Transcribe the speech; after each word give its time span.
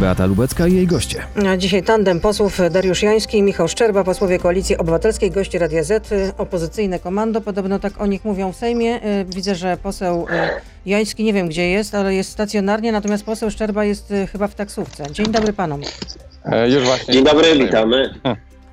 Beata 0.00 0.26
Lubecka 0.26 0.66
i 0.66 0.74
jej 0.74 0.86
goście. 0.86 1.22
A 1.48 1.56
Dzisiaj 1.56 1.82
tandem 1.82 2.20
posłów 2.20 2.58
Dariusz 2.70 3.02
Jański 3.02 3.38
i 3.38 3.42
Michał 3.42 3.68
Szczerba, 3.68 4.04
posłowie 4.04 4.38
Koalicji 4.38 4.76
Obywatelskiej, 4.78 5.30
goście 5.30 5.58
Radia 5.58 5.82
Z, 5.84 6.08
opozycyjne 6.38 6.98
komando, 6.98 7.40
podobno 7.40 7.78
tak 7.78 8.00
o 8.00 8.06
nich 8.06 8.24
mówią 8.24 8.52
w 8.52 8.56
Sejmie. 8.56 9.04
Y, 9.20 9.24
Widzę, 9.24 9.54
że 9.54 9.76
poseł 9.76 10.26
y, 10.28 10.60
Jański 10.86 11.24
nie 11.24 11.32
wiem 11.32 11.48
gdzie 11.48 11.70
jest, 11.70 11.94
ale 11.94 12.14
jest 12.14 12.30
stacjonarnie, 12.32 12.92
natomiast 12.92 13.24
poseł 13.24 13.50
Szczerba 13.50 13.84
jest 13.84 14.10
y, 14.10 14.26
chyba 14.26 14.48
w 14.48 14.54
taksówce. 14.54 15.04
Dzień 15.12 15.26
dobry 15.26 15.52
panom. 15.52 15.80
E, 16.44 16.70
Już 16.70 16.84
właśnie. 16.84 17.14
Dzień 17.14 17.24
dobry, 17.24 17.58
witamy. 17.58 18.14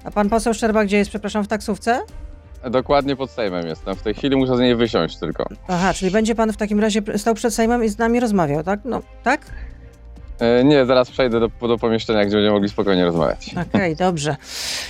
A 0.03 0.11
pan 0.11 0.29
poseł 0.29 0.53
Szczerba 0.53 0.85
gdzie 0.85 0.97
jest, 0.97 1.09
przepraszam, 1.09 1.43
w 1.43 1.47
taksówce? 1.47 1.99
Dokładnie 2.71 3.15
pod 3.15 3.31
Sejmem 3.31 3.67
jestem. 3.67 3.95
W 3.95 4.01
tej 4.01 4.13
chwili 4.13 4.35
muszę 4.35 4.57
z 4.57 4.59
niej 4.59 4.75
wysiąść 4.75 5.17
tylko. 5.17 5.45
Aha, 5.67 5.93
czyli 5.93 6.11
będzie 6.11 6.35
pan 6.35 6.53
w 6.53 6.57
takim 6.57 6.79
razie 6.79 7.01
stał 7.17 7.33
przed 7.33 7.53
Sejmem 7.53 7.83
i 7.83 7.89
z 7.89 7.97
nami 7.97 8.19
rozmawiał, 8.19 8.63
tak? 8.63 8.79
No, 8.85 9.01
tak? 9.23 9.41
E, 10.39 10.63
Nie, 10.63 10.85
zaraz 10.85 11.11
przejdę 11.11 11.39
do, 11.39 11.67
do 11.67 11.77
pomieszczenia, 11.77 12.25
gdzie 12.25 12.35
będziemy 12.35 12.53
mogli 12.53 12.69
spokojnie 12.69 13.05
rozmawiać. 13.05 13.55
Okej, 13.69 13.95
dobrze. 13.95 14.35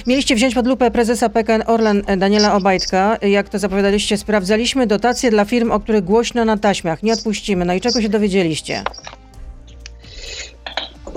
Mieliście 0.08 0.36
wziąć 0.36 0.56
pod 0.56 0.68
lupę 0.68 0.92
prezesa 0.92 1.30
PKN 1.30 1.64
Orlen 1.68 2.04
e, 2.08 2.18
Daniela 2.18 2.56
Obajtka. 2.56 3.18
Jak 3.22 3.50
to 3.50 3.60
zapowiadaliście, 3.60 4.18
sprawdzaliśmy 4.18 4.88
dotacje 4.88 5.32
dla 5.32 5.46
firm, 5.46 5.72
o 5.72 5.80
których 5.80 6.04
głośno 6.04 6.46
na 6.46 6.58
taśmach. 6.58 7.04
Nie 7.04 7.14
odpuścimy. 7.14 7.66
No 7.66 7.74
i 7.74 7.82
czego 7.82 8.02
się 8.02 8.10
dowiedzieliście? 8.10 8.84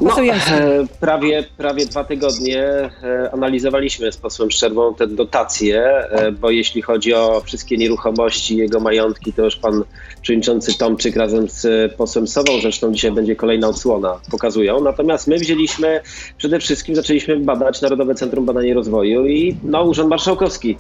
Poseł 0.09 0.25
Jański. 0.25 0.53
e, 0.53 0.87
prawie, 1.01 1.45
prawie 1.57 1.87
dwa 1.87 2.05
tygodnie 2.05 2.65
e, 2.65 2.91
analizowaliśmy 3.33 4.13
z 4.13 4.17
posłem 4.17 4.51
Szczerbą 4.51 4.95
te 4.95 5.07
dotacje, 5.07 5.85
e, 5.85 6.33
bo 6.33 6.51
jeśli 6.51 6.83
chodzi 6.83 7.15
o 7.15 7.43
wszystkie 7.45 7.77
nieruchomości, 7.77 8.57
jego 8.57 8.81
majątki, 8.81 9.33
to 9.33 9.45
już 9.45 9.57
pan 9.57 9.85
przewodniczący 10.23 10.79
Tomczyk 10.79 11.17
razem 11.17 11.49
z 11.49 11.93
posłem 11.95 12.29
Sową, 12.29 12.53
zresztą 12.63 12.93
dzisiaj 12.93 13.13
będzie 13.13 13.37
kolejna 13.37 13.69
odsłona, 13.69 14.21
pokazują. 14.31 14.81
Natomiast 14.81 15.27
my 15.27 15.39
wzięliśmy, 15.39 16.01
przede 16.39 16.59
wszystkim 16.59 16.95
zaczęliśmy 16.95 17.37
badać 17.37 17.83
Narodowe 17.83 18.15
Centrum 18.15 18.47
Badania 18.47 18.69
i 18.69 18.73
Rozwoju 18.73 19.27
i 19.27 19.57
no, 19.63 19.83
Urząd 19.83 20.11
Marszałkowski. 20.11 20.77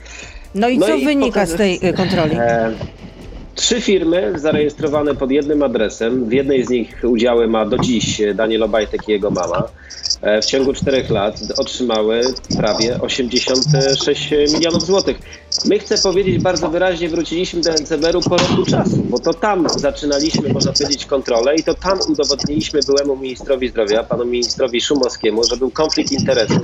No 0.54 0.68
i 0.68 0.78
no 0.78 0.86
co 0.86 0.94
i 0.94 1.04
wynika 1.04 1.46
z 1.46 1.54
tej 1.54 1.78
e, 1.82 1.92
kontroli? 1.92 2.36
Trzy 3.54 3.80
firmy 3.80 4.32
zarejestrowane 4.38 5.14
pod 5.14 5.30
jednym 5.30 5.62
adresem. 5.62 6.28
W 6.28 6.32
jednej 6.32 6.64
z 6.64 6.70
nich 6.70 7.00
udziały 7.04 7.48
ma 7.48 7.66
do 7.66 7.78
dziś 7.78 8.22
Daniel 8.34 8.62
Obajtek 8.62 9.08
i 9.08 9.12
jego 9.12 9.30
mama. 9.30 9.68
E, 10.22 10.42
W 10.42 10.44
ciągu 10.46 10.72
czterech 10.72 11.10
lat 11.10 11.38
otrzymały 11.56 12.20
prawie 12.56 13.00
86 13.00 14.30
milionów 14.54 14.86
złotych. 14.86 15.18
My 15.64 15.78
chcę 15.78 15.98
powiedzieć 15.98 16.42
bardzo 16.42 16.68
wyraźnie, 16.70 17.08
wróciliśmy 17.08 17.60
do 17.60 17.70
NCBR-u 17.72 18.20
po 18.20 18.36
roku 18.36 18.64
czasu, 18.70 18.96
bo 19.10 19.18
to 19.18 19.34
tam 19.34 19.66
zaczynaliśmy, 19.76 20.52
można 20.52 20.72
powiedzieć, 20.72 21.06
kontrolę 21.06 21.56
i 21.56 21.62
to 21.62 21.74
tam 21.74 21.98
udowodniliśmy 22.08 22.80
byłemu 22.86 23.16
ministrowi 23.16 23.68
zdrowia, 23.68 24.02
panu 24.04 24.24
ministrowi 24.24 24.80
Szumowskiemu, 24.80 25.44
że 25.44 25.56
był 25.56 25.70
konflikt 25.70 26.12
interesów, 26.12 26.58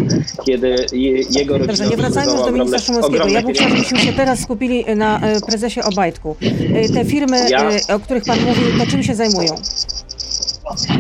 kiedy 0.47 0.87
je, 0.93 1.13
jego 1.31 1.59
rodzina 1.59 1.67
Dobrze, 1.67 1.87
nie 1.87 1.97
wracajmy 1.97 2.33
już 2.33 2.41
do 2.43 2.53
ministra 2.53 2.79
Szumowskiego. 2.81 3.27
Ja 3.29 3.43
bym 3.43 3.53
pieniądze. 3.55 3.77
żebyśmy 3.77 3.99
się 3.99 4.13
teraz 4.13 4.41
skupili 4.41 4.85
na 4.97 5.21
e, 5.21 5.41
prezesie 5.41 5.81
Obajtku. 5.83 6.37
E, 6.75 6.89
Te 6.89 7.05
firmy, 7.05 7.47
Ja- 7.51 7.71
o 7.95 8.01
których 8.01 8.25
pan 8.25 8.39
mówił, 8.41 8.65
to 8.79 8.91
czym 8.91 9.03
się 9.03 9.15
zajmują? 9.15 9.55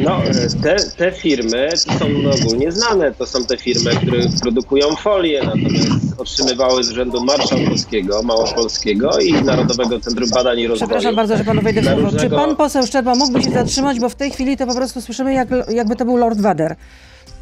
No, 0.05 0.23
te, 0.63 0.77
te 0.97 1.13
firmy 1.13 1.71
są 1.77 2.07
ogólnie 2.41 2.73
znane. 2.73 3.13
To 3.13 3.27
są 3.27 3.45
te 3.45 3.57
firmy, 3.57 3.91
które 3.91 4.19
produkują 4.43 4.97
folię, 4.97 5.43
natomiast 5.45 5.97
otrzymywały 6.19 6.85
z 6.85 6.91
Urzędu 6.91 7.25
Marszałkowskiego, 7.25 8.23
Małopolskiego 8.23 9.19
i 9.19 9.33
Narodowego 9.33 10.01
Centrum 10.01 10.31
Badań 10.31 10.59
i 10.59 10.67
Rozwoju. 10.67 10.89
Przepraszam 10.89 11.17
bardzo, 11.17 11.37
że 11.37 11.45
panu 11.45 11.63
wejdę 11.63 11.81
w 11.81 11.85
słowo. 11.85 12.19
Czy 12.19 12.31
pan 12.31 12.57
poseł 12.57 12.87
Szczerba 12.87 13.15
mógłby 13.15 13.43
się 13.43 13.51
zatrzymać, 13.51 14.01
bo 14.01 14.09
w 14.09 14.15
tej 14.15 14.31
chwili 14.31 14.57
to 14.57 14.67
po 14.67 14.75
prostu 14.75 15.01
słyszymy, 15.01 15.35
jak, 15.35 15.49
jakby 15.69 15.97
to 15.97 16.05
był 16.05 16.17
Lord 16.17 16.41
Vader. 16.41 16.77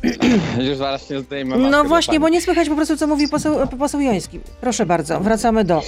Już 0.69 0.77
zaraz 0.77 1.09
się 1.09 1.21
zdejmę 1.21 1.57
No 1.57 1.85
właśnie, 1.85 2.21
bo 2.21 2.29
nie 2.29 2.41
słychać 2.41 2.69
po 2.69 2.75
prostu, 2.75 2.97
co 2.97 3.07
mówi 3.07 3.29
poseł, 3.29 3.67
poseł 3.79 4.01
Joński. 4.01 4.41
Proszę 4.61 4.87
bardzo, 4.87 5.21
wracamy 5.21 5.65
do... 5.65 5.83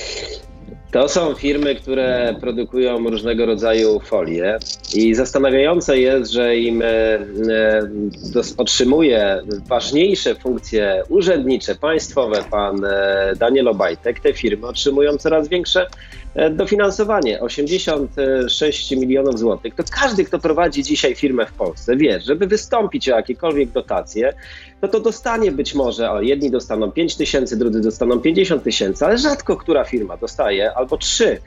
To 0.91 1.09
są 1.09 1.35
firmy, 1.35 1.75
które 1.75 2.37
produkują 2.41 3.11
różnego 3.11 3.47
rodzaju 3.47 4.01
folie 4.01 4.59
i 4.95 5.15
zastanawiające 5.15 5.99
jest, 5.99 6.33
że 6.33 6.57
im 6.57 6.83
e, 6.83 6.87
e, 6.87 7.83
otrzymuje 8.57 9.43
ważniejsze 9.69 10.35
funkcje 10.35 11.03
urzędnicze, 11.09 11.75
państwowe 11.75 12.45
pan 12.51 12.85
e, 12.85 13.33
Daniel 13.39 13.69
Obajtek. 13.69 14.21
Te 14.21 14.33
firmy 14.33 14.67
otrzymują 14.67 15.17
coraz 15.17 15.49
większe 15.49 15.87
dofinansowanie, 16.51 17.41
86 17.41 18.91
milionów 18.91 19.39
złotych. 19.39 19.75
To 19.75 19.83
każdy, 19.91 20.25
kto 20.25 20.39
prowadzi 20.39 20.83
dzisiaj 20.83 21.15
firmę 21.15 21.47
w 21.47 21.53
Polsce, 21.53 21.97
wie, 21.97 22.21
żeby 22.21 22.47
wystąpić 22.47 23.09
o 23.09 23.17
jakiekolwiek 23.17 23.71
dotacje, 23.71 24.33
no 24.83 24.89
to 24.89 25.01
dostanie 25.01 25.53
być 25.53 25.75
może, 25.75 26.11
o, 26.11 26.21
jedni 26.21 26.51
dostaną 26.51 26.93
5 26.93 27.17
tysięcy, 27.17 27.57
drudzy 27.57 27.81
dostaną 27.81 28.21
50 28.21 28.63
tysięcy, 28.63 29.07
ale 29.07 29.19
rzadko 29.19 29.57
która 29.57 29.85
firma 29.85 30.17
dostaje 30.17 30.75
albo 30.75 30.97
trzy. 30.97 31.41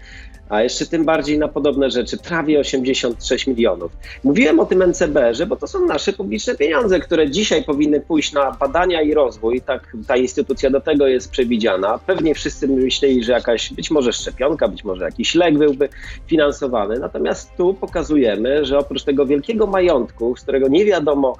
A 0.49 0.63
jeszcze 0.63 0.85
tym 0.85 1.05
bardziej 1.05 1.39
na 1.39 1.47
podobne 1.47 1.91
rzeczy, 1.91 2.17
prawie 2.17 2.59
86 2.59 3.47
milionów. 3.47 3.91
Mówiłem 4.23 4.59
o 4.59 4.65
tym 4.65 4.81
NCB-że, 4.81 5.45
bo 5.45 5.55
to 5.55 5.67
są 5.67 5.85
nasze 5.85 6.13
publiczne 6.13 6.55
pieniądze, 6.55 6.99
które 6.99 7.29
dzisiaj 7.29 7.63
powinny 7.63 8.01
pójść 8.01 8.33
na 8.33 8.51
badania 8.51 9.01
i 9.01 9.13
rozwój. 9.13 9.61
Tak 9.61 9.97
ta 10.07 10.17
instytucja 10.17 10.69
do 10.69 10.81
tego 10.81 11.07
jest 11.07 11.31
przewidziana. 11.31 11.99
Pewnie 12.05 12.35
wszyscy 12.35 12.67
myśleli, 12.67 13.23
że 13.23 13.31
jakaś 13.31 13.73
być 13.73 13.91
może 13.91 14.13
szczepionka, 14.13 14.67
być 14.67 14.83
może 14.83 15.05
jakiś 15.05 15.35
lek 15.35 15.57
byłby 15.57 15.89
finansowany. 16.27 16.99
Natomiast 16.99 17.55
tu 17.57 17.73
pokazujemy, 17.73 18.65
że 18.65 18.77
oprócz 18.77 19.03
tego 19.03 19.25
wielkiego 19.25 19.67
majątku, 19.67 20.35
z 20.37 20.41
którego 20.41 20.67
nie 20.67 20.85
wiadomo 20.85 21.37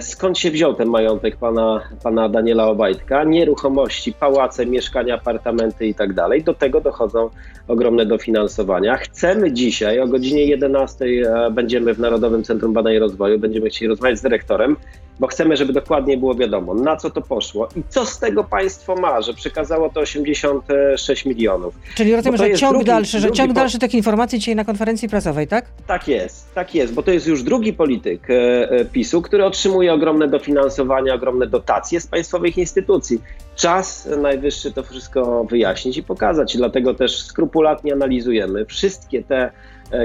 skąd 0.00 0.38
się 0.38 0.50
wziął 0.50 0.74
ten 0.74 0.88
majątek 0.88 1.36
pana, 1.36 1.80
pana 2.02 2.28
Daniela 2.28 2.66
Obajtka, 2.66 3.24
nieruchomości, 3.24 4.12
pałace, 4.12 4.66
mieszkania, 4.66 5.14
apartamenty 5.14 5.86
i 5.86 5.94
tak 5.94 6.12
dalej, 6.12 6.42
do 6.42 6.54
tego 6.54 6.80
dochodzą 6.80 7.30
ogromne 7.68 8.06
dofinansowania. 8.06 8.96
Chcemy 8.96 9.52
dzisiaj 9.52 10.00
o 10.00 10.08
godzinie 10.08 10.44
11 10.44 11.04
e, 11.04 11.50
będziemy 11.50 11.94
w 11.94 11.98
Narodowym 11.98 12.44
Centrum 12.44 12.72
Badań 12.72 12.94
i 12.94 12.98
Rozwoju, 12.98 13.38
będziemy 13.38 13.70
chcieli 13.70 13.88
rozmawiać 13.88 14.18
z 14.18 14.22
dyrektorem, 14.22 14.76
bo 15.20 15.26
chcemy, 15.26 15.56
żeby 15.56 15.72
dokładnie 15.72 16.16
było 16.16 16.34
wiadomo, 16.34 16.74
na 16.74 16.96
co 16.96 17.10
to 17.10 17.20
poszło 17.20 17.68
i 17.76 17.82
co 17.88 18.06
z 18.06 18.18
tego 18.18 18.44
państwo 18.44 18.96
ma, 18.96 19.22
że 19.22 19.34
przekazało 19.34 19.88
to 19.90 20.00
86 20.00 21.24
milionów. 21.24 21.74
Czyli 21.94 22.16
rozumiem, 22.16 22.36
że 22.38 22.54
ciąg 22.54 22.72
drugi- 22.72 22.86
dalszy, 22.86 23.20
że 23.20 23.32
ciąg 23.32 23.48
po- 23.48 23.54
dalszy 23.54 23.78
tych 23.78 23.94
informacji 23.94 24.38
dzisiaj 24.38 24.56
na 24.56 24.64
konferencji 24.64 25.08
prasowej, 25.08 25.48
tak? 25.48 25.64
Tak 25.86 26.08
jest, 26.08 26.54
tak 26.54 26.74
jest, 26.74 26.94
bo 26.94 27.02
to 27.02 27.10
jest 27.10 27.26
już 27.26 27.42
drugi 27.42 27.72
polityk 27.72 28.30
e, 28.30 28.70
e, 28.70 28.84
PiSu, 28.84 29.22
który 29.22 29.44
otrzymuje 29.44 29.92
ogromne 29.92 30.28
dofinansowania, 30.28 31.14
ogromne 31.14 31.46
dotacje 31.46 32.00
z 32.00 32.06
państwowych 32.06 32.58
instytucji. 32.58 33.22
Czas 33.56 34.08
najwyższy 34.22 34.72
to 34.72 34.82
wszystko 34.82 35.44
wyjaśnić 35.44 35.96
i 35.96 36.02
pokazać. 36.02 36.56
Dlatego 36.56 36.94
też 36.94 37.22
skrupulatnie 37.22 37.92
analizujemy 37.92 38.64
wszystkie 38.64 39.22
te 39.22 39.50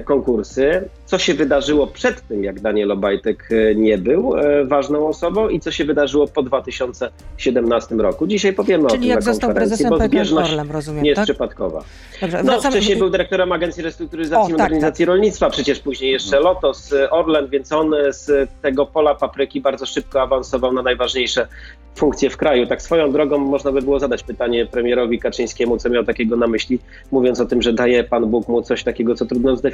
konkursy, 0.05 0.89
co 1.05 1.17
się 1.17 1.33
wydarzyło 1.33 1.87
przed 1.87 2.27
tym, 2.27 2.43
jak 2.43 2.59
Daniel 2.59 2.91
Obajtek 2.91 3.49
e, 3.51 3.75
nie 3.75 3.97
był 3.97 4.37
e, 4.37 4.65
ważną 4.65 5.07
osobą 5.07 5.49
i 5.49 5.59
co 5.59 5.71
się 5.71 5.85
wydarzyło 5.85 6.27
po 6.27 6.43
2017 6.43 7.95
roku. 7.95 8.27
Dzisiaj 8.27 8.53
powiemy 8.53 8.85
o 8.85 8.89
Czyli 8.89 9.01
tym 9.01 9.09
jak 9.09 9.19
na 9.19 9.21
został 9.21 9.49
konferencji, 9.49 9.77
prezesem 9.77 9.89
bo 9.89 9.97
PKN 9.97 10.09
zbieżność 10.11 10.51
Orlen, 10.51 10.71
rozumiem, 10.71 11.03
nie 11.03 11.09
jest 11.09 11.17
tak? 11.17 11.25
przypadkowa. 11.25 11.83
Dobrze, 12.21 12.37
No, 12.43 12.43
wracamy- 12.53 12.75
wcześniej 12.75 12.97
był 12.97 13.09
dyrektorem 13.09 13.51
Agencji 13.51 13.83
Restrukturyzacji 13.83 14.43
O, 14.53 14.55
i 14.55 14.57
tak, 14.57 14.59
Modernizacji 14.59 15.05
Rolnictwa, 15.05 15.49
przecież 15.49 15.79
później 15.79 16.11
jeszcze 16.11 16.39
Lotos, 16.39 16.91
y, 16.91 17.09
Orlen, 17.09 17.47
więc 17.47 17.71
on 17.71 17.91
z 18.09 18.49
tego 18.61 18.85
pola 18.85 19.15
papryki 19.15 19.61
bardzo 19.61 19.85
szybko 19.85 20.21
awansował 20.21 20.73
na 20.73 20.81
najważniejsze 20.81 21.47
funkcje 21.95 22.29
w 22.29 22.37
kraju. 22.37 22.67
Tak 22.67 22.81
swoją 22.81 23.11
drogą 23.11 23.37
można 23.37 23.71
by 23.71 23.81
było 23.81 23.99
zadać 23.99 24.23
pytanie 24.23 24.65
premierowi 24.65 25.19
Kaczyńskiemu, 25.19 25.77
co 25.77 25.89
miał 25.89 26.03
takiego 26.03 26.37
na 26.37 26.47
myśli, 26.47 26.79
mówiąc 27.11 27.39
o 27.39 27.45
tym, 27.45 27.61
że 27.61 27.73
daje 27.73 28.03
Pan 28.03 28.25
Bóg 28.25 28.47
mu 28.47 28.61
coś 28.61 28.83
takiego, 28.83 29.15
co 29.15 29.25
trudno 29.25 29.55
zdefiniować. 29.55 29.70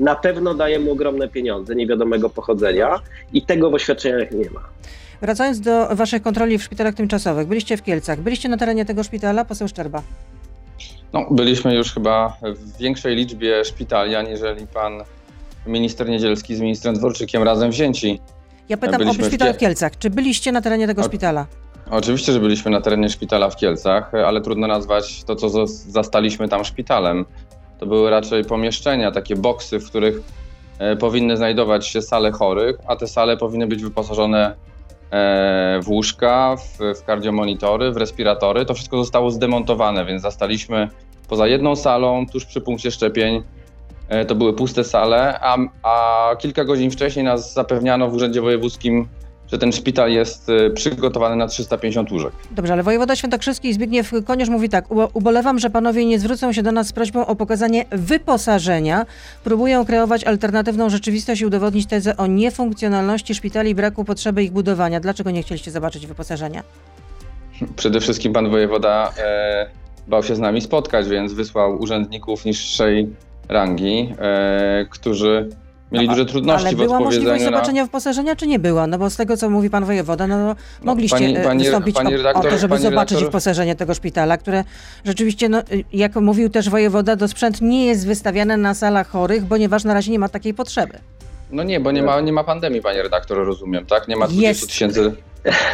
Na 0.00 0.14
pewno 0.14 0.54
daje 0.54 0.78
mu 0.78 0.92
ogromne 0.92 1.28
pieniądze 1.28 1.74
niewiadomego 1.74 2.30
pochodzenia 2.30 3.00
i 3.32 3.42
tego 3.42 3.70
w 3.70 3.74
oświadczeniach 3.74 4.30
nie 4.30 4.50
ma. 4.50 4.60
Wracając 5.22 5.60
do 5.60 5.96
waszych 5.96 6.22
kontroli 6.22 6.58
w 6.58 6.62
szpitalach 6.62 6.94
tymczasowych. 6.94 7.46
Byliście 7.48 7.76
w 7.76 7.82
Kielcach. 7.82 8.20
Byliście 8.20 8.48
na 8.48 8.56
terenie 8.56 8.84
tego 8.84 9.02
szpitala, 9.02 9.44
poseł 9.44 9.68
Szczerba? 9.68 10.02
No, 11.12 11.26
byliśmy 11.30 11.74
już 11.74 11.92
chyba 11.94 12.36
w 12.42 12.78
większej 12.78 13.16
liczbie 13.16 13.64
szpitali, 13.64 14.14
aniżeli 14.14 14.66
pan 14.66 14.92
minister 15.66 16.08
Niedzielski 16.08 16.56
z 16.56 16.60
ministrem 16.60 16.94
Dworczykiem 16.94 17.42
razem 17.42 17.70
wzięci. 17.70 18.20
Ja 18.68 18.76
pytam 18.76 18.98
Byliśmy 18.98 19.24
o 19.24 19.28
szpital 19.28 19.54
w 19.54 19.58
Kielcach. 19.58 19.98
Czy 19.98 20.10
byliście 20.10 20.52
na 20.52 20.60
terenie 20.62 20.86
tego 20.86 21.02
O- 21.02 21.04
szpitala? 21.04 21.46
Oczywiście, 21.90 22.32
że 22.32 22.40
byliśmy 22.40 22.70
na 22.70 22.80
terenie 22.80 23.08
szpitala 23.08 23.50
w 23.50 23.56
Kielcach, 23.56 24.14
ale 24.14 24.40
trudno 24.40 24.66
nazwać 24.66 25.24
to, 25.24 25.36
co 25.36 25.48
zas- 25.48 25.84
zastaliśmy 25.88 26.48
tam 26.48 26.64
szpitalem. 26.64 27.24
To 27.78 27.86
były 27.86 28.10
raczej 28.10 28.44
pomieszczenia, 28.44 29.10
takie 29.10 29.36
boksy, 29.36 29.80
w 29.80 29.90
których 29.90 30.20
e, 30.78 30.96
powinny 30.96 31.36
znajdować 31.36 31.86
się 31.86 32.02
sale 32.02 32.32
chorych, 32.32 32.76
a 32.86 32.96
te 32.96 33.08
sale 33.08 33.36
powinny 33.36 33.66
być 33.66 33.82
wyposażone 33.82 34.54
e, 35.10 35.80
w 35.82 35.88
łóżka, 35.88 36.56
w, 36.56 36.98
w 37.00 37.04
kardiomonitory, 37.04 37.92
w 37.92 37.96
respiratory. 37.96 38.64
To 38.64 38.74
wszystko 38.74 38.98
zostało 38.98 39.30
zdemontowane, 39.30 40.04
więc 40.04 40.22
zastaliśmy 40.22 40.88
poza 41.28 41.46
jedną 41.46 41.76
salą, 41.76 42.26
tuż 42.26 42.44
przy 42.44 42.60
punkcie 42.60 42.90
szczepień, 42.90 43.42
e, 44.08 44.24
to 44.24 44.34
były 44.34 44.52
puste 44.52 44.84
sale, 44.84 45.38
a, 45.40 45.56
a 45.82 46.36
kilka 46.36 46.64
godzin 46.64 46.90
wcześniej 46.90 47.24
nas 47.24 47.54
zapewniano 47.54 48.08
w 48.08 48.14
Urzędzie 48.14 48.40
Wojewódzkim, 48.40 49.08
że 49.52 49.58
ten 49.58 49.72
szpital 49.72 50.10
jest 50.10 50.48
e, 50.48 50.70
przygotowany 50.70 51.36
na 51.36 51.46
350 51.46 52.10
łóżek. 52.12 52.32
Dobrze, 52.50 52.72
ale 52.72 52.82
wojewoda 52.82 53.16
świętokrzyski 53.16 53.74
Zbigniew 53.74 54.12
Koniusz 54.24 54.48
mówi 54.48 54.68
tak, 54.68 54.88
"Ubo- 54.88 55.08
ubolewam, 55.14 55.58
że 55.58 55.70
panowie 55.70 56.04
nie 56.04 56.18
zwrócą 56.18 56.52
się 56.52 56.62
do 56.62 56.72
nas 56.72 56.86
z 56.86 56.92
prośbą 56.92 57.26
o 57.26 57.36
pokazanie 57.36 57.84
wyposażenia. 57.90 59.06
Próbują 59.44 59.84
kreować 59.86 60.24
alternatywną 60.24 60.90
rzeczywistość 60.90 61.40
i 61.40 61.46
udowodnić 61.46 61.86
tezę 61.86 62.16
o 62.16 62.26
niefunkcjonalności 62.26 63.34
szpitali 63.34 63.70
i 63.70 63.74
braku 63.74 64.04
potrzeby 64.04 64.42
ich 64.44 64.52
budowania. 64.52 65.00
Dlaczego 65.00 65.30
nie 65.30 65.42
chcieliście 65.42 65.70
zobaczyć 65.70 66.06
wyposażenia? 66.06 66.62
Przede 67.76 68.00
wszystkim 68.00 68.32
pan 68.32 68.50
wojewoda 68.50 69.12
e, 69.18 69.66
bał 70.08 70.22
się 70.22 70.36
z 70.36 70.38
nami 70.38 70.60
spotkać, 70.60 71.08
więc 71.08 71.32
wysłał 71.32 71.80
urzędników 71.82 72.44
niższej 72.44 73.08
rangi, 73.48 74.14
e, 74.18 74.86
którzy 74.90 75.48
mieli 75.92 76.06
No, 76.06 76.12
duże 76.14 76.26
trudności 76.26 76.66
Ale 76.66 76.76
w 76.76 76.78
była 76.78 77.00
możliwość 77.00 77.44
na... 77.44 77.50
zobaczenia 77.50 77.84
wyposażenia, 77.84 78.36
czy 78.36 78.46
nie 78.46 78.58
była? 78.58 78.86
No 78.86 78.98
bo 78.98 79.10
z 79.10 79.16
tego, 79.16 79.36
co 79.36 79.50
mówi 79.50 79.70
pan 79.70 79.84
wojewoda, 79.84 80.26
no, 80.26 80.56
mogliście 80.82 81.16
pani- 81.16 81.36
e, 81.36 81.44
pani- 81.44 81.64
wystąpić 81.64 81.96
pani 81.96 82.14
o, 82.14 82.18
o 82.18 82.22
redaktor- 82.22 82.50
to, 82.50 82.58
żeby 82.58 82.74
pani 82.74 82.82
zobaczyć 82.82 83.18
redaktor- 83.18 83.24
wyposażenie 83.24 83.74
tego 83.74 83.94
szpitala, 83.94 84.36
które 84.38 84.64
rzeczywiście, 85.04 85.48
no, 85.48 85.60
y, 85.60 85.84
jak 85.92 86.16
mówił 86.16 86.48
też 86.50 86.70
wojewoda, 86.70 87.16
to 87.16 87.28
sprzęt 87.28 87.60
nie 87.60 87.86
jest 87.86 88.06
wystawiany 88.06 88.56
na 88.56 88.74
salach 88.74 89.08
chorych, 89.08 89.44
ponieważ 89.48 89.84
na 89.84 89.94
razie 89.94 90.12
nie 90.12 90.18
ma 90.18 90.28
takiej 90.28 90.54
potrzeby. 90.54 90.98
No 91.50 91.62
nie, 91.62 91.80
bo 91.80 91.90
nie 91.92 92.02
ma, 92.02 92.20
nie 92.20 92.32
ma 92.32 92.44
pandemii, 92.44 92.82
panie 92.82 93.02
redaktor, 93.02 93.38
rozumiem, 93.46 93.86
tak? 93.86 94.08
Nie 94.08 94.16
ma 94.16 94.26
20 94.26 94.48
Jest. 94.48 94.66
tysięcy, 94.68 95.12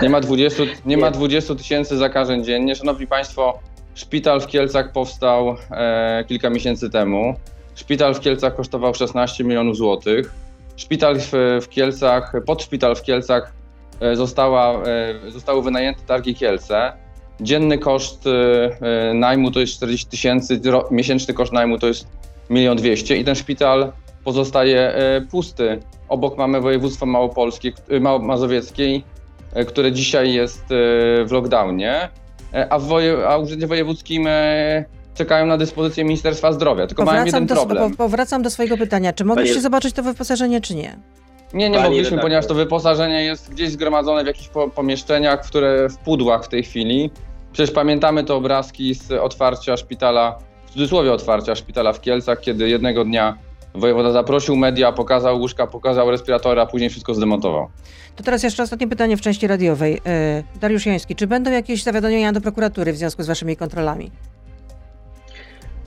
nie 0.02 0.08
ma 0.08 0.20
20, 0.20 0.62
nie 0.86 0.96
ma 0.96 1.10
20 1.10 1.54
tysięcy 1.54 1.96
zakażeń 1.96 2.44
dziennie. 2.44 2.76
Szanowni 2.76 3.06
państwo, 3.06 3.58
szpital 3.94 4.40
w 4.40 4.46
Kielcach 4.46 4.92
powstał 4.92 5.56
e, 5.70 6.24
kilka 6.28 6.50
miesięcy 6.50 6.90
temu. 6.90 7.34
Szpital 7.74 8.14
w 8.14 8.20
Kielcach 8.20 8.56
kosztował 8.56 8.94
16 8.94 9.44
milionów 9.44 9.76
złotych. 9.76 10.34
Szpital 10.76 11.20
w, 11.20 11.32
w 11.62 11.68
Kielcach, 11.68 12.32
podszpital 12.46 12.96
w 12.96 13.02
Kielcach 13.02 13.52
e, 14.00 14.16
została, 14.16 14.82
e, 14.82 15.30
zostały 15.30 15.62
wynajęte 15.62 16.00
targi 16.06 16.34
Kielce. 16.34 16.92
Dzienny 17.40 17.78
koszt 17.78 18.24
e, 18.26 19.14
najmu 19.14 19.50
to 19.50 19.60
jest 19.60 19.74
40 19.74 20.06
tysięcy, 20.06 20.60
miesięczny 20.90 21.34
koszt 21.34 21.52
najmu 21.52 21.78
to 21.78 21.86
jest 21.86 22.06
1 22.50 22.76
200 22.76 23.16
i 23.16 23.24
ten 23.24 23.34
szpital 23.34 23.92
pozostaje 24.24 24.94
pusty. 25.30 25.80
Obok 26.08 26.38
mamy 26.38 26.60
województwo 26.60 27.06
małopolskie, 27.06 27.72
mazowieckie, 28.20 29.00
które 29.68 29.92
dzisiaj 29.92 30.32
jest 30.34 30.64
w 31.24 31.28
lockdownie, 31.30 32.08
a 32.70 32.78
w, 32.78 32.82
woje, 32.82 33.28
a 33.28 33.38
w 33.38 33.42
Urzędzie 33.42 33.66
Wojewódzkim 33.66 34.28
czekają 35.14 35.46
na 35.46 35.56
dyspozycję 35.56 36.04
Ministerstwa 36.04 36.52
Zdrowia. 36.52 36.86
Tylko 36.86 37.04
mają 37.04 37.24
jeden 37.24 37.46
do, 37.46 37.54
problem. 37.54 37.90
po, 37.90 37.96
powracam 37.96 38.42
do 38.42 38.50
swojego 38.50 38.76
pytania. 38.76 39.12
Czy 39.12 39.24
mogliście 39.24 39.54
Panie- 39.54 39.62
zobaczyć 39.62 39.94
to 39.94 40.02
wyposażenie, 40.02 40.60
czy 40.60 40.74
nie? 40.74 40.96
Nie, 41.54 41.70
nie 41.70 41.76
Pani 41.76 41.88
mogliśmy, 41.88 42.04
redaktor. 42.04 42.20
ponieważ 42.22 42.46
to 42.46 42.54
wyposażenie 42.54 43.24
jest 43.24 43.50
gdzieś 43.50 43.70
zgromadzone 43.70 44.24
w 44.24 44.26
jakichś 44.26 44.48
po, 44.48 44.68
pomieszczeniach, 44.68 45.40
które 45.46 45.88
w 45.88 45.96
pudłach 45.98 46.44
w 46.44 46.48
tej 46.48 46.62
chwili. 46.62 47.10
Przecież 47.52 47.74
pamiętamy 47.74 48.24
te 48.24 48.34
obrazki 48.34 48.94
z 48.94 49.12
otwarcia 49.12 49.76
szpitala, 49.76 50.38
w 50.66 50.70
cudzysłowie 50.70 51.12
otwarcia 51.12 51.54
szpitala 51.54 51.92
w 51.92 52.00
Kielcach, 52.00 52.40
kiedy 52.40 52.68
jednego 52.68 53.04
dnia 53.04 53.38
wojewoda 53.74 54.12
zaprosił 54.12 54.56
media, 54.56 54.92
pokazał 54.92 55.38
łóżka, 55.40 55.66
pokazał 55.66 56.10
respiratora, 56.10 56.62
a 56.62 56.66
później 56.66 56.90
wszystko 56.90 57.14
zdemontował. 57.14 57.68
To 58.16 58.24
teraz 58.24 58.42
jeszcze 58.42 58.62
ostatnie 58.62 58.88
pytanie 58.88 59.16
w 59.16 59.20
części 59.20 59.46
radiowej. 59.46 60.00
E, 60.06 60.42
Dariusz 60.60 60.86
Joński, 60.86 61.14
czy 61.16 61.26
będą 61.26 61.50
jakieś 61.50 61.82
zawiadomienia 61.82 62.32
do 62.32 62.40
prokuratury 62.40 62.92
w 62.92 62.96
związku 62.96 63.22
z 63.22 63.26
waszymi 63.26 63.56
kontrolami? 63.56 64.10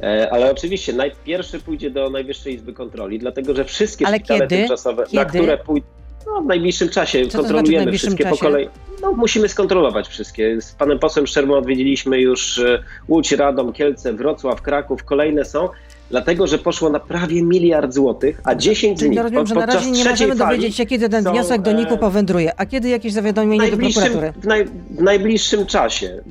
E, 0.04 0.30
Ale 0.34 0.52
oczywiście 0.52 0.94
najpierw 0.94 1.64
pójdzie 1.64 1.92
do 1.92 2.10
Najwyższej 2.10 2.54
Izby 2.54 2.74
Kontroli, 2.74 3.20
dlatego 3.20 3.56
że 3.56 3.66
wszystkie 3.66 4.08
Ale 4.08 4.18
szpitale 4.18 4.40
kiedy? 4.40 4.58
tymczasowe, 4.58 5.04
na 5.14 5.26
Kiedy? 5.26 5.38
które 5.38 5.58
pójdą 5.58 5.88
no, 6.26 6.42
w 6.42 6.46
najbliższym 6.46 6.90
czasie, 6.90 7.24
Co 7.26 7.30
znaczy 7.32 7.38
kontrolujemy 7.38 7.86
najbliższym 7.86 8.08
wszystkie 8.08 8.24
czasie? 8.24 8.36
po 8.36 8.46
kolei. 8.46 8.70
No, 9.02 9.12
musimy 9.12 9.50
skontrolować 9.50 10.08
wszystkie. 10.08 10.62
Z 10.62 10.72
panem 10.74 11.00
posłem 11.00 11.28
Szczerbą 11.28 11.58
odwiedziliśmy 11.58 12.22
już 12.22 12.60
e, 12.60 12.84
Łódź, 13.08 13.32
Radom, 13.32 13.74
Kielce, 13.74 14.14
Wrocław, 14.14 14.62
Kraków, 14.62 15.04
kolejne 15.04 15.46
są, 15.46 15.70
dlatego 16.10 16.48
że 16.48 16.58
poszło 16.58 16.90
na 16.90 17.00
prawie 17.00 17.44
miliard 17.44 17.94
złotych, 17.94 18.42
a 18.44 18.56
10 18.56 18.98
z 18.98 19.00
Czyli 19.00 19.10
nich 19.10 19.18
no 19.18 19.24
rozumiem, 19.24 19.44
pod- 19.44 19.50
że 19.50 19.56
na 19.56 19.66
razie 19.66 19.92
nie 19.92 20.06
możemy 20.06 20.36
dowiedzieć 20.36 20.76
się, 20.76 20.86
kiedy 20.86 21.10
ten 21.10 21.24
są, 21.24 21.32
wniosek 21.32 21.62
do 21.62 21.72
NIK-u 21.72 21.94
e, 21.94 21.98
powędruje, 21.98 22.52
a 22.58 22.66
kiedy 22.66 22.90
jakieś 22.90 23.14
zawiadomienie 23.14 23.64
do 23.64 23.68
najbliższym, 23.68 24.04
prokuratury. 24.04 24.42
w, 24.42 24.46
naj, 24.46 24.66
w 24.90 25.02
najbliższym 25.02 25.66
czasie 25.66 26.22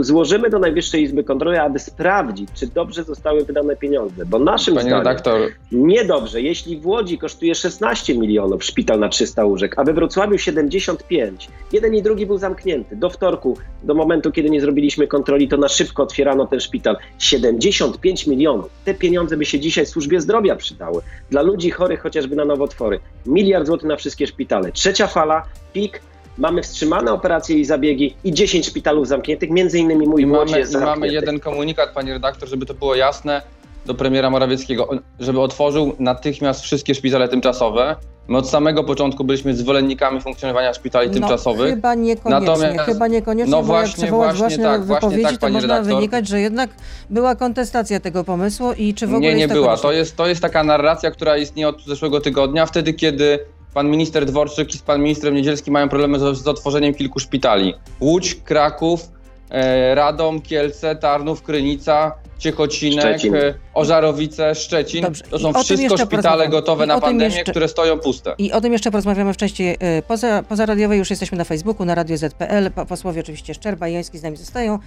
złożymy 0.00 0.50
do 0.50 0.58
Najwyższej 0.58 1.02
Izby 1.02 1.24
Kontroli, 1.24 1.58
aby 1.58 1.78
sprawdzić, 1.78 2.48
czy 2.54 2.66
dobrze 2.66 3.04
zostały 3.04 3.44
wydane 3.44 3.76
pieniądze. 3.76 4.26
Bo 4.26 4.38
naszym 4.38 4.74
Panie 4.74 4.82
zdaniem 4.88 4.98
redaktor, 4.98 5.40
niedobrze, 5.72 6.42
jeśli 6.42 6.80
w 6.80 6.86
Łodzi 6.86 7.18
kosztuje 7.18 7.54
16 7.54 8.18
milionów 8.18 8.64
szpital 8.64 9.00
na 9.00 9.08
300 9.08 9.44
łóżek, 9.44 9.78
a 9.78 9.84
we 9.84 9.92
Wrocławiu 9.92 10.38
75, 10.38 11.48
jeden 11.72 11.94
i 11.94 12.02
drugi 12.02 12.26
był 12.26 12.38
zamknięty. 12.38 12.96
Do 12.96 13.10
wtorku, 13.10 13.56
do 13.82 13.94
momentu, 13.94 14.32
kiedy 14.32 14.50
nie 14.50 14.60
zrobiliśmy 14.60 15.06
kontroli, 15.06 15.48
to 15.48 15.56
na 15.56 15.68
szybko 15.68 16.02
otwierano 16.02 16.46
ten 16.46 16.60
szpital. 16.60 16.96
75 17.18 18.26
milionów. 18.26 18.70
Te 18.84 18.94
pieniądze 18.94 19.13
by 19.36 19.44
się 19.44 19.60
dzisiaj 19.60 19.86
służbie 19.86 20.20
zdrowia 20.20 20.56
przydały. 20.56 21.02
Dla 21.30 21.42
ludzi 21.42 21.70
chorych 21.70 22.02
chociażby 22.02 22.36
na 22.36 22.44
nowotwory. 22.44 23.00
Miliard 23.26 23.66
złotych 23.66 23.88
na 23.88 23.96
wszystkie 23.96 24.26
szpitale. 24.26 24.72
Trzecia 24.72 25.06
fala, 25.06 25.42
pik, 25.72 26.00
mamy 26.38 26.62
wstrzymane 26.62 27.12
operacje 27.12 27.58
i 27.58 27.64
zabiegi 27.64 28.16
i 28.24 28.32
10 28.32 28.66
szpitalów 28.66 29.08
zamkniętych, 29.08 29.50
między 29.50 29.78
innymi 29.78 30.06
mój 30.08 30.22
I 30.22 30.26
w 30.26 30.30
Łodzi 30.30 30.50
mamy, 30.50 30.58
jest 30.58 30.72
I 30.72 30.74
mamy 30.74 30.86
zamknięty. 30.86 31.14
jeden 31.14 31.40
komunikat, 31.40 31.94
panie 31.94 32.12
redaktor, 32.12 32.48
żeby 32.48 32.66
to 32.66 32.74
było 32.74 32.94
jasne, 32.94 33.42
do 33.86 33.94
premiera 33.94 34.30
Morawieckiego, 34.30 34.88
żeby 35.20 35.40
otworzył 35.40 35.96
natychmiast 35.98 36.62
wszystkie 36.62 36.94
szpitale 36.94 37.28
tymczasowe. 37.28 37.96
My 38.28 38.38
od 38.38 38.48
samego 38.50 38.84
początku 38.84 39.24
byliśmy 39.24 39.56
zwolennikami 39.56 40.20
funkcjonowania 40.20 40.74
szpitali 40.74 41.08
No, 41.08 41.14
tymczasowych. 41.14 41.70
chyba 41.74 41.94
niekoniecznie, 41.94 42.46
Natomiast- 42.46 42.78
chyba 42.86 43.06
niekoniecznie, 43.08 43.50
no 43.50 43.56
bo 43.56 43.62
właśnie, 43.62 43.88
jak 43.88 43.96
przywołać 43.96 44.36
właśnie 44.36 44.64
właśnie, 44.64 44.78
tak, 44.78 44.84
wypowiedzi, 44.84 45.22
tak, 45.22 45.36
to 45.38 45.48
można 45.48 45.74
redaktor. 45.74 45.94
wynikać, 45.96 46.28
że 46.28 46.40
jednak 46.40 46.70
była 47.10 47.34
kontestacja 47.34 48.00
tego 48.00 48.24
pomysłu 48.24 48.72
i 48.72 48.94
czy 48.94 49.06
w 49.06 49.14
ogóle 49.14 49.30
Nie, 49.30 49.36
nie 49.36 49.48
była. 49.48 49.76
To 49.76 49.92
jest, 49.92 50.16
to 50.16 50.26
jest 50.26 50.42
taka 50.42 50.64
narracja, 50.64 51.10
która 51.10 51.36
istnieje 51.36 51.68
od 51.68 51.84
zeszłego 51.84 52.20
tygodnia, 52.20 52.66
wtedy 52.66 52.94
kiedy 52.94 53.38
pan 53.74 53.88
minister 53.90 54.26
Dworczyk 54.26 54.74
i 54.74 54.78
z 54.78 54.82
pan 54.82 55.02
ministrem 55.02 55.34
Niedzielskim 55.34 55.72
mają 55.72 55.88
problemy 55.88 56.18
z, 56.18 56.38
z 56.38 56.48
otworzeniem 56.48 56.94
kilku 56.94 57.20
szpitali. 57.20 57.74
Łódź, 58.00 58.34
Kraków, 58.34 59.08
e, 59.50 59.94
Radom, 59.94 60.40
Kielce, 60.40 60.96
Tarnów, 60.96 61.42
Krynica, 61.42 62.12
Ciechocinek, 62.38 63.00
Szczecin. 63.18 63.34
e, 63.34 63.54
Ożarowice, 63.74 64.54
Szczecin. 64.54 65.02
Dobrze. 65.02 65.24
To 65.24 65.38
są 65.38 65.52
wszystko 65.62 65.96
szpitale 65.98 66.48
gotowe 66.48 66.84
I 66.84 66.88
na 66.88 67.00
pandemię, 67.00 67.36
jeszcze- 67.36 67.50
które 67.50 67.68
stoją 67.68 67.98
puste. 67.98 68.34
I 68.38 68.52
o 68.52 68.60
tym 68.60 68.72
jeszcze 68.72 68.90
porozmawiamy 68.90 69.34
w 69.34 69.36
części 69.36 69.62
y, 69.68 69.76
poza, 70.08 70.42
pozaradiowej. 70.42 70.98
Już 70.98 71.10
jesteśmy 71.10 71.38
na 71.38 71.44
Facebooku, 71.44 71.86
na 71.86 71.94
Radio 71.94 72.16
ZPL. 72.16 72.70
Po- 72.74 72.86
Posłowie 72.86 73.20
oczywiście 73.20 73.54
Szczerba 73.54 73.88
i 73.88 73.92
Joński 73.94 74.18
z 74.18 74.22
nami 74.22 74.36
zostają. 74.36 74.78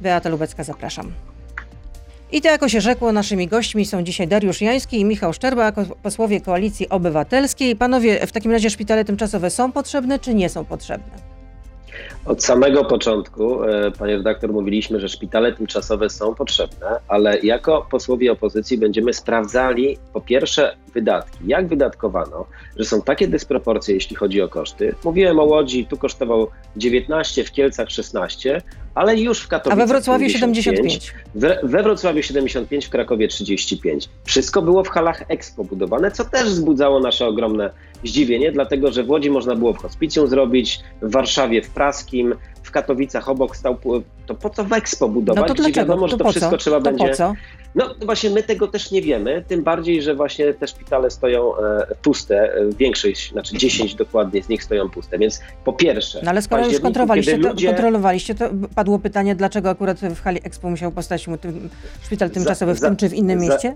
Beata 0.00 0.28
Lubecka, 0.28 0.64
zapraszam. 0.64 1.12
I 2.32 2.40
to 2.40 2.48
jako 2.48 2.68
się 2.68 2.80
rzekło, 2.80 3.12
naszymi 3.12 3.48
gośćmi 3.48 3.86
są 3.86 4.02
dzisiaj 4.02 4.28
Dariusz 4.28 4.60
Jański 4.60 5.00
i 5.00 5.04
Michał 5.04 5.32
Szczerba, 5.32 5.72
posłowie 6.02 6.40
Koalicji 6.40 6.88
Obywatelskiej. 6.88 7.76
Panowie, 7.76 8.26
w 8.26 8.32
takim 8.32 8.52
razie 8.52 8.70
szpitale 8.70 9.04
tymczasowe 9.04 9.50
są 9.50 9.72
potrzebne, 9.72 10.18
czy 10.18 10.34
nie 10.34 10.48
są 10.48 10.64
potrzebne? 10.64 11.33
Od 12.26 12.44
samego 12.44 12.84
początku, 12.84 13.64
e, 13.64 13.90
panie 13.90 14.16
redaktor, 14.16 14.52
mówiliśmy, 14.52 15.00
że 15.00 15.08
szpitale 15.08 15.52
tymczasowe 15.52 16.10
są 16.10 16.34
potrzebne, 16.34 16.86
ale 17.08 17.38
jako 17.38 17.86
posłowie 17.90 18.32
opozycji 18.32 18.78
będziemy 18.78 19.12
sprawdzali 19.12 19.98
po 20.12 20.20
pierwsze 20.20 20.76
wydatki, 20.94 21.38
jak 21.46 21.68
wydatkowano, 21.68 22.46
że 22.76 22.84
są 22.84 23.02
takie 23.02 23.28
dysproporcje, 23.28 23.94
jeśli 23.94 24.16
chodzi 24.16 24.42
o 24.42 24.48
koszty. 24.48 24.94
Mówiłem 25.04 25.38
o 25.38 25.44
Łodzi, 25.44 25.86
tu 25.86 25.96
kosztował 25.96 26.48
19, 26.76 27.44
w 27.44 27.52
Kielcach 27.52 27.90
16, 27.90 28.62
ale 28.94 29.16
już 29.16 29.40
w 29.42 29.46
A 29.46 29.48
Katowicach 29.48 29.78
we 29.78 29.86
Wrocławiu 29.94 30.28
75, 30.28 30.92
75. 30.92 31.14
We, 31.62 31.82
Wrocławiu 31.82 32.22
75, 32.22 32.86
w 32.86 32.90
Krakowie 32.90 33.28
35. 33.28 34.08
Wszystko 34.24 34.62
było 34.62 34.84
w 34.84 34.88
halach 34.88 35.22
Expo 35.28 35.64
budowane, 35.64 36.10
co 36.10 36.24
też 36.24 36.48
wzbudzało 36.48 37.00
nasze 37.00 37.26
ogromne 37.26 37.70
zdziwienie, 38.04 38.52
dlatego 38.52 38.92
że 38.92 39.02
w 39.04 39.10
Łodzi 39.10 39.30
można 39.30 39.54
było 39.54 39.72
w 39.72 39.78
hospicjum 39.78 40.26
zrobić, 40.26 40.80
w 41.02 41.10
Warszawie 41.12 41.62
w 41.62 41.70
Praskim, 41.70 42.34
w 42.62 42.70
Katowicach 42.70 43.28
obok 43.28 43.56
stał. 43.56 43.76
To 44.26 44.34
po 44.34 44.50
co 44.50 44.64
w 44.64 44.72
Expo 44.72 45.06
No 45.06 45.12
budować? 45.12 45.48
to 45.48 45.54
gdzie 45.54 45.62
dlaczego? 45.62 45.86
wiadomo, 45.86 46.08
że 46.08 46.18
To 46.18 46.24
to 46.24 46.30
wszystko 46.30 46.50
co? 46.50 46.56
trzeba 46.56 46.76
To 46.76 46.82
będzie. 46.82 47.08
po 47.08 47.14
co? 47.14 47.32
No 47.74 47.94
właśnie 48.04 48.30
my 48.30 48.42
tego 48.42 48.68
też 48.68 48.90
nie 48.90 49.02
wiemy, 49.02 49.44
tym 49.48 49.62
bardziej, 49.62 50.02
że 50.02 50.14
właśnie 50.14 50.54
te 50.54 50.66
szpitale 50.68 51.10
stoją 51.10 51.56
e, 51.58 51.86
puste, 52.02 52.54
e, 52.54 52.72
większość, 52.78 53.30
znaczy 53.32 53.56
10 53.58 53.94
dokładnie 53.94 54.42
z 54.42 54.48
nich 54.48 54.64
stoją 54.64 54.88
puste, 54.90 55.18
więc 55.18 55.40
po 55.64 55.72
pierwsze... 55.72 56.20
No 56.24 56.30
ale 56.30 56.40
w 56.40 56.44
skoro 56.44 56.66
już 56.66 56.80
kontrolowaliście 56.80 57.38
to, 57.38 57.48
ludzie- 57.48 57.66
kontrolowaliście, 57.68 58.34
to 58.34 58.50
padło 58.74 58.98
pytanie, 58.98 59.34
dlaczego 59.34 59.70
akurat 59.70 60.00
w 60.00 60.20
hali 60.22 60.40
Expo 60.44 60.70
musiał 60.70 60.92
powstać 60.92 61.28
mu 61.28 61.36
tym, 61.38 61.70
szpital 62.02 62.30
tymczasowy 62.30 62.74
w 62.74 62.78
za- 62.78 62.86
tym 62.88 62.96
czy 62.96 63.08
w 63.08 63.14
innym 63.14 63.40
za- 63.40 63.46
mieście? 63.46 63.74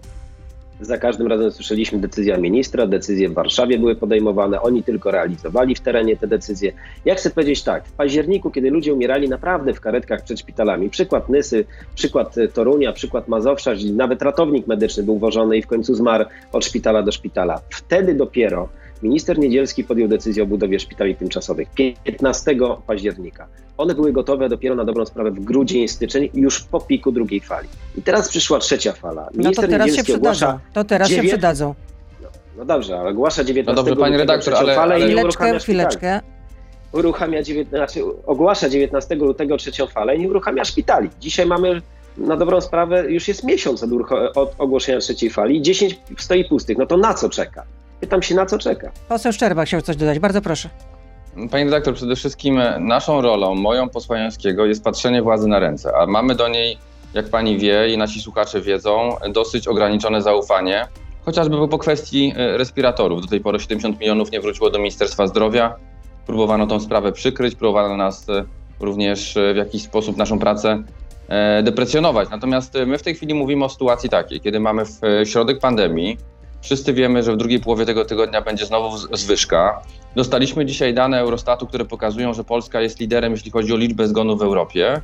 Za 0.80 0.98
każdym 0.98 1.26
razem 1.26 1.50
słyszeliśmy 1.50 1.98
decyzja 1.98 2.36
ministra, 2.36 2.86
decyzje 2.86 3.28
w 3.28 3.34
Warszawie 3.34 3.78
były 3.78 3.96
podejmowane, 3.96 4.62
oni 4.62 4.82
tylko 4.82 5.10
realizowali 5.10 5.74
w 5.74 5.80
terenie 5.80 6.16
te 6.16 6.26
decyzje. 6.26 6.72
Ja 7.04 7.14
chcę 7.14 7.30
powiedzieć 7.30 7.62
tak, 7.62 7.88
w 7.88 7.92
październiku, 7.92 8.50
kiedy 8.50 8.70
ludzie 8.70 8.94
umierali 8.94 9.28
naprawdę 9.28 9.74
w 9.74 9.80
karetkach 9.80 10.24
przed 10.24 10.40
szpitalami, 10.40 10.90
przykład 10.90 11.28
Nysy, 11.28 11.64
przykład 11.94 12.34
Torunia, 12.54 12.92
przykład 12.92 13.28
Mazowsza, 13.28 13.70
nawet 13.92 14.22
ratownik 14.22 14.66
medyczny 14.66 15.02
był 15.02 15.18
wożony 15.18 15.56
i 15.56 15.62
w 15.62 15.66
końcu 15.66 15.94
zmarł 15.94 16.24
od 16.52 16.64
szpitala 16.64 17.02
do 17.02 17.12
szpitala. 17.12 17.60
Wtedy 17.70 18.14
dopiero 18.14 18.68
Minister 19.02 19.38
Niedzielski 19.38 19.84
podjął 19.84 20.08
decyzję 20.08 20.42
o 20.42 20.46
budowie 20.46 20.80
szpitali 20.80 21.16
tymczasowych 21.16 21.68
15 22.04 22.56
października. 22.86 23.46
One 23.76 23.94
były 23.94 24.12
gotowe 24.12 24.48
dopiero 24.48 24.74
na 24.74 24.84
dobrą 24.84 25.06
sprawę 25.06 25.30
w 25.30 25.40
grudzień, 25.40 25.88
styczeń, 25.88 26.28
już 26.34 26.60
po 26.60 26.80
piku 26.80 27.12
drugiej 27.12 27.40
fali. 27.40 27.68
I 27.96 28.02
teraz 28.02 28.28
przyszła 28.28 28.58
trzecia 28.58 28.92
fala. 28.92 29.28
Minister 29.34 29.64
no 29.64 29.78
to 29.78 29.84
teraz 29.84 29.96
się 29.96 30.04
przydadzą. 30.04 30.58
To 30.72 30.84
teraz 30.84 31.08
dziewię... 31.08 31.22
się 31.22 31.28
przydadzą. 31.28 31.74
No, 32.22 32.28
no, 32.56 32.64
dobrze, 32.64 32.98
ale 32.98 33.10
ogłasza 33.10 33.44
19 33.44 33.82
no 33.82 33.82
dobrze, 33.82 34.00
pani 34.00 34.16
redaktor, 34.16 34.54
ale, 34.54 34.74
falę 34.74 34.94
ale... 34.94 35.04
i 35.04 35.08
chwileczkę, 35.08 35.58
chwileczkę. 35.58 36.20
Uruchamia 36.92 37.42
19, 37.42 37.76
znaczy 37.76 38.24
ogłasza 38.26 38.68
19 38.68 39.14
lutego 39.14 39.56
trzecią 39.56 39.86
falę 39.86 40.16
i 40.16 40.20
nie 40.20 40.28
uruchamia 40.28 40.64
szpitali. 40.64 41.10
Dzisiaj 41.20 41.46
mamy 41.46 41.82
na 42.16 42.36
dobrą 42.36 42.60
sprawę 42.60 43.12
już 43.12 43.28
jest 43.28 43.44
miesiąc 43.44 43.82
od, 43.82 43.90
od 44.34 44.54
ogłoszenia 44.58 44.98
trzeciej 44.98 45.30
fali, 45.30 45.62
10 45.62 46.00
stoi 46.18 46.44
pustych. 46.44 46.78
No 46.78 46.86
to 46.86 46.96
na 46.96 47.14
co 47.14 47.28
czeka? 47.28 47.64
Pytam 48.00 48.22
się, 48.22 48.34
na 48.34 48.46
co 48.46 48.58
czeka. 48.58 48.90
Poseł 49.08 49.32
Szczerba 49.32 49.64
chciał 49.64 49.82
coś 49.82 49.96
dodać. 49.96 50.18
Bardzo 50.18 50.42
proszę. 50.42 50.68
Panie 51.50 51.64
redaktor, 51.64 51.94
przede 51.94 52.16
wszystkim 52.16 52.60
naszą 52.80 53.20
rolą, 53.20 53.54
moją 53.54 53.88
posła 53.88 54.18
Jańskiego 54.18 54.66
jest 54.66 54.84
patrzenie 54.84 55.22
władzy 55.22 55.48
na 55.48 55.58
ręce, 55.58 55.96
a 55.96 56.06
mamy 56.06 56.34
do 56.34 56.48
niej, 56.48 56.78
jak 57.14 57.28
pani 57.28 57.58
wie 57.58 57.88
i 57.88 57.98
nasi 57.98 58.20
słuchacze 58.20 58.60
wiedzą, 58.60 59.16
dosyć 59.32 59.68
ograniczone 59.68 60.22
zaufanie, 60.22 60.88
chociażby 61.24 61.68
po 61.68 61.78
kwestii 61.78 62.32
e, 62.36 62.56
respiratorów. 62.58 63.20
Do 63.20 63.26
tej 63.26 63.40
pory 63.40 63.60
70 63.60 64.00
milionów 64.00 64.32
nie 64.32 64.40
wróciło 64.40 64.70
do 64.70 64.78
Ministerstwa 64.78 65.26
Zdrowia. 65.26 65.76
Próbowano 66.26 66.66
tą 66.66 66.80
sprawę 66.80 67.12
przykryć, 67.12 67.54
próbowano 67.54 67.96
nas 67.96 68.28
e, 68.28 68.44
również 68.80 69.36
e, 69.36 69.54
w 69.54 69.56
jakiś 69.56 69.82
sposób 69.82 70.16
naszą 70.16 70.38
pracę 70.38 70.82
deprecjonować. 71.62 72.30
Natomiast 72.30 72.74
my 72.86 72.98
w 72.98 73.02
tej 73.02 73.14
chwili 73.14 73.34
mówimy 73.34 73.64
o 73.64 73.68
sytuacji 73.68 74.10
takiej, 74.10 74.40
kiedy 74.40 74.60
mamy 74.60 74.84
w 74.84 75.00
środek 75.24 75.58
pandemii, 75.58 76.18
Wszyscy 76.60 76.92
wiemy, 76.92 77.22
że 77.22 77.32
w 77.32 77.36
drugiej 77.36 77.60
połowie 77.60 77.86
tego 77.86 78.04
tygodnia 78.04 78.42
będzie 78.42 78.66
znowu 78.66 78.96
zwyżka. 79.16 79.82
Dostaliśmy 80.16 80.66
dzisiaj 80.66 80.94
dane 80.94 81.20
Eurostatu, 81.20 81.66
które 81.66 81.84
pokazują, 81.84 82.34
że 82.34 82.44
Polska 82.44 82.80
jest 82.80 83.00
liderem, 83.00 83.32
jeśli 83.32 83.50
chodzi 83.50 83.72
o 83.72 83.76
liczbę 83.76 84.08
zgonów 84.08 84.38
w 84.38 84.42
Europie. 84.42 85.00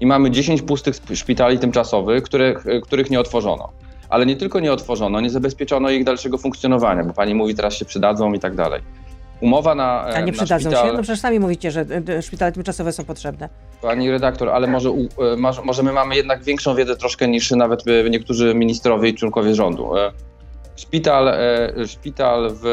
I 0.00 0.06
mamy 0.06 0.30
10 0.30 0.62
pustych 0.62 0.94
szpitali 1.14 1.58
tymczasowych, 1.58 2.22
których, 2.22 2.64
których 2.82 3.10
nie 3.10 3.20
otworzono. 3.20 3.72
Ale 4.08 4.26
nie 4.26 4.36
tylko 4.36 4.60
nie 4.60 4.72
otworzono, 4.72 5.20
nie 5.20 5.30
zabezpieczono 5.30 5.90
ich 5.90 6.04
dalszego 6.04 6.38
funkcjonowania, 6.38 7.04
bo 7.04 7.12
pani 7.12 7.34
mówi, 7.34 7.54
teraz 7.54 7.74
się 7.74 7.84
przydadzą 7.84 8.32
i 8.32 8.38
tak 8.38 8.54
dalej. 8.54 8.82
Umowa 9.40 9.74
na. 9.74 10.00
A 10.00 10.20
nie 10.20 10.26
na 10.26 10.32
przydadzą 10.32 10.70
szpital... 10.70 10.86
się? 10.86 10.92
No 10.92 11.02
przecież 11.02 11.20
sami 11.20 11.40
mówicie, 11.40 11.70
że 11.70 11.86
szpitale 12.22 12.52
tymczasowe 12.52 12.92
są 12.92 13.04
potrzebne. 13.04 13.48
Pani 13.82 14.10
redaktor, 14.10 14.48
ale 14.48 14.66
może, 14.66 14.88
e, 14.90 15.62
może 15.64 15.82
my 15.82 15.92
mamy 15.92 16.16
jednak 16.16 16.44
większą 16.44 16.74
wiedzę 16.74 16.96
troszkę 16.96 17.28
niż 17.28 17.50
nawet 17.50 17.84
niektórzy 18.10 18.54
ministrowie 18.54 19.08
i 19.08 19.14
członkowie 19.14 19.54
rządu. 19.54 19.90
Szpital, 20.76 21.28
e, 21.28 21.72
szpital 21.86 22.50
w, 22.50 22.66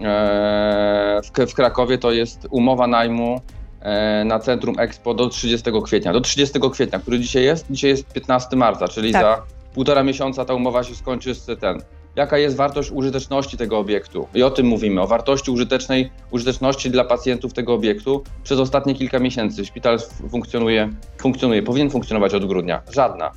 e, 0.00 1.46
w, 1.46 1.54
Krakowie 1.54 1.98
to 1.98 2.12
jest 2.12 2.46
umowa 2.50 2.86
najmu 2.86 3.40
e, 3.80 4.24
na 4.24 4.38
Centrum 4.38 4.78
Expo 4.78 5.14
do 5.14 5.28
30 5.28 5.70
kwietnia. 5.84 6.12
Do 6.12 6.20
30 6.20 6.58
kwietnia, 6.72 6.98
który 6.98 7.18
dzisiaj 7.20 7.44
jest? 7.44 7.66
Dzisiaj 7.70 7.90
jest 7.90 8.12
15 8.12 8.56
marca, 8.56 8.88
czyli 8.88 9.12
tak. 9.12 9.22
za 9.22 9.42
półtora 9.74 10.02
miesiąca 10.02 10.44
ta 10.44 10.54
umowa 10.54 10.84
się 10.84 10.94
skończy 10.94 11.34
z 11.34 11.60
ten. 11.60 11.82
Jaka 12.16 12.38
jest 12.38 12.56
wartość 12.56 12.90
użyteczności 12.90 13.56
tego 13.56 13.78
obiektu? 13.78 14.28
I 14.34 14.42
o 14.42 14.50
tym 14.50 14.66
mówimy, 14.66 15.00
o 15.00 15.06
wartości 15.06 15.50
użytecznej, 15.50 16.10
użyteczności 16.30 16.90
dla 16.90 17.04
pacjentów 17.04 17.52
tego 17.52 17.74
obiektu 17.74 18.22
przez 18.42 18.58
ostatnie 18.58 18.94
kilka 18.94 19.18
miesięcy. 19.18 19.64
Szpital 19.64 19.98
funkcjonuje, 20.30 20.90
funkcjonuje 21.18 21.62
powinien 21.62 21.90
funkcjonować 21.90 22.34
od 22.34 22.46
grudnia. 22.46 22.82
Żadna. 22.90 23.30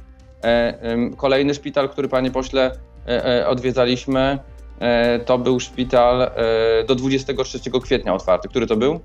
Kolejny 1.18 1.54
szpital, 1.54 1.90
który 1.90 2.08
panie 2.08 2.32
pośle 2.32 2.72
odwiedzaliśmy, 3.48 4.40
e, 4.80 5.20
to 5.20 5.38
był 5.38 5.60
szpital 5.60 6.32
do 6.88 6.96
23 6.96 7.60
kwietnia 7.84 8.14
otwarty. 8.14 8.48
Który 8.48 8.68
to 8.68 8.76
był? 8.76 9.00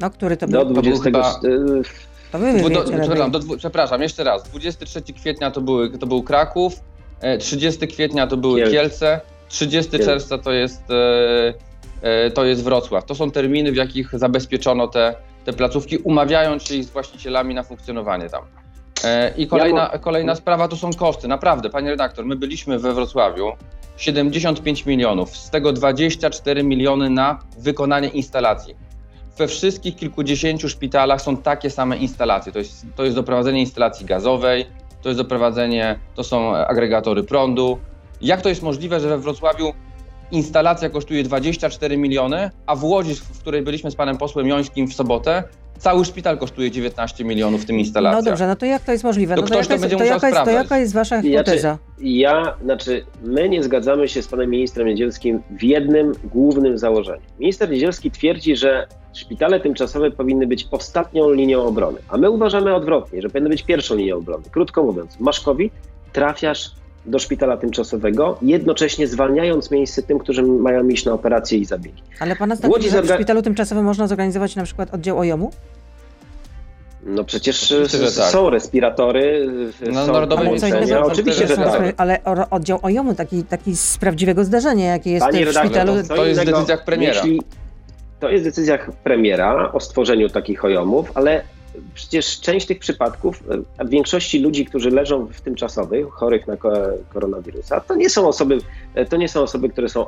No, 0.00 0.10
który 0.10 0.36
to 0.36 0.48
był? 0.48 0.64
Do 0.64 0.70
20... 0.70 0.98
To, 0.98 1.04
chyba... 1.04 1.40
to 2.32 2.38
wy 2.38 2.70
do, 2.70 2.84
przepraszam, 2.84 3.30
do, 3.30 3.40
przepraszam, 3.58 4.02
jeszcze 4.02 4.24
raz. 4.24 4.42
23 4.42 5.02
kwietnia 5.02 5.50
to, 5.50 5.60
były, 5.60 5.98
to 5.98 6.06
był 6.06 6.22
Kraków, 6.22 6.80
30 7.40 7.88
kwietnia 7.88 8.26
to 8.26 8.36
były 8.36 8.60
Kielce, 8.60 8.72
Kielce 8.80 9.20
30 9.48 9.90
Kielce. 9.90 10.06
czerwca 10.06 10.38
to 10.38 10.52
jest, 10.52 10.82
to 12.34 12.44
jest 12.44 12.64
Wrocław. 12.64 13.04
To 13.04 13.14
są 13.14 13.30
terminy, 13.30 13.72
w 13.72 13.76
jakich 13.76 14.18
zabezpieczono 14.18 14.88
te, 14.88 15.14
te 15.44 15.52
placówki, 15.52 15.98
umawiając 15.98 16.62
się 16.62 16.82
z 16.82 16.90
właścicielami 16.90 17.54
na 17.54 17.62
funkcjonowanie 17.62 18.30
tam. 18.30 18.42
E, 19.04 19.32
I 19.36 19.46
kolejna, 19.46 19.90
kolejna 20.00 20.34
sprawa 20.34 20.68
to 20.68 20.76
są 20.76 20.92
koszty. 20.92 21.28
Naprawdę, 21.28 21.70
panie 21.70 21.90
redaktor, 21.90 22.26
my 22.26 22.36
byliśmy 22.36 22.78
we 22.78 22.94
Wrocławiu. 22.94 23.52
75 23.96 24.86
milionów, 24.86 25.36
z 25.36 25.50
tego 25.50 25.72
24 25.72 26.62
miliony 26.62 27.10
na 27.10 27.38
wykonanie 27.58 28.08
instalacji. 28.08 28.74
We 29.38 29.48
wszystkich 29.48 29.96
kilkudziesięciu 29.96 30.68
szpitalach 30.68 31.22
są 31.22 31.36
takie 31.36 31.70
same 31.70 31.96
instalacje. 31.96 32.52
To 32.52 32.58
jest, 32.58 32.86
to 32.96 33.04
jest 33.04 33.16
doprowadzenie 33.16 33.60
instalacji 33.60 34.06
gazowej, 34.06 34.66
to 35.02 35.08
jest 35.08 35.20
doprowadzenie, 35.20 35.98
to 36.14 36.24
są 36.24 36.56
agregatory 36.56 37.22
prądu. 37.22 37.78
Jak 38.20 38.42
to 38.42 38.48
jest 38.48 38.62
możliwe, 38.62 39.00
że 39.00 39.08
we 39.08 39.18
Wrocławiu 39.18 39.72
instalacja 40.32 40.90
kosztuje 40.90 41.22
24 41.22 41.96
miliony, 41.96 42.50
a 42.66 42.76
w 42.76 42.84
Łodzi, 42.84 43.14
w 43.14 43.38
której 43.40 43.62
byliśmy 43.62 43.90
z 43.90 43.94
panem 43.94 44.16
posłem 44.16 44.46
Jońskim 44.46 44.88
w 44.88 44.94
sobotę, 44.94 45.44
Cały 45.80 46.04
szpital 46.04 46.38
kosztuje 46.38 46.70
19 46.70 47.24
milionów 47.24 47.62
w 47.62 47.64
tym 47.64 47.78
instalacja. 47.78 48.18
No 48.18 48.22
dobrze, 48.22 48.46
no 48.46 48.56
to 48.56 48.66
jak 48.66 48.82
to 48.82 48.92
jest 48.92 49.04
możliwe? 49.04 49.34
To 49.34 49.40
no 49.40 49.46
ktoś 49.46 49.60
to, 49.60 49.66
to 49.66 49.72
jest, 49.74 49.82
będzie 49.82 49.96
to, 49.96 50.02
musiał 50.02 50.30
jaka 50.30 50.44
to 50.44 50.50
jaka 50.50 50.78
jest 50.78 50.94
wasza 50.94 51.22
hipoteza? 51.22 51.78
Ja, 51.98 52.42
ja, 52.42 52.56
znaczy, 52.64 53.04
my 53.22 53.48
nie 53.48 53.62
zgadzamy 53.62 54.08
się 54.08 54.22
z 54.22 54.28
panem 54.28 54.50
ministrem 54.50 54.86
Niedzielskim 54.86 55.42
w 55.50 55.62
jednym 55.62 56.12
głównym 56.24 56.78
założeniu. 56.78 57.22
Minister 57.38 57.70
Niedzielski 57.70 58.10
twierdzi, 58.10 58.56
że 58.56 58.86
szpitale 59.12 59.60
tymczasowe 59.60 60.10
powinny 60.10 60.46
być 60.46 60.68
ostatnią 60.70 61.30
linią 61.30 61.62
obrony, 61.62 61.98
a 62.08 62.18
my 62.18 62.30
uważamy 62.30 62.74
odwrotnie, 62.74 63.22
że 63.22 63.28
powinny 63.28 63.48
być 63.48 63.62
pierwszą 63.62 63.94
linią 63.94 64.16
obrony. 64.16 64.44
Krótko 64.50 64.82
mówiąc, 64.82 65.20
masz 65.20 65.40
COVID, 65.40 65.72
trafiasz 66.12 66.70
do 67.06 67.18
szpitala 67.18 67.56
tymczasowego, 67.56 68.38
jednocześnie 68.42 69.06
zwalniając 69.06 69.70
miejsce 69.70 70.02
tym, 70.02 70.18
którzy 70.18 70.42
mają 70.42 70.88
iść 70.88 71.04
na 71.04 71.12
operacje 71.12 71.58
i 71.58 71.64
zabiegi. 71.64 72.02
Ale 72.20 72.36
pana 72.36 72.56
zdaniem, 72.56 72.82
że 72.82 73.02
w 73.02 73.10
szpitalu 73.10 73.42
tymczasowym 73.42 73.84
można 73.84 74.06
zorganizować 74.06 74.56
na 74.56 74.64
przykład 74.64 74.94
oddział 74.94 75.18
OJOM-u? 75.18 75.50
No 77.02 77.24
przecież 77.24 77.74
tak. 78.16 78.30
są 78.30 78.50
respiratory, 78.50 79.46
no, 79.92 80.06
są 80.06 80.12
narodowe 80.12 80.44
połączenia, 80.44 81.04
oczywiście, 81.04 81.46
że 81.46 81.56
tak. 81.56 81.94
Ale 81.96 82.18
oddział 82.50 82.78
OJOM-u, 82.82 83.14
taki, 83.14 83.42
taki 83.42 83.76
z 83.76 83.98
prawdziwego 83.98 84.44
zdarzenia, 84.44 84.86
jakie 84.86 85.10
jest 85.10 85.26
Panie 85.26 85.46
w 85.46 85.52
szpitalu... 85.52 85.92
To, 86.08 86.14
to 86.14 86.26
jest 86.26 86.40
w 86.40 86.44
decyzjach 86.44 86.84
premiera. 86.84 87.14
Jeśli, 87.14 87.42
to 88.20 88.28
jest 88.28 88.44
w 88.44 88.46
decyzjach 88.46 88.90
premiera 88.92 89.72
o 89.72 89.80
stworzeniu 89.80 90.28
takich 90.28 90.64
OJOM-ów, 90.64 91.12
ale 91.14 91.42
przecież 91.94 92.40
część 92.40 92.66
tych 92.66 92.78
przypadków, 92.78 93.42
w 93.78 93.88
większości 93.88 94.38
ludzi, 94.38 94.64
którzy 94.64 94.90
leżą 94.90 95.26
w 95.26 95.40
tymczasowych, 95.40 96.06
chorych 96.10 96.46
na 96.46 96.56
koronawirusa, 97.08 97.80
to 97.80 97.96
nie 97.96 98.10
są 98.10 98.28
osoby, 98.28 98.58
to 99.08 99.16
nie 99.16 99.28
są 99.28 99.42
osoby, 99.42 99.68
które 99.68 99.88
są, 99.88 100.06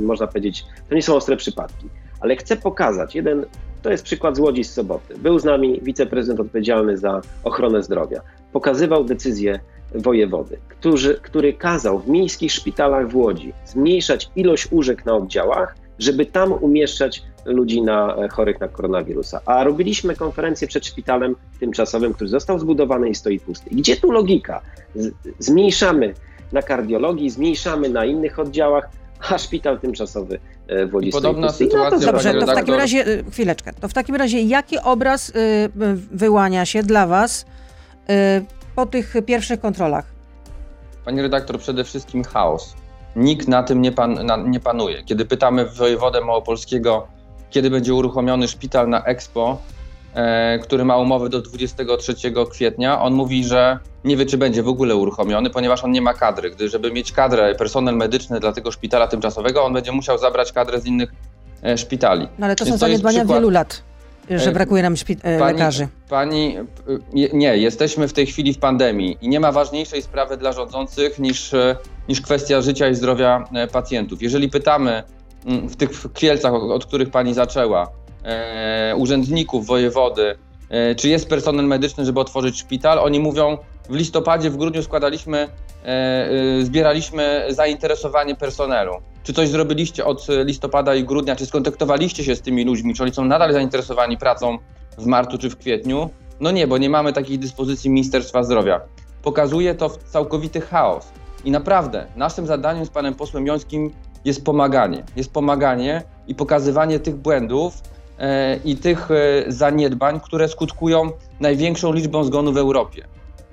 można 0.00 0.26
powiedzieć, 0.26 0.64
to 0.88 0.94
nie 0.94 1.02
są 1.02 1.16
ostre 1.16 1.36
przypadki. 1.36 1.88
Ale 2.20 2.36
chcę 2.36 2.56
pokazać 2.56 3.14
jeden, 3.14 3.44
to 3.82 3.90
jest 3.90 4.04
przykład 4.04 4.36
z 4.36 4.38
Łodzi 4.38 4.64
z 4.64 4.72
soboty. 4.72 5.18
Był 5.18 5.38
z 5.38 5.44
nami 5.44 5.80
wiceprezydent 5.82 6.40
odpowiedzialny 6.40 6.98
za 6.98 7.20
ochronę 7.44 7.82
zdrowia. 7.82 8.20
Pokazywał 8.52 9.04
decyzję 9.04 9.60
wojewody, 9.94 10.58
który, 10.68 11.14
który 11.14 11.52
kazał 11.52 11.98
w 11.98 12.08
miejskich 12.08 12.52
szpitalach 12.52 13.08
w 13.08 13.16
Łodzi 13.16 13.52
zmniejszać 13.64 14.30
ilość 14.36 14.72
łóżek 14.72 15.06
na 15.06 15.14
oddziałach, 15.14 15.74
żeby 16.00 16.26
tam 16.26 16.52
umieszczać 16.52 17.22
ludzi 17.44 17.82
na, 17.82 18.16
e, 18.16 18.28
chorych 18.28 18.60
na 18.60 18.68
koronawirusa. 18.68 19.40
A 19.46 19.64
robiliśmy 19.64 20.16
konferencję 20.16 20.68
przed 20.68 20.86
szpitalem 20.86 21.36
tymczasowym, 21.60 22.14
który 22.14 22.30
został 22.30 22.58
zbudowany 22.58 23.08
i 23.08 23.14
stoi 23.14 23.40
pusty. 23.40 23.70
Gdzie 23.72 23.96
tu 23.96 24.10
logika? 24.10 24.60
Z, 24.94 25.14
zmniejszamy 25.38 26.14
na 26.52 26.62
kardiologii, 26.62 27.30
zmniejszamy 27.30 27.88
na 27.88 28.04
innych 28.04 28.38
oddziałach, 28.38 28.90
a 29.30 29.38
szpital 29.38 29.80
tymczasowy 29.80 30.38
e, 30.68 30.86
w 30.86 30.94
Łodzi 30.94 31.10
Podobna 31.10 31.46
pusty. 31.46 31.64
sytuacja. 31.64 31.90
No 31.98 32.06
to 32.06 32.12
dobrze, 32.12 32.34
to 32.34 32.46
w 32.46 32.54
takim 32.54 32.74
razie, 32.74 33.06
e, 33.06 33.30
chwileczkę, 33.30 33.72
to 33.80 33.88
w 33.88 33.92
takim 33.92 34.16
razie 34.16 34.40
jaki 34.40 34.78
obraz 34.78 35.32
wyłania 36.12 36.66
się 36.66 36.82
dla 36.82 37.06
Was 37.06 37.46
po 38.74 38.86
tych 38.86 39.14
pierwszych 39.26 39.60
kontrolach? 39.60 40.04
Pani 41.04 41.22
redaktor, 41.22 41.58
przede 41.58 41.84
wszystkim 41.84 42.24
chaos. 42.24 42.74
Nikt 43.16 43.48
na 43.48 43.62
tym 43.62 43.82
nie, 43.82 43.92
pan, 43.92 44.26
na, 44.26 44.36
nie 44.36 44.60
panuje. 44.60 45.02
Kiedy 45.02 45.24
pytamy 45.24 45.66
wojewodę 45.66 46.20
małopolskiego, 46.20 47.06
kiedy 47.50 47.70
będzie 47.70 47.94
uruchomiony 47.94 48.48
szpital 48.48 48.88
na 48.88 49.04
Expo, 49.04 49.58
e, 50.14 50.58
który 50.58 50.84
ma 50.84 50.96
umowę 50.96 51.28
do 51.28 51.40
23 51.42 52.14
kwietnia, 52.50 53.02
on 53.02 53.12
mówi, 53.14 53.44
że 53.44 53.78
nie 54.04 54.16
wie, 54.16 54.26
czy 54.26 54.38
będzie 54.38 54.62
w 54.62 54.68
ogóle 54.68 54.96
uruchomiony, 54.96 55.50
ponieważ 55.50 55.84
on 55.84 55.90
nie 55.90 56.02
ma 56.02 56.14
kadry. 56.14 56.50
Gdy, 56.50 56.68
żeby 56.68 56.92
mieć 56.92 57.12
kadrę, 57.12 57.54
personel 57.54 57.96
medyczny 57.96 58.40
dla 58.40 58.52
tego 58.52 58.70
szpitala 58.72 59.06
tymczasowego, 59.06 59.64
on 59.64 59.72
będzie 59.72 59.92
musiał 59.92 60.18
zabrać 60.18 60.52
kadrę 60.52 60.80
z 60.80 60.86
innych 60.86 61.12
e, 61.62 61.78
szpitali. 61.78 62.28
No 62.38 62.46
ale 62.46 62.56
to 62.56 62.64
Więc 62.64 62.68
są 62.80 62.86
jest 62.86 63.02
zaniedbania 63.02 63.18
przykład- 63.20 63.38
wielu 63.38 63.50
lat, 63.50 63.82
że 64.38 64.50
E, 64.50 64.52
brakuje 64.52 64.82
nam 64.82 64.94
e, 65.22 65.38
Pani, 65.38 65.52
lekarzy. 65.58 65.88
Pani, 66.08 66.56
je- 67.14 67.28
nie, 67.32 67.56
jesteśmy 67.56 68.08
w 68.08 68.12
tej 68.12 68.26
chwili 68.26 68.52
w 68.54 68.58
pandemii 68.58 69.18
i 69.20 69.28
nie 69.28 69.40
ma 69.40 69.52
ważniejszej 69.52 70.02
sprawy 70.02 70.36
dla 70.36 70.52
rządzących 70.52 71.18
niż, 71.18 71.54
e, 71.54 71.76
niż 72.08 72.20
kwestia 72.20 72.60
życia 72.60 72.88
i 72.88 72.94
zdrowia 72.94 73.44
e, 73.54 73.66
pacjentów. 73.66 74.22
Jeżeli 74.22 74.48
pytamy 74.48 75.02
mm, 75.46 75.68
w 75.68 75.76
tych 75.76 75.90
Kielcach, 76.14 76.52
od, 76.54 76.86
których 76.86 77.10
Pani 77.10 77.34
zaczęła, 77.34 77.90
e, 78.24 78.94
urzędników, 78.96 79.66
wojewody, 79.66 80.22
e, 80.30 80.49
czy 80.96 81.08
jest 81.08 81.28
personel 81.28 81.66
medyczny, 81.66 82.04
żeby 82.04 82.20
otworzyć 82.20 82.58
szpital, 82.58 82.98
oni 82.98 83.20
mówią, 83.20 83.58
w 83.90 83.94
listopadzie, 83.94 84.50
w 84.50 84.56
grudniu 84.56 84.82
składaliśmy, 84.82 85.38
e, 85.38 85.86
e, 85.86 86.62
zbieraliśmy 86.62 87.46
zainteresowanie 87.48 88.34
personelu. 88.34 88.92
Czy 89.22 89.32
coś 89.32 89.48
zrobiliście 89.48 90.04
od 90.04 90.26
listopada 90.44 90.94
i 90.94 91.04
grudnia? 91.04 91.36
Czy 91.36 91.46
skontaktowaliście 91.46 92.24
się 92.24 92.36
z 92.36 92.40
tymi 92.40 92.64
ludźmi? 92.64 92.94
Czy 92.94 93.02
oni 93.02 93.12
są 93.12 93.24
nadal 93.24 93.52
zainteresowani 93.52 94.18
pracą 94.18 94.58
w 94.98 95.06
marcu 95.06 95.38
czy 95.38 95.50
w 95.50 95.56
kwietniu? 95.56 96.10
No 96.40 96.50
nie, 96.50 96.66
bo 96.66 96.78
nie 96.78 96.90
mamy 96.90 97.12
takiej 97.12 97.38
dyspozycji 97.38 97.90
Ministerstwa 97.90 98.42
Zdrowia. 98.42 98.80
Pokazuje 99.22 99.74
to 99.74 99.90
całkowity 99.90 100.60
chaos. 100.60 101.12
I 101.44 101.50
naprawdę, 101.50 102.06
naszym 102.16 102.46
zadaniem 102.46 102.86
z 102.86 102.90
panem 102.90 103.14
posłem 103.14 103.46
Jońskim 103.46 103.90
jest 104.24 104.44
pomaganie. 104.44 105.02
Jest 105.16 105.32
pomaganie 105.32 106.02
i 106.26 106.34
pokazywanie 106.34 107.00
tych 107.00 107.16
błędów 107.16 107.74
e, 107.74 107.99
i 108.64 108.76
tych 108.76 109.10
e, 109.10 109.44
zaniedbań, 109.48 110.20
które 110.20 110.48
skutkują 110.48 111.10
największą 111.40 111.92
liczbą 111.92 112.24
zgonów 112.24 112.54
w 112.54 112.58
Europie. 112.58 113.04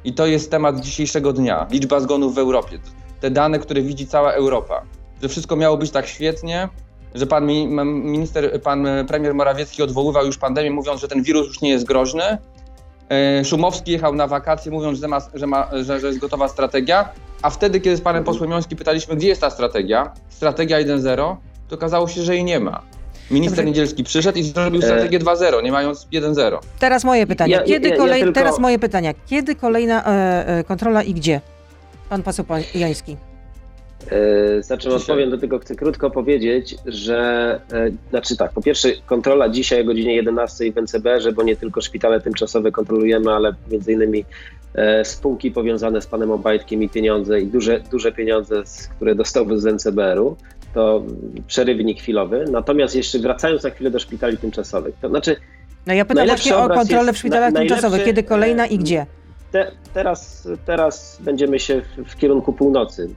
I 0.04 0.14
to 0.14 0.26
jest 0.26 0.52
temat 0.52 0.80
dzisiejszego 0.80 1.34
dnia. 1.34 1.68
Liczba 1.72 2.00
zgonów 2.00 2.36
w 2.36 2.38
Europie. 2.38 2.80
Te 3.20 3.32
dane, 3.32 3.60
które 3.60 3.82
widzi 3.82 4.08
cała 4.08 4.32
Europa. 4.32 4.82
Że 5.22 5.30
wszystko 5.30 5.56
miało 5.56 5.78
być 5.78 5.92
tak 5.92 6.08
świetnie, 6.08 6.70
że 7.16 7.28
pan 7.28 7.46
minister, 7.86 8.62
pan 8.62 8.88
e, 8.88 9.06
premier 9.06 9.34
Morawiecki 9.34 9.84
odwoływał 9.84 10.26
już 10.26 10.38
pandemię, 10.38 10.72
mówiąc, 10.72 11.02
że 11.02 11.08
ten 11.08 11.24
wirus 11.24 11.48
już 11.48 11.62
nie 11.62 11.70
jest 11.70 11.86
groźny. 11.86 12.38
E, 13.10 13.46
Szumowski 13.46 13.92
jechał 13.92 14.16
na 14.16 14.28
wakacje, 14.28 14.72
mówiąc, 14.72 15.00
że, 15.00 15.08
ma, 15.08 15.20
że, 15.34 15.48
ma, 15.48 15.68
że, 15.84 16.00
że 16.00 16.08
jest 16.08 16.20
gotowa 16.20 16.48
strategia. 16.48 17.10
A 17.42 17.50
wtedy, 17.50 17.82
kiedy 17.82 17.98
z 17.98 18.02
panem 18.02 18.24
posłem 18.24 18.52
Jońskim 18.52 18.78
pytaliśmy, 18.78 19.16
gdzie 19.16 19.28
jest 19.28 19.42
ta 19.42 19.50
strategia, 19.50 20.14
strategia 20.30 20.78
1.0, 20.80 21.36
to 21.68 21.76
okazało 21.76 22.08
się, 22.08 22.22
że 22.22 22.36
jej 22.36 22.44
nie 22.44 22.60
ma. 22.60 22.97
Minister 23.32 23.56
Dobrze. 23.58 23.66
Niedzielski 23.70 24.04
przyszedł 24.04 24.38
i 24.38 24.44
zrobił 24.44 24.82
E. 24.82 24.84
strategię 24.86 25.20
2.0, 25.20 25.64
nie 25.64 25.72
mając 25.72 26.08
1.0. 26.14 26.60
Teraz 26.80 27.04
moje 27.04 27.28
pytanie. 27.28 27.54
Ja- 27.54 27.64
Kiedy 27.64 27.88
ja- 27.90 27.96
ja 27.96 28.02
kolej... 28.02 28.22
tylko- 28.24 28.40
Teraz 28.40 28.60
moje 28.60 28.80
pytania. 28.80 29.14
Kiedy 29.26 29.56
kolejna 29.56 30.06
e, 30.06 30.48
e, 30.48 30.64
kontrola 30.64 31.04
i 31.04 31.14
gdzie? 31.14 31.42
Pan 32.10 32.24
poseł 32.24 32.46
Jański. 32.76 33.18
E, 34.12 34.64
Znaczy, 34.64 34.94
odpowiem 34.94 35.30
do 35.30 35.38
tego, 35.38 35.60
chcę 35.60 35.76
krótko 35.76 36.10
powiedzieć, 36.12 36.76
że 36.86 37.20
e, 37.74 37.92
znaczy 38.10 38.38
tak, 38.38 38.52
po 38.52 38.62
pierwsze 38.62 38.90
kontrola 39.06 39.50
dzisiaj 39.50 39.82
o 39.82 39.86
godzinie 39.86 40.16
11 40.16 40.72
w 40.72 40.78
NCBR, 40.78 41.34
bo 41.34 41.44
nie 41.44 41.56
tylko 41.56 41.82
szpitale 41.82 42.22
tymczasowe 42.22 42.72
kontrolujemy, 42.72 43.32
ale 43.34 43.54
między 43.72 43.92
innymi 43.94 44.26
e, 44.76 45.06
spółki 45.06 45.52
powiązane 45.52 46.02
z 46.02 46.08
panem 46.08 46.32
Obajtkiem 46.32 46.84
i 46.84 46.90
pieniądze 46.90 47.42
i 47.42 47.48
duże, 47.48 47.80
duże 47.92 48.12
pieniądze, 48.12 48.66
z, 48.66 48.88
które 48.88 49.16
dostał 49.16 49.58
z 49.58 49.66
NCBR-u, 49.66 50.38
to 50.78 51.04
przerywnik 51.48 52.00
chwilowy. 52.02 52.46
Natomiast 52.52 52.96
jeszcze 52.96 53.20
wracając 53.20 53.64
na 53.64 53.70
chwilę 53.70 53.92
do 53.92 54.00
szpitali 54.00 54.38
tymczasowych, 54.38 54.96
to 55.02 55.10
znaczy 55.10 55.36
No 55.88 55.94
ja 55.94 56.06
pytam 56.06 56.28
właśnie 56.28 56.58
o 56.58 56.70
kontrolę 56.70 57.14
w 57.14 57.18
szpitalach 57.18 57.54
na- 57.54 57.60
tymczasowych. 57.60 58.04
Kiedy 58.06 58.24
kolejna 58.24 58.68
i 58.68 58.76
e, 58.76 58.78
gdzie? 58.78 59.06
te, 59.52 59.72
teraz, 59.94 60.48
teraz 60.66 61.18
będziemy 61.22 61.60
się 61.60 61.82
w, 61.82 62.12
w 62.12 62.16
kierunku 62.16 62.54
północy. 62.54 63.10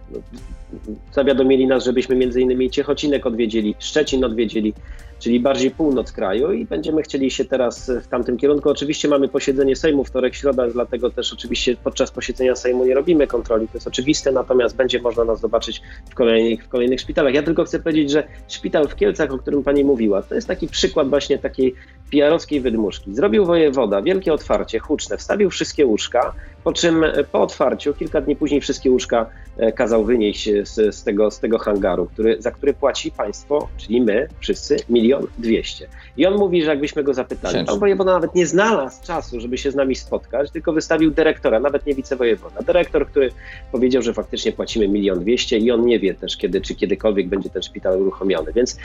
Zawiadomili 1.12 1.67
nas, 1.67 1.85
żebyśmy 1.85 2.17
między 2.17 2.41
innymi 2.41 2.71
Ciechocinek 2.71 3.27
odwiedzili, 3.27 3.75
Szczecin 3.79 4.25
odwiedzili, 4.25 4.75
czyli 5.19 5.41
bardziej 5.41 5.71
północ 5.71 6.12
kraju 6.12 6.53
i 6.53 6.65
będziemy 6.65 7.03
chcieli 7.03 7.31
się 7.31 7.45
teraz 7.45 7.91
w 8.05 8.07
tamtym 8.07 8.37
kierunku. 8.37 8.71
Oczywiście 8.71 9.09
mamy 9.09 9.29
posiedzenie 9.29 9.77
Sejmu 9.77 10.05
wtorek, 10.05 10.35
środa, 10.35 10.69
dlatego 10.69 11.11
też 11.11 11.33
oczywiście 11.33 11.77
podczas 11.85 12.11
posiedzenia 12.11 12.57
Sejmu 12.57 12.85
nie 12.85 12.95
robimy 12.95 13.27
kontroli, 13.27 13.69
to 13.69 13.75
jest 13.75 13.87
oczywiste, 13.87 14.33
natomiast 14.33 14.77
będzie 14.77 15.03
można 15.03 15.25
nas 15.25 15.41
zobaczyć 15.41 15.83
w 16.11 16.15
kolejnych, 16.15 16.65
w 16.65 16.69
kolejnych 16.69 17.00
szpitalach. 17.00 17.35
Ja 17.35 17.43
tylko 17.43 17.65
chcę 17.65 17.81
powiedzieć, 17.81 18.11
że 18.11 18.25
szpital 18.49 18.89
w 18.89 18.97
Kielcach, 18.97 19.33
o 19.33 19.39
którym 19.39 19.62
pani 19.62 19.85
mówiła, 19.85 20.23
to 20.23 20.35
jest 20.35 20.49
taki 20.49 20.69
przykład 20.69 21.09
właśnie 21.09 21.39
takiej 21.39 21.75
PR-owskiej 22.12 22.61
wydmuszki. 22.61 23.14
Zrobił 23.14 23.44
wojewoda 23.44 24.03
wielkie 24.03 24.33
otwarcie, 24.33 24.79
huczne, 24.79 25.16
wstawił 25.16 25.51
wszystkie 25.51 25.87
łóżka, 25.87 26.35
po 26.64 26.73
czym 26.73 27.05
e, 27.05 27.25
po 27.25 27.42
otwarciu, 27.42 27.94
kilka 27.94 28.20
dni 28.20 28.37
później 28.37 28.61
wszystkie 28.61 28.90
łóżka 28.90 29.27
e, 29.57 29.73
kazał 29.73 30.05
wynieść 30.05 30.51
z, 30.62 30.94
z, 30.94 31.05
tego, 31.05 31.31
z 31.31 31.40
tego 31.40 31.59
hangaru, 31.59 32.07
który, 32.07 32.42
za 32.42 32.51
który 32.51 32.75
płaci 32.75 33.11
państwo, 33.11 33.68
czyli 33.77 34.01
my 34.01 34.29
wszyscy, 34.40 34.77
milion 34.88 35.27
dwieście. 35.38 35.88
I 36.16 36.27
on 36.27 36.35
mówi, 36.35 36.62
że 36.62 36.70
jakbyśmy 36.70 37.05
go 37.05 37.14
zapytali, 37.14 37.64
pan 37.64 37.79
wojewoda 37.79 38.12
nawet 38.12 38.35
nie 38.35 38.46
znalazł 38.46 39.03
czasu, 39.05 39.40
żeby 39.40 39.59
się 39.59 39.70
z 39.70 39.75
nami 39.75 39.96
spotkać, 39.96 40.51
tylko 40.51 40.73
wystawił 40.73 41.11
dyrektora, 41.11 41.61
nawet 41.61 41.87
nie 41.87 41.94
wicewojewoda. 41.94 42.62
Dyrektor, 42.62 43.07
który 43.07 43.31
powiedział, 43.73 44.03
że 44.03 44.14
faktycznie 44.14 44.53
płacimy 44.53 44.88
milion 44.88 45.20
dwieście 45.20 45.59
i 45.59 45.70
on 45.70 45.87
nie 45.87 45.99
wie 45.99 46.14
też 46.14 46.37
kiedy, 46.37 46.61
czy 46.61 46.75
kiedykolwiek 46.75 47.29
będzie 47.29 47.51
ten 47.51 47.62
szpital 47.62 48.03
uruchomiony. 48.03 48.53
Więc 48.53 48.77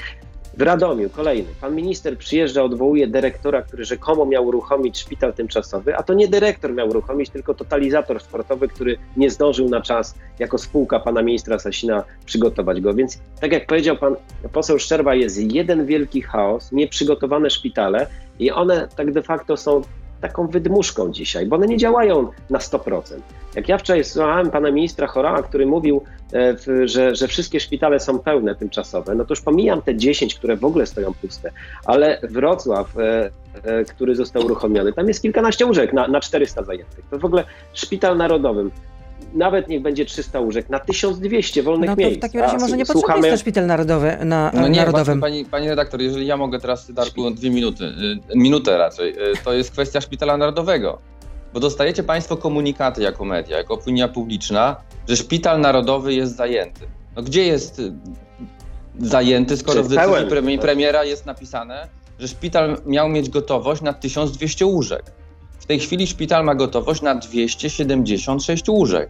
w 0.57 0.61
Radomiu 0.61 1.09
kolejny. 1.09 1.49
Pan 1.61 1.75
minister 1.75 2.17
przyjeżdża, 2.17 2.63
odwołuje 2.63 3.07
dyrektora, 3.07 3.61
który 3.61 3.85
rzekomo 3.85 4.25
miał 4.25 4.45
uruchomić 4.45 4.99
szpital 4.99 5.33
tymczasowy, 5.33 5.95
a 5.95 6.03
to 6.03 6.13
nie 6.13 6.27
dyrektor 6.27 6.73
miał 6.73 6.89
uruchomić, 6.89 7.29
tylko 7.29 7.53
totalizator 7.53 8.21
sportowy, 8.21 8.67
który 8.67 8.97
nie 9.17 9.29
zdążył 9.29 9.69
na 9.69 9.81
czas 9.81 10.15
jako 10.39 10.57
spółka 10.57 10.99
pana 10.99 11.21
ministra 11.21 11.59
Sasina 11.59 12.03
przygotować 12.25 12.81
go. 12.81 12.93
Więc 12.93 13.19
tak 13.41 13.51
jak 13.51 13.67
powiedział 13.67 13.97
pan 13.97 14.15
poseł 14.53 14.79
Szczerba, 14.79 15.15
jest 15.15 15.53
jeden 15.53 15.85
wielki 15.85 16.21
chaos, 16.21 16.71
nieprzygotowane 16.71 17.49
szpitale 17.49 18.07
i 18.39 18.51
one 18.51 18.87
tak 18.95 19.11
de 19.11 19.23
facto 19.23 19.57
są 19.57 19.81
taką 20.27 20.47
wydmuszką 20.47 21.11
dzisiaj, 21.11 21.45
bo 21.45 21.55
one 21.55 21.67
nie 21.67 21.77
działają 21.77 22.31
na 22.49 22.59
100%. 22.59 23.01
Jak 23.55 23.69
ja 23.69 23.77
wczoraj 23.77 24.03
słuchałem 24.03 24.51
pana 24.51 24.71
ministra 24.71 25.07
Chorała, 25.07 25.43
który 25.43 25.65
mówił, 25.65 26.01
e, 26.33 26.55
że, 26.87 27.15
że 27.15 27.27
wszystkie 27.27 27.59
szpitale 27.59 27.99
są 27.99 28.19
pełne 28.19 28.55
tymczasowe, 28.55 29.15
no 29.15 29.25
to 29.25 29.31
już 29.31 29.41
pomijam 29.41 29.81
te 29.81 29.95
10, 29.95 30.35
które 30.35 30.55
w 30.55 30.65
ogóle 30.65 30.85
stoją 30.85 31.13
puste, 31.13 31.51
ale 31.85 32.19
Wrocław, 32.23 32.97
e, 32.97 33.31
e, 33.63 33.85
który 33.85 34.15
został 34.15 34.45
uruchomiony, 34.45 34.93
tam 34.93 35.07
jest 35.07 35.21
kilkanaście 35.21 35.65
łóżek 35.65 35.93
na, 35.93 36.07
na 36.07 36.19
400 36.19 36.63
zajętych. 36.63 37.05
To 37.11 37.19
w 37.19 37.25
ogóle 37.25 37.43
szpital 37.73 38.17
narodowym, 38.17 38.71
nawet 39.33 39.67
niech 39.67 39.81
będzie 39.81 40.05
300 40.05 40.39
łóżek, 40.39 40.69
na 40.69 40.79
1200 40.79 41.63
wolnych 41.63 41.89
No 41.89 41.95
to 41.95 42.01
miejsc. 42.01 42.17
w 42.17 42.21
takim 42.21 42.41
razie 42.41 42.57
może 42.57 42.77
nie 42.77 42.85
słuchamy- 42.85 43.01
potrzebny 43.03 43.27
jest 43.27 43.41
szpital 43.41 43.67
narodowy 43.67 44.17
na 44.25 44.51
No 44.53 44.67
nie, 44.67 44.77
narodowym. 44.79 45.21
pani, 45.21 45.45
pani 45.45 45.69
redaktor, 45.69 46.01
jeżeli 46.01 46.27
ja 46.27 46.37
mogę 46.37 46.59
teraz, 46.59 46.91
Darku, 46.91 47.31
dwie 47.31 47.49
minuty, 47.49 47.83
y, 47.83 48.37
minutę 48.37 48.77
raczej, 48.77 49.09
y, 49.31 49.33
to 49.45 49.53
jest 49.53 49.71
kwestia 49.71 50.01
Szpitala 50.01 50.37
Narodowego. 50.37 50.97
Bo 51.53 51.59
dostajecie 51.59 52.03
Państwo 52.03 52.37
komunikaty 52.37 53.01
jako 53.01 53.25
media, 53.25 53.57
jako 53.57 53.73
opinia 53.73 54.07
publiczna, 54.07 54.75
że 55.09 55.15
Szpital 55.17 55.61
Narodowy 55.61 56.13
jest 56.13 56.35
zajęty. 56.35 56.81
No 57.15 57.21
gdzie 57.23 57.43
jest 57.45 57.79
y, 57.79 57.93
zajęty, 58.99 59.57
skoro 59.57 59.83
w 59.83 59.87
decyzji 59.87 60.57
premiera 60.59 61.03
jest 61.03 61.25
napisane, 61.25 61.87
że 62.19 62.27
szpital 62.27 62.77
miał 62.85 63.09
mieć 63.09 63.29
gotowość 63.29 63.81
na 63.81 63.93
1200 63.93 64.65
łóżek. 64.65 65.03
W 65.65 65.67
tej 65.67 65.79
chwili 65.79 66.07
szpital 66.07 66.43
ma 66.43 66.55
gotowość 66.55 67.01
na 67.01 67.15
276 67.15 68.69
łóżek. 68.69 69.09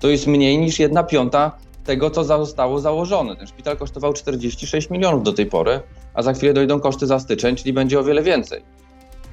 To 0.00 0.08
jest 0.08 0.26
mniej 0.26 0.58
niż 0.58 0.78
jedna 0.78 1.02
piąta 1.02 1.58
tego, 1.84 2.10
co 2.10 2.24
zostało 2.24 2.80
założone. 2.80 3.36
Ten 3.36 3.46
szpital 3.46 3.76
kosztował 3.76 4.12
46 4.12 4.90
milionów 4.90 5.22
do 5.22 5.32
tej 5.32 5.46
pory, 5.46 5.80
a 6.14 6.22
za 6.22 6.32
chwilę 6.32 6.52
dojdą 6.52 6.80
koszty 6.80 7.06
za 7.06 7.18
styczeń, 7.18 7.56
czyli 7.56 7.72
będzie 7.72 8.00
o 8.00 8.04
wiele 8.04 8.22
więcej. 8.22 8.62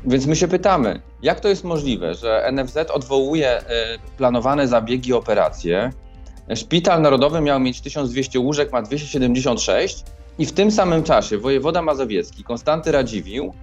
Więc 0.06 0.26
my 0.26 0.36
się 0.36 0.48
pytamy, 0.48 1.02
jak 1.22 1.40
to 1.40 1.48
jest 1.48 1.64
możliwe, 1.64 2.16
że 2.16 2.52
NFZ 2.52 2.78
odwołuje 2.94 3.50
e, 3.50 3.64
planowane 4.18 4.68
zabiegi, 4.68 5.14
operacje, 5.14 5.92
Szpital 6.56 7.02
Narodowy 7.02 7.42
miał 7.42 7.60
mieć 7.60 7.82
1200 7.82 8.40
łóżek, 8.40 8.72
ma 8.72 8.82
276 8.82 10.04
i 10.40 10.46
w 10.46 10.52
tym 10.52 10.72
samym 10.72 11.04
czasie 11.04 11.38
wojewoda 11.38 11.82
mazowiecki 11.82 12.44
Konstanty 12.44 12.92
Radziwiłł 12.92 13.54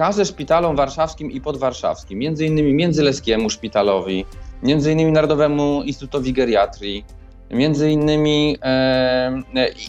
każe 0.00 0.24
szpitalom 0.24 0.76
warszawskim 0.76 1.30
i 1.30 1.40
podwarszawskim, 1.40 2.18
między 2.18 2.46
innymi 2.46 2.74
Międzyleskiemu 2.74 3.50
Szpitalowi, 3.50 4.24
między 4.62 4.92
innymi 4.92 5.12
Narodowemu 5.12 5.82
Instytutowi 5.82 6.32
Geriatrii, 6.32 7.04
między 7.50 7.90
innymi 7.90 8.56
e, 8.62 9.42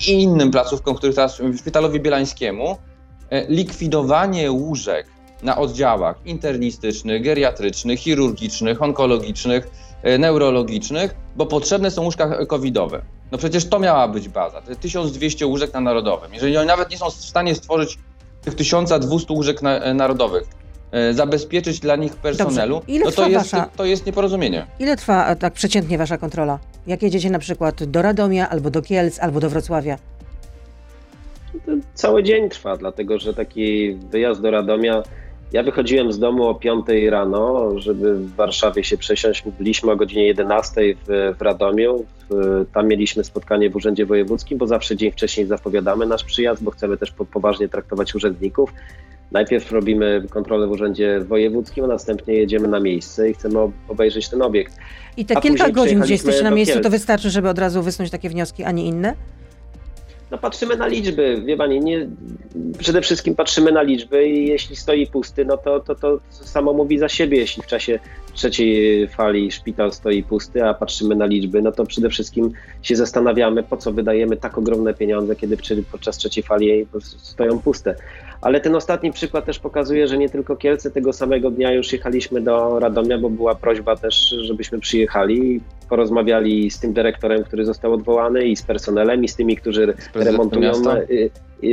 i 0.08 0.12
innym 0.12 0.52
placówkom, 0.52 0.96
których 0.96 1.16
teraz 1.16 1.42
Szpitalowi 1.60 2.00
Bielańskiemu, 2.00 2.78
e, 3.30 3.46
likwidowanie 3.48 4.52
łóżek 4.52 5.08
na 5.44 5.58
oddziałach 5.58 6.16
internistycznych, 6.26 7.24
geriatrycznych, 7.24 8.00
chirurgicznych, 8.00 8.82
onkologicznych, 8.82 9.68
e, 10.04 10.18
neurologicznych, 10.18 11.16
bo 11.36 11.46
potrzebne 11.46 11.92
są 11.92 12.02
łóżka 12.02 12.46
covidowe. 12.46 13.02
No 13.32 13.38
przecież 13.38 13.66
to 13.66 13.80
miała 13.80 14.08
być 14.08 14.30
baza, 14.30 14.62
te 14.62 14.76
1200 14.76 15.48
łóżek 15.48 15.74
na 15.74 15.80
narodowym. 15.80 16.34
Jeżeli 16.34 16.58
oni 16.58 16.68
nawet 16.68 16.92
nie 16.92 16.98
są 16.98 17.10
w 17.10 17.14
stanie 17.14 17.56
stworzyć 17.56 17.98
tych 18.42 18.56
1200 18.56 19.34
łóżek 19.34 19.62
na, 19.62 19.80
e, 19.80 19.94
narodowych, 19.94 20.44
e, 20.92 21.14
zabezpieczyć 21.14 21.80
dla 21.80 21.96
nich 21.96 22.16
personelu, 22.16 22.76
Dobrze. 22.76 22.92
Ile 22.94 23.06
no 23.06 23.12
to 23.12 23.28
jest, 23.30 23.46
wasza- 23.52 23.68
to 23.78 23.86
jest 23.86 24.06
nieporozumienie. 24.06 24.66
Ile 24.80 24.98
trwa 24.98 25.28
e, 25.28 25.36
tak 25.36 25.54
przeciętnie 25.54 25.98
wasza 25.98 26.18
kontrola? 26.18 26.60
Jak 26.88 27.02
jedziecie 27.04 27.30
na 27.30 27.40
przykład 27.40 27.84
do 27.84 28.02
Radomia, 28.02 28.50
albo 28.50 28.70
do 28.70 28.82
Kielc, 28.82 29.20
albo 29.20 29.40
do 29.40 29.50
Wrocławia? 29.50 29.98
To 31.66 31.72
cały 31.94 32.24
dzień 32.24 32.50
trwa, 32.50 32.78
dlatego 32.78 33.20
że 33.20 33.34
taki 33.34 33.94
wyjazd 33.96 34.42
do 34.42 34.52
Radomia. 34.52 35.04
Ja 35.54 35.64
wychodziłem 35.64 36.12
z 36.14 36.20
domu 36.20 36.48
o 36.48 36.56
5 36.56 36.86
rano, 37.10 37.70
żeby 37.80 38.16
w 38.16 38.36
Warszawie 38.36 38.84
się 38.84 38.98
przesiąść. 38.98 39.44
Byliśmy 39.60 39.92
o 39.92 39.96
godzinie 39.96 40.28
11 40.28 40.82
w, 41.08 41.36
w 41.38 41.42
Radomiu. 41.42 42.06
W, 42.30 42.66
tam 42.74 42.88
mieliśmy 42.88 43.24
spotkanie 43.24 43.70
w 43.70 43.76
Urzędzie 43.76 44.06
Wojewódzkim, 44.06 44.58
bo 44.58 44.68
zawsze 44.68 44.96
dzień 44.96 45.12
wcześniej 45.12 45.48
zapowiadamy 45.48 46.06
nasz 46.06 46.24
przyjazd, 46.24 46.64
bo 46.64 46.72
chcemy 46.72 46.98
też 46.98 47.12
po, 47.12 47.26
poważnie 47.26 47.70
traktować 47.70 48.16
urzędników. 48.16 48.74
Najpierw 49.32 49.72
robimy 49.72 50.26
kontrolę 50.30 50.68
w 50.68 50.72
Urzędzie 50.72 51.20
Wojewódzkim, 51.20 51.84
a 51.84 51.88
następnie 51.88 52.34
jedziemy 52.34 52.68
na 52.68 52.80
miejsce 52.80 53.30
i 53.30 53.34
chcemy 53.34 53.60
ob- 53.60 53.72
obejrzeć 53.88 54.30
ten 54.30 54.42
obiekt. 54.42 54.78
I 55.18 55.26
te 55.26 55.38
A 55.38 55.42
kilka 55.42 55.70
godzin, 55.70 56.00
gdzie 56.00 56.14
jesteście 56.14 56.44
na 56.44 56.52
miejscu, 56.52 56.80
to 56.80 56.90
wystarczy, 56.90 57.30
żeby 57.30 57.50
od 57.50 57.60
razu 57.60 57.82
wysnuć 57.82 58.10
takie 58.10 58.30
wnioski, 58.30 58.64
a 58.64 58.72
nie 58.72 58.86
inne? 58.86 59.14
No 60.32 60.38
patrzymy 60.38 60.78
na 60.78 60.88
liczby, 60.88 61.42
wie 61.46 61.58
pani, 61.58 61.80
nie, 61.80 62.10
przede 62.80 63.02
wszystkim 63.02 63.36
patrzymy 63.36 63.72
na 63.72 63.82
liczby 63.82 64.28
i 64.28 64.48
jeśli 64.48 64.76
stoi 64.76 65.08
pusty, 65.08 65.46
no 65.46 65.58
to, 65.58 65.80
to, 65.80 65.96
to 65.96 66.20
samo 66.30 66.74
mówi 66.74 66.98
za 66.98 67.10
siebie. 67.10 67.38
Jeśli 67.38 67.64
w 67.64 67.68
czasie 67.68 68.00
trzeciej 68.34 69.08
fali 69.08 69.52
szpital 69.52 69.92
stoi 69.92 70.24
pusty, 70.24 70.66
a 70.66 70.74
patrzymy 70.74 71.16
na 71.16 71.26
liczby, 71.26 71.62
no 71.62 71.72
to 71.72 71.86
przede 71.86 72.10
wszystkim 72.10 72.52
się 72.82 72.96
zastanawiamy, 72.96 73.64
po 73.64 73.78
co 73.78 73.92
wydajemy 73.92 74.38
tak 74.38 74.58
ogromne 74.58 74.94
pieniądze, 74.94 75.36
kiedy 75.36 75.84
podczas 75.92 76.18
trzeciej 76.18 76.44
fali 76.44 76.88
stoją 77.02 77.60
puste. 77.60 77.96
Ale 78.42 78.62
ten 78.62 78.76
ostatni 78.76 79.12
przykład 79.12 79.46
też 79.46 79.60
pokazuje, 79.60 80.08
że 80.08 80.18
nie 80.18 80.30
tylko 80.30 80.56
Kielce, 80.56 80.92
tego 80.92 81.14
samego 81.14 81.52
dnia 81.52 81.74
już 81.74 81.94
jechaliśmy 81.94 82.42
do 82.42 82.80
Radomia, 82.80 83.18
bo 83.18 83.30
była 83.30 83.56
prośba 83.56 83.96
też, 83.96 84.36
żebyśmy 84.42 84.80
przyjechali 84.80 85.56
i 85.56 85.62
porozmawiali 85.90 86.72
z 86.72 86.80
tym 86.80 86.94
dyrektorem, 86.94 87.44
który 87.44 87.66
został 87.66 87.94
odwołany 87.94 88.44
i 88.44 88.56
z 88.56 88.64
personelem 88.64 89.24
i 89.24 89.28
z 89.28 89.36
tymi, 89.36 89.58
którzy 89.58 89.94
prezydentem 90.14 90.26
remontują 90.26 90.72
miasta? 90.72 90.98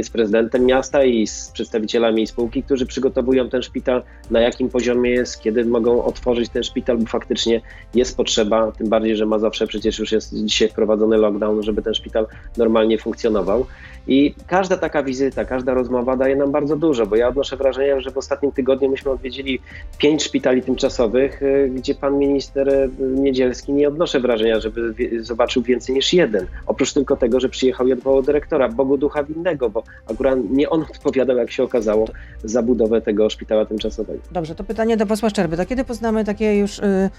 Z 0.02 0.10
prezydentem 0.10 0.66
miasta 0.66 1.04
i 1.04 1.26
z 1.26 1.50
przedstawicielami 1.50 2.26
spółki, 2.26 2.62
którzy 2.62 2.86
przygotowują 2.86 3.48
ten 3.48 3.62
szpital, 3.62 4.02
na 4.30 4.40
jakim 4.40 4.68
poziomie 4.68 5.10
jest, 5.10 5.40
kiedy 5.40 5.64
mogą 5.64 6.04
otworzyć 6.04 6.48
ten 6.48 6.62
szpital, 6.62 6.98
bo 6.98 7.06
faktycznie 7.06 7.60
jest 7.94 8.16
potrzeba, 8.16 8.72
tym 8.72 8.88
bardziej, 8.88 9.16
że 9.16 9.26
ma 9.26 9.38
zawsze 9.38 9.66
przecież 9.66 9.98
już 9.98 10.12
jest 10.12 10.34
dzisiaj 10.34 10.68
wprowadzony 10.68 11.16
lockdown, 11.16 11.62
żeby 11.62 11.82
ten 11.82 11.94
szpital 11.94 12.26
normalnie 12.56 12.98
funkcjonował. 12.98 13.66
I 14.08 14.34
każda 14.46 14.76
taka 14.76 15.02
wizyta, 15.02 15.44
każda 15.44 15.74
rozmowa 15.74 16.16
daje 16.16 16.36
nam 16.36 16.52
bardzo 16.52 16.76
dużo, 16.76 17.06
bo 17.06 17.16
ja 17.16 17.28
odnoszę 17.28 17.56
wrażenie, 17.56 18.00
że 18.00 18.10
w 18.10 18.18
ostatnim 18.18 18.52
tygodniu 18.52 18.90
myśmy 18.90 19.10
odwiedzili 19.10 19.60
pięć 19.98 20.22
szpitali 20.22 20.62
tymczasowych, 20.62 21.42
y, 21.42 21.70
gdzie 21.74 21.94
pan 21.94 22.18
minister 22.18 22.68
y, 22.68 22.90
Niedzielski 23.00 23.72
nie 23.72 23.88
odnoszę 23.88 24.20
wrażenia, 24.20 24.60
żeby 24.60 24.94
zobaczył 25.20 25.62
więcej 25.62 25.94
niż 25.94 26.12
jeden. 26.12 26.46
Oprócz 26.66 26.92
tylko 26.92 27.16
tego, 27.16 27.40
że 27.40 27.48
przyjechał 27.48 27.88
i 27.88 27.92
odwołał 27.92 28.22
dyrektora, 28.22 28.68
Bogu 28.68 28.98
ducha 28.98 29.24
winnego, 29.24 29.70
bo 30.06 30.12
akurat 30.12 30.38
nie 30.50 30.70
on 30.70 30.82
odpowiadał, 30.82 31.36
jak 31.36 31.50
się 31.50 31.62
okazało, 31.62 32.08
za 32.44 32.62
budowę 32.62 33.00
tego 33.00 33.30
szpitala 33.30 33.66
tymczasowego. 33.66 34.18
Dobrze, 34.32 34.54
to 34.54 34.64
pytanie 34.64 34.96
do 34.96 35.06
posła 35.06 35.30
Szczerby. 35.30 35.56
To 35.56 35.66
kiedy 35.66 35.84
poznamy 35.84 36.24
takie 36.24 36.56
już 36.56 36.78
y, 36.78 37.10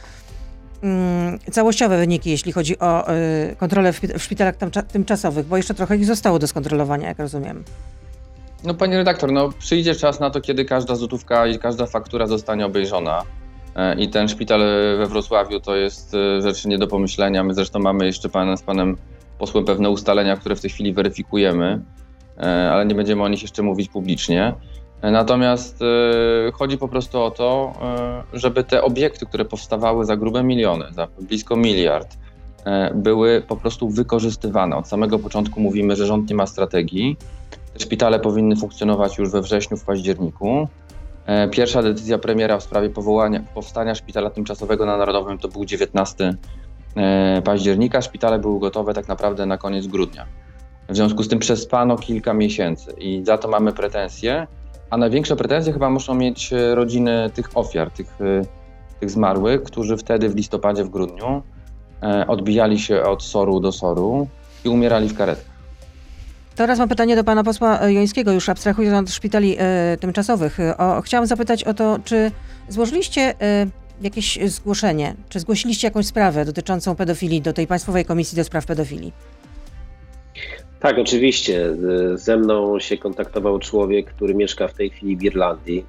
mm, 0.83 1.39
całościowe 1.51 1.97
wyniki, 1.97 2.29
jeśli 2.29 2.51
chodzi 2.51 2.79
o 2.79 3.13
y, 3.13 3.55
kontrolę 3.55 3.93
w, 3.93 4.01
w 4.01 4.23
szpitalach 4.23 4.55
tymczasowych? 4.91 5.45
Bo 5.45 5.57
jeszcze 5.57 5.73
trochę 5.73 5.97
ich 5.97 6.05
zostało 6.05 6.39
do 6.39 6.47
skontrolowania, 6.47 7.07
jak 7.07 7.19
rozumiem. 7.19 7.63
No 8.63 8.73
panie 8.73 8.97
redaktor, 8.97 9.31
no 9.31 9.49
przyjdzie 9.59 9.95
czas 9.95 10.19
na 10.19 10.29
to, 10.29 10.41
kiedy 10.41 10.65
każda 10.65 10.95
złotówka 10.95 11.47
i 11.47 11.59
każda 11.59 11.85
faktura 11.85 12.27
zostanie 12.27 12.65
obejrzona. 12.65 13.23
E, 13.75 13.95
I 13.95 14.09
ten 14.09 14.27
szpital 14.27 14.59
we 14.97 15.07
Wrocławiu 15.07 15.59
to 15.59 15.75
jest 15.75 16.13
e, 16.13 16.41
rzecz 16.41 16.65
nie 16.65 16.77
do 16.77 16.87
pomyślenia. 16.87 17.43
My 17.43 17.53
zresztą 17.53 17.79
mamy 17.79 18.05
jeszcze 18.05 18.29
pan, 18.29 18.57
z 18.57 18.61
panem 18.61 18.97
posłem 19.39 19.65
pewne 19.65 19.89
ustalenia, 19.89 20.37
które 20.37 20.55
w 20.55 20.61
tej 20.61 20.69
chwili 20.69 20.93
weryfikujemy, 20.93 21.81
ale 22.47 22.85
nie 22.85 22.95
będziemy 22.95 23.23
o 23.23 23.27
nich 23.27 23.41
jeszcze 23.41 23.63
mówić 23.63 23.89
publicznie. 23.89 24.53
E, 25.01 25.11
Natomiast 25.11 25.81
e, 25.81 26.51
chodzi 26.51 26.77
po 26.77 26.87
prostu 26.87 27.21
o 27.21 27.31
to, 27.31 27.73
e, 28.33 28.37
żeby 28.37 28.63
te 28.63 28.81
obiekty, 28.81 29.25
które 29.25 29.45
powstawały 29.45 30.05
za 30.05 30.17
grube 30.17 30.43
miliony, 30.43 30.85
za 30.91 31.07
blisko 31.19 31.55
miliard, 31.55 32.17
e, 32.65 32.93
były 32.95 33.41
po 33.47 33.55
prostu 33.55 33.89
wykorzystywane. 33.89 34.75
Od 34.75 34.87
samego 34.87 35.19
początku 35.19 35.59
mówimy, 35.61 35.95
że 35.95 36.05
rząd 36.05 36.29
nie 36.29 36.35
ma 36.35 36.45
strategii. 36.45 37.17
Te 37.73 37.79
szpitale 37.79 38.19
powinny 38.19 38.55
funkcjonować 38.55 39.17
już 39.17 39.31
we 39.31 39.41
wrześniu, 39.41 39.77
w 39.77 39.83
październiku. 39.83 40.67
E, 41.25 41.47
Pierwsza 41.47 41.83
decyzja 41.83 42.17
premiera 42.17 42.57
w 42.59 42.63
sprawie 42.63 42.89
powołania, 42.89 43.43
powstania 43.53 43.95
szpitala 43.95 44.29
tymczasowego 44.29 44.85
na 44.85 44.97
Narodowym 44.97 45.37
to 45.37 45.47
był 45.47 45.65
19 45.65 46.35
e, 46.95 47.41
października. 47.41 48.01
Szpitale 48.01 48.39
były 48.39 48.59
gotowe 48.59 48.93
tak 48.93 49.07
naprawdę 49.07 49.45
na 49.45 49.57
koniec 49.57 49.87
grudnia. 49.87 50.25
W 50.89 50.95
związku 50.95 51.23
z 51.23 51.27
tym 51.27 51.39
przespano 51.39 51.97
kilka 51.97 52.33
miesięcy 52.33 52.91
i 52.97 53.21
za 53.25 53.37
to 53.37 53.47
mamy 53.47 53.73
pretensje, 53.73 54.47
a 54.89 54.97
największe 54.97 55.35
pretensje 55.35 55.73
chyba 55.73 55.89
muszą 55.89 56.15
mieć 56.15 56.53
e, 56.53 56.75
rodziny 56.75 57.29
tych 57.33 57.57
ofiar, 57.57 57.91
tych, 57.91 58.21
e, 58.21 58.41
tych 58.99 59.09
zmarłych, 59.09 59.63
którzy 59.63 59.97
wtedy 59.97 60.29
w 60.29 60.35
listopadzie, 60.35 60.83
w 60.83 60.89
grudniu 60.89 61.43
e, 62.03 62.27
odbijali 62.27 62.79
się 62.79 63.03
od 63.03 63.23
soru 63.23 63.59
do 63.59 63.71
soru 63.71 64.27
i 64.65 64.69
umierali 64.69 65.09
w 65.09 65.17
karetkach. 65.17 65.59
Teraz 66.55 66.79
mam 66.79 66.89
pytanie 66.89 67.15
do 67.15 67.23
pana 67.23 67.43
posła 67.43 67.89
Jońskiego, 67.89 68.31
już 68.31 68.49
abstrahując 68.49 69.09
od 69.09 69.15
szpitali 69.15 69.57
tymczasowych. 69.99 70.57
O, 70.77 71.01
chciałam 71.01 71.27
zapytać 71.27 71.63
o 71.63 71.73
to, 71.73 71.99
czy 72.03 72.31
złożyliście 72.69 73.33
jakieś 74.01 74.39
zgłoszenie, 74.45 75.15
czy 75.29 75.39
zgłosiliście 75.39 75.87
jakąś 75.87 76.05
sprawę 76.05 76.45
dotyczącą 76.45 76.95
pedofilii 76.95 77.41
do 77.41 77.53
tej 77.53 77.67
Państwowej 77.67 78.05
Komisji 78.05 78.35
do 78.35 78.43
Spraw 78.43 78.65
Pedofilii? 78.65 79.13
Tak, 80.79 80.97
oczywiście. 80.99 81.75
Ze 82.15 82.37
mną 82.37 82.79
się 82.79 82.97
kontaktował 82.97 83.59
człowiek, 83.59 84.05
który 84.13 84.35
mieszka 84.35 84.67
w 84.67 84.73
tej 84.73 84.89
chwili 84.89 85.17
w 85.17 85.23
Irlandii, 85.23 85.85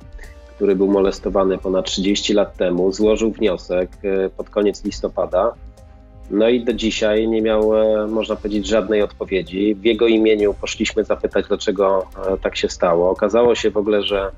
który 0.56 0.76
był 0.76 0.88
molestowany 0.88 1.58
ponad 1.58 1.86
30 1.86 2.34
lat 2.34 2.56
temu. 2.56 2.92
Złożył 2.92 3.32
wniosek 3.32 3.90
e, 4.02 4.30
pod 4.30 4.50
koniec 4.50 4.84
listopada. 4.84 5.54
No 6.30 6.48
i 6.48 6.64
do 6.64 6.72
dzisiaj 6.72 7.28
nie 7.28 7.42
miał, 7.42 7.76
e, 7.76 8.06
można 8.06 8.36
powiedzieć, 8.36 8.66
żadnej 8.66 9.02
odpowiedzi. 9.02 9.74
W 9.74 9.84
jego 9.84 10.06
imieniu 10.06 10.54
poszliśmy 10.54 11.04
zapytać, 11.04 11.44
dlaczego 11.48 12.06
e, 12.26 12.38
tak 12.38 12.56
się 12.56 12.68
stało. 12.68 13.10
Okazało 13.10 13.54
się 13.54 13.70
w 13.70 13.76
ogóle, 13.76 14.02
że 14.02 14.30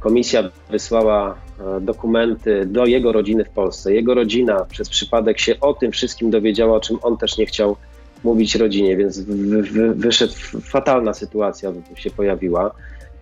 komisja 0.00 0.50
wysłała 0.70 1.34
dokumenty 1.80 2.66
do 2.66 2.86
jego 2.86 3.12
rodziny 3.12 3.44
w 3.44 3.50
Polsce. 3.50 3.94
Jego 3.94 4.14
rodzina 4.14 4.64
przez 4.64 4.88
przypadek 4.88 5.40
się 5.40 5.60
o 5.60 5.74
tym 5.74 5.92
wszystkim 5.92 6.30
dowiedziała, 6.30 6.76
o 6.76 6.80
czym 6.80 6.98
on 7.02 7.16
też 7.16 7.38
nie 7.38 7.46
chciał 7.46 7.76
mówić 8.24 8.54
rodzinie, 8.54 8.96
więc 8.96 9.20
wy, 9.20 9.62
wy, 9.62 9.94
wyszedł, 9.94 10.34
fatalna 10.62 11.14
sytuacja 11.14 11.72
się 11.96 12.10
pojawiła. 12.10 12.74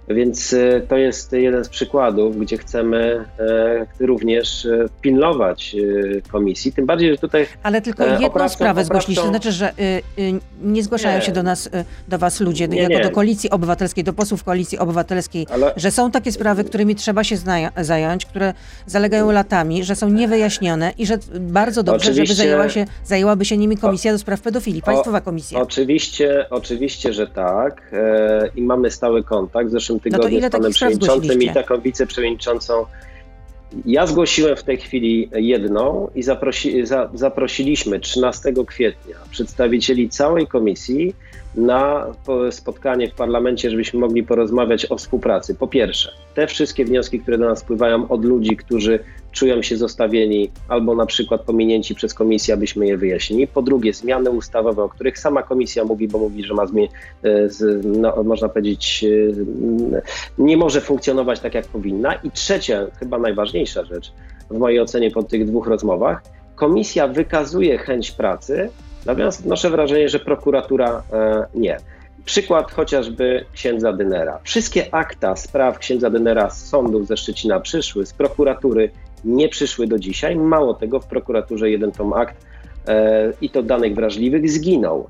Więc 0.09 0.53
e, 0.53 0.81
to 0.89 0.97
jest 0.97 1.33
jeden 1.33 1.65
z 1.65 1.69
przykładów, 1.69 2.39
gdzie 2.39 2.59
chcemy 2.59 3.25
e, 3.39 4.07
również 4.07 4.67
e, 4.67 4.87
pilnować 5.01 5.77
komisji. 6.33 6.73
Tym 6.73 6.87
bardziej, 6.87 7.11
że 7.11 7.19
tutaj 7.19 7.47
Ale 7.63 7.83
tylko 7.83 8.07
jedną 8.07 8.29
oprawcą- 8.29 8.49
sprawę 8.49 8.85
zgłosiliście, 8.85 9.23
to 9.23 9.29
znaczy, 9.29 9.53
że 9.53 9.71
y, 9.71 9.83
y, 10.23 10.41
nie 10.63 10.83
zgłaszają 10.83 11.19
Nie. 11.19 11.23
się 11.25 11.33
do 11.33 11.43
nas, 11.43 11.67
y, 11.67 11.71
do 12.09 12.19
was 12.19 12.41
ludzie, 12.41 12.69
Nie, 12.69 12.83
jako 12.83 12.93
nie. 12.95 13.01
do 13.05 13.11
Koalicji 13.11 13.51
Obywatelskiej, 13.51 14.05
do 14.05 14.13
posłów 14.13 14.45
Koalicji 14.45 14.79
Obywatelskiej, 14.79 15.47
ale 15.51 15.73
że 15.77 15.91
są 15.91 16.11
takie 16.11 16.33
sprawy, 16.33 16.65
którymi 16.65 16.95
trzeba 16.95 17.25
się 17.25 17.37
zająć, 17.81 18.27
które 18.27 18.55
zalegają 18.87 19.31
latami, 19.33 19.85
że 19.85 19.97
są 19.97 20.09
niewyjaśnione 20.09 20.93
i 20.99 21.07
że 21.07 21.19
bardzo 21.41 21.83
dobrze, 21.83 22.11
Oczywiście- 22.11 22.35
żeby 22.35 22.49
zajęła 22.49 22.69
się, 22.69 22.85
zajęłaby 23.05 23.45
się 23.45 23.57
nimi 23.57 23.77
Komisja 23.77 24.13
do 24.13 24.19
Spraw 24.19 24.41
Pedofilii, 24.41 24.83
Państwowa 24.83 25.21
Komisja. 25.21 25.61
Oczywiście, 25.61 26.47
oczywiście, 26.51 27.13
że 27.13 27.27
tak. 27.27 27.83
I 28.57 28.63
mamy 28.63 28.91
stały 28.91 29.25
kontakt. 29.25 29.69
W 29.69 29.73
zeszłym 30.05 30.13
tygodniu 30.13 30.41
No 30.41 30.49
z 30.49 30.51
panem 30.51 30.73
przewodniczącym 30.73 31.43
i 31.43 31.51
taką 31.51 31.81
wiceprzewodniczącą. 31.81 32.87
Ja 33.85 34.07
zgłosiłem 34.07 34.57
w 34.57 34.63
tej 34.63 34.77
chwili 34.77 35.31
jedną 35.35 36.11
i 36.15 36.23
zaprosi, 36.23 36.87
za, 36.87 37.11
zaprosiliśmy 37.15 38.01
13 38.01 38.53
kwietnia 38.67 39.17
przedstawicieli 39.31 40.09
całej 40.09 40.47
komisji 40.47 41.15
na 41.55 42.07
po- 42.27 42.53
spotkanie 42.53 43.09
w 43.11 43.15
parlamencie, 43.15 43.71
żebyśmy 43.71 44.01
mogli 44.01 44.23
porozmawiać 44.23 44.91
o 44.91 44.97
współpracy. 44.97 45.55
Po 45.55 45.69
pierwsze, 45.69 46.13
te 46.35 46.47
wszystkie 46.47 46.85
wnioski, 46.85 47.21
które 47.21 47.39
do 47.39 47.49
nas 47.49 47.63
wpływają 47.63 48.09
od 48.09 48.25
ludzi, 48.25 48.57
którzy 48.57 48.99
czują 49.37 49.63
się 49.63 49.77
zostawieni 49.77 50.51
albo 50.69 50.95
na 50.95 51.07
przykład 51.07 51.43
pominięci 51.43 51.95
przez 51.95 52.15
komisję, 52.15 52.55
abyśmy 52.55 52.87
je 52.87 52.97
wyjaśnili. 52.97 53.47
Po 53.47 53.63
drugie, 53.63 53.93
zmiany 53.93 54.31
ustawowe, 54.31 54.83
o 54.83 54.89
których 54.89 55.19
sama 55.19 55.43
komisja 55.43 55.85
mówi, 55.85 56.09
bo 56.09 56.19
mówi, 56.19 56.45
że 56.45 56.55
ma 56.55 56.67
zmienić, 56.67 56.93
no, 57.85 58.23
można 58.25 58.49
powiedzieć, 58.49 59.05
e, 59.05 60.03
nie 60.39 60.57
może 60.57 60.81
funkcjonować 60.81 61.41
tak, 61.41 61.55
jak 61.55 61.67
powinna. 61.67 62.15
I 62.15 62.31
trzecia, 62.31 62.87
chyba 62.99 63.19
najważniejsza 63.19 63.85
rzecz 63.85 64.13
w 64.51 64.59
mojej 64.59 64.81
ocenie 64.81 65.11
po 65.11 65.23
tych 65.23 65.47
dwóch 65.47 65.67
rozmowach, 65.67 66.23
komisja 66.55 67.09
wykazuje 67.09 67.79
chęć 67.79 68.11
pracy, 68.11 68.71
natomiast 69.07 69.47
noszę 69.47 69.71
wrażenie, 69.71 70.09
że 70.09 70.19
prokuratura 70.19 71.03
e, 71.13 71.47
nie. 71.55 71.77
Przykład 72.25 72.73
chociażby 72.73 73.45
księdza 73.53 73.93
Dynera. 73.93 74.41
Wszystkie 74.43 74.95
akta 74.95 75.37
spraw 75.37 75.79
księdza 75.79 76.11
Dynera 76.11 76.51
z 76.51 76.69
sądów 76.69 77.07
ze 77.07 77.17
Szczecina 77.17 77.61
przyszły, 77.61 78.07
z 78.07 78.13
prokuratury 78.13 78.91
nie 79.25 79.49
przyszły 79.49 79.87
do 79.87 79.99
dzisiaj. 79.99 80.37
Mało 80.37 80.75
tego, 80.75 81.01
w 81.01 81.07
prokuraturze 81.07 81.71
jeden 81.71 81.93
tom 81.93 82.13
akt 82.13 82.47
e, 82.89 83.33
i 83.41 83.51
to 83.51 83.63
danych 83.63 83.95
wrażliwych 83.95 84.51
zginął. 84.51 85.09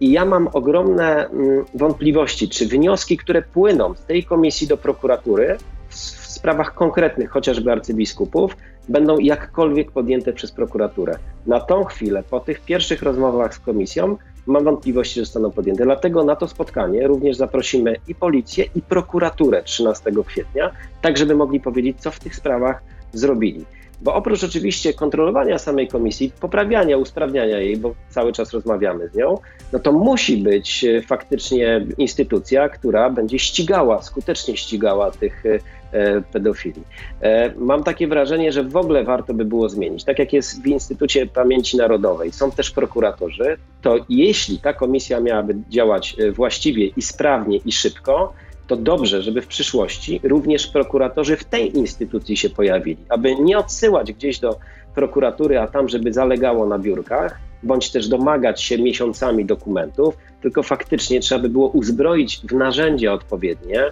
I 0.00 0.12
ja 0.12 0.24
mam 0.24 0.48
ogromne 0.52 1.26
mm, 1.26 1.64
wątpliwości, 1.74 2.48
czy 2.48 2.66
wnioski, 2.66 3.16
które 3.16 3.42
płyną 3.42 3.94
z 3.94 4.04
tej 4.04 4.24
komisji 4.24 4.66
do 4.66 4.76
prokuratury 4.76 5.56
w, 5.88 5.94
w 5.94 6.26
sprawach 6.26 6.74
konkretnych, 6.74 7.30
chociażby 7.30 7.72
arcybiskupów, 7.72 8.56
będą 8.88 9.18
jakkolwiek 9.18 9.90
podjęte 9.90 10.32
przez 10.32 10.52
prokuraturę. 10.52 11.18
Na 11.46 11.60
tą 11.60 11.84
chwilę, 11.84 12.22
po 12.30 12.40
tych 12.40 12.60
pierwszych 12.60 13.02
rozmowach 13.02 13.54
z 13.54 13.58
komisją, 13.58 14.16
mam 14.46 14.64
wątpliwości, 14.64 15.14
że 15.14 15.24
zostaną 15.24 15.50
podjęte. 15.50 15.84
Dlatego 15.84 16.24
na 16.24 16.36
to 16.36 16.48
spotkanie 16.48 17.06
również 17.06 17.36
zaprosimy 17.36 17.96
i 18.08 18.14
policję, 18.14 18.64
i 18.74 18.82
prokuraturę 18.82 19.62
13 19.62 20.10
kwietnia, 20.26 20.70
tak 21.02 21.18
żeby 21.18 21.34
mogli 21.34 21.60
powiedzieć, 21.60 22.00
co 22.00 22.10
w 22.10 22.20
tych 22.20 22.36
sprawach 22.36 22.82
zrobili. 23.12 23.64
Bo 24.00 24.14
oprócz 24.14 24.44
oczywiście 24.44 24.94
kontrolowania 24.94 25.58
samej 25.58 25.88
komisji, 25.88 26.32
poprawiania, 26.40 26.96
usprawniania 26.96 27.58
jej, 27.58 27.76
bo 27.76 27.94
cały 28.08 28.32
czas 28.32 28.52
rozmawiamy 28.52 29.08
z 29.08 29.14
nią, 29.14 29.38
no 29.72 29.78
to 29.78 29.92
musi 29.92 30.36
być 30.36 30.84
e, 30.84 31.02
faktycznie 31.02 31.86
instytucja, 31.98 32.68
która 32.68 33.10
będzie 33.10 33.38
ścigała, 33.38 34.02
skutecznie 34.02 34.56
ścigała 34.56 35.10
tych 35.10 35.44
e, 35.46 36.20
pedofili. 36.32 36.82
E, 37.20 37.52
mam 37.56 37.84
takie 37.84 38.08
wrażenie, 38.08 38.52
że 38.52 38.64
w 38.64 38.76
ogóle 38.76 39.04
warto 39.04 39.34
by 39.34 39.44
było 39.44 39.68
zmienić. 39.68 40.04
Tak 40.04 40.18
jak 40.18 40.32
jest 40.32 40.62
w 40.62 40.66
Instytucie 40.66 41.26
Pamięci 41.26 41.76
Narodowej, 41.76 42.32
są 42.32 42.50
też 42.50 42.70
prokuratorzy, 42.70 43.56
to 43.82 43.96
jeśli 44.08 44.58
ta 44.58 44.72
komisja 44.72 45.20
miałaby 45.20 45.56
działać 45.68 46.16
właściwie 46.34 46.86
i 46.86 47.02
sprawnie 47.02 47.56
i 47.56 47.72
szybko, 47.72 48.32
to 48.68 48.76
dobrze, 48.76 49.22
żeby 49.22 49.42
w 49.42 49.46
przyszłości 49.46 50.20
również 50.22 50.66
prokuratorzy 50.66 51.36
w 51.36 51.44
tej 51.44 51.76
instytucji 51.76 52.36
się 52.36 52.50
pojawili, 52.50 52.98
aby 53.08 53.34
nie 53.34 53.58
odsyłać 53.58 54.12
gdzieś 54.12 54.38
do 54.38 54.58
prokuratury, 54.94 55.58
a 55.58 55.66
tam, 55.66 55.88
żeby 55.88 56.12
zalegało 56.12 56.66
na 56.66 56.78
biurkach, 56.78 57.38
bądź 57.62 57.90
też 57.90 58.08
domagać 58.08 58.62
się 58.62 58.78
miesiącami 58.78 59.44
dokumentów, 59.44 60.16
tylko 60.42 60.62
faktycznie 60.62 61.20
trzeba 61.20 61.42
by 61.42 61.48
było 61.48 61.68
uzbroić 61.68 62.40
w 62.44 62.52
narzędzia 62.52 63.12
odpowiednie 63.12 63.82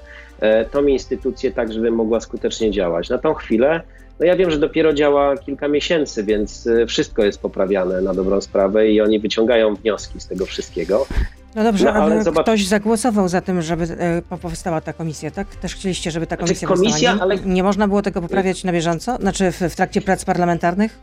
e, 0.41 0.65
tą 0.65 0.87
instytucję 0.87 1.51
tak, 1.51 1.73
żeby 1.73 1.91
mogła 1.91 2.21
skutecznie 2.21 2.71
działać. 2.71 3.09
Na 3.09 3.19
tą 3.19 3.35
chwilę, 3.35 3.81
no 4.21 4.27
ja 4.27 4.37
wiem, 4.37 4.51
że 4.51 4.59
dopiero 4.59 4.93
działa 4.93 5.37
kilka 5.37 5.69
miesięcy, 5.69 6.25
więc 6.25 6.67
e, 6.67 6.87
wszystko 6.87 7.25
jest 7.25 7.41
poprawiane 7.41 8.01
na 8.01 8.15
dobrą 8.15 8.41
sprawę 8.41 8.89
i 8.89 9.01
oni 9.01 9.21
wyciągają 9.21 9.75
wnioski 9.75 10.21
z 10.21 10.27
tego 10.27 10.47
wszystkiego. 10.47 11.07
No 11.57 11.65
dobrze, 11.65 11.85
no, 11.85 11.93
ale 11.93 12.23
zobacz... 12.23 12.43
ktoś 12.43 12.67
zagłosował 12.67 13.29
za 13.29 13.41
tym, 13.41 13.63
żeby 13.63 13.85
e, 14.31 14.39
powstała 14.39 14.81
ta 14.81 14.93
komisja, 14.93 15.31
tak? 15.31 15.57
Też 15.57 15.75
chcieliście, 15.75 16.11
żeby 16.11 16.27
ta 16.27 16.37
komisja, 16.37 16.69
znaczy, 16.69 16.81
komisja 16.81 17.11
powstała. 17.11 17.35
Nie, 17.35 17.43
ale... 17.43 17.55
nie 17.55 17.63
można 17.63 17.89
było 17.89 18.03
tego 18.03 18.23
poprawiać 18.23 18.65
na 18.65 18.73
bieżąco? 18.73 19.17
Znaczy 19.17 19.53
w, 19.53 19.61
w 19.61 19.77
trakcie 19.77 20.01
prac 20.01 20.25
parlamentarnych? 20.25 20.99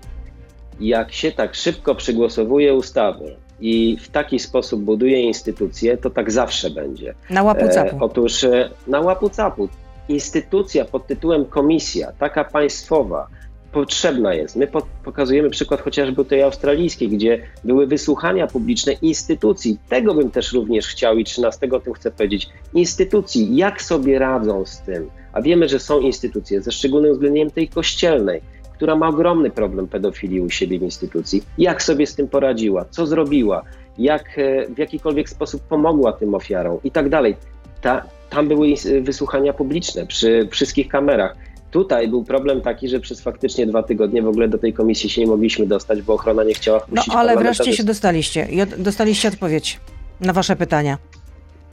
Jak 0.80 1.13
się 1.13 1.32
tak 1.32 1.56
szybko 1.56 1.96
przygłosowuje 1.96 2.74
ustawy 2.74 3.36
i 3.60 3.98
w 4.02 4.08
taki 4.08 4.39
sposób 4.39 4.82
buduje 4.82 5.22
instytucje, 5.22 5.98
to 5.98 6.10
tak 6.10 6.32
zawsze 6.32 6.70
będzie. 6.70 7.13
Na 7.30 7.44
łapu 7.44 7.70
capu. 7.70 7.96
E, 7.96 8.00
otóż 8.00 8.44
e, 8.44 8.70
na 8.88 9.00
łapu 9.00 9.30
capu. 9.30 9.70
Instytucja 10.10 10.86
pod 10.86 11.08
tytułem 11.08 11.46
komisja, 11.46 12.12
taka 12.20 12.44
państwowa, 12.44 13.28
potrzebna 13.74 14.34
jest. 14.34 14.56
My 14.56 14.68
pokazujemy 15.04 15.50
przykład 15.50 15.82
chociażby 15.82 16.26
tej 16.26 16.42
australijskiej, 16.42 17.10
gdzie 17.10 17.42
były 17.64 17.88
wysłuchania 17.88 18.48
publiczne 18.48 18.94
instytucji. 18.94 19.78
Tego 19.90 20.14
bym 20.14 20.32
też 20.32 20.54
również 20.54 20.88
chciał 20.88 21.18
i 21.18 21.24
13 21.24 21.68
o 21.72 21.80
tym 21.80 21.94
chcę 21.94 22.12
powiedzieć. 22.12 22.50
Instytucji, 22.74 23.56
jak 23.56 23.82
sobie 23.82 24.20
radzą 24.20 24.66
z 24.66 24.82
tym? 24.82 25.10
A 25.34 25.42
wiemy, 25.42 25.70
że 25.70 25.80
są 25.80 26.00
instytucje, 26.00 26.62
ze 26.62 26.72
szczególnym 26.72 27.12
uwzględnieniem 27.12 27.52
tej 27.52 27.68
kościelnej, 27.68 28.42
która 28.74 28.96
ma 28.96 29.08
ogromny 29.08 29.50
problem 29.50 29.88
pedofilii 29.88 30.42
u 30.42 30.50
siebie 30.50 30.80
w 30.80 30.84
instytucji. 30.84 31.44
Jak 31.58 31.84
sobie 31.84 32.08
z 32.08 32.16
tym 32.16 32.28
poradziła? 32.28 32.86
Co 32.90 33.06
zrobiła? 33.06 33.62
Jak 33.98 34.40
e, 34.40 34.68
w 34.68 34.78
jakikolwiek 34.78 35.30
sposób 35.30 35.62
pomogła 35.62 36.14
tym 36.14 36.36
ofiarom 36.36 36.78
i 36.84 36.92
tak 36.92 37.10
dalej. 37.10 37.36
Ta, 37.82 38.04
tam 38.30 38.48
były 38.48 38.68
wysłuchania 39.02 39.54
publiczne 39.54 40.06
przy 40.06 40.48
wszystkich 40.52 40.88
kamerach. 40.88 41.36
Tutaj 41.74 42.08
był 42.08 42.24
problem 42.24 42.62
taki, 42.62 42.90
że 42.90 43.00
przez 43.00 43.22
faktycznie 43.22 43.66
dwa 43.66 43.84
tygodnie 43.84 44.22
w 44.22 44.28
ogóle 44.28 44.48
do 44.48 44.58
tej 44.58 44.74
komisji 44.74 45.10
się 45.10 45.22
nie 45.22 45.28
mogliśmy 45.28 45.66
dostać, 45.66 46.02
bo 46.02 46.14
ochrona 46.14 46.44
nie 46.44 46.54
chciała 46.54 46.80
wpuścić 46.80 47.08
No 47.08 47.20
ale 47.20 47.38
wreszcie 47.38 47.74
się 47.74 47.84
dostaliście 47.84 48.48
i 48.52 48.82
dostaliście 48.84 49.28
odpowiedź 49.28 49.80
na 50.22 50.34
wasze 50.34 50.56
pytania. 50.56 50.98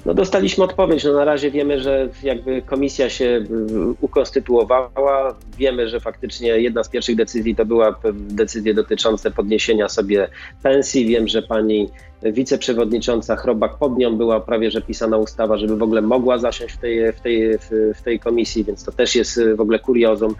No 0.06 0.14
dostaliśmy 0.14 0.64
odpowiedź. 0.64 1.04
No 1.04 1.12
na 1.12 1.24
razie 1.24 1.50
wiemy, 1.50 1.80
że 1.80 2.08
jakby 2.22 2.62
komisja 2.62 3.10
się 3.10 3.24
y, 3.24 3.44
ukonstytuowała. 4.00 5.36
Wiemy, 5.58 5.88
że 5.88 6.00
faktycznie 6.00 6.48
jedna 6.48 6.84
z 6.84 6.88
pierwszych 6.88 7.16
decyzji 7.16 7.56
to 7.56 7.64
była 7.64 8.00
decyzja 8.12 8.74
dotycząca 8.74 9.30
podniesienia 9.30 9.88
sobie 9.88 10.28
pensji. 10.62 11.06
Wiem, 11.06 11.28
że 11.28 11.42
pani 11.42 11.88
wiceprzewodnicząca 12.22 13.36
Chrobak 13.36 13.78
pod 13.78 13.98
nią 13.98 14.16
była 14.16 14.40
prawie 14.40 14.70
że 14.70 14.82
pisana 14.82 15.16
ustawa, 15.16 15.56
żeby 15.56 15.76
w 15.76 15.82
ogóle 15.82 16.02
mogła 16.02 16.38
zasiąść 16.38 16.74
w 16.74 16.78
tej, 16.78 17.12
w 17.12 17.20
tej, 17.20 17.58
w 17.94 18.02
tej 18.04 18.18
komisji, 18.20 18.64
więc 18.64 18.84
to 18.84 18.92
też 18.92 19.16
jest 19.16 19.40
w 19.56 19.60
ogóle 19.60 19.78
kuriozum. 19.78 20.34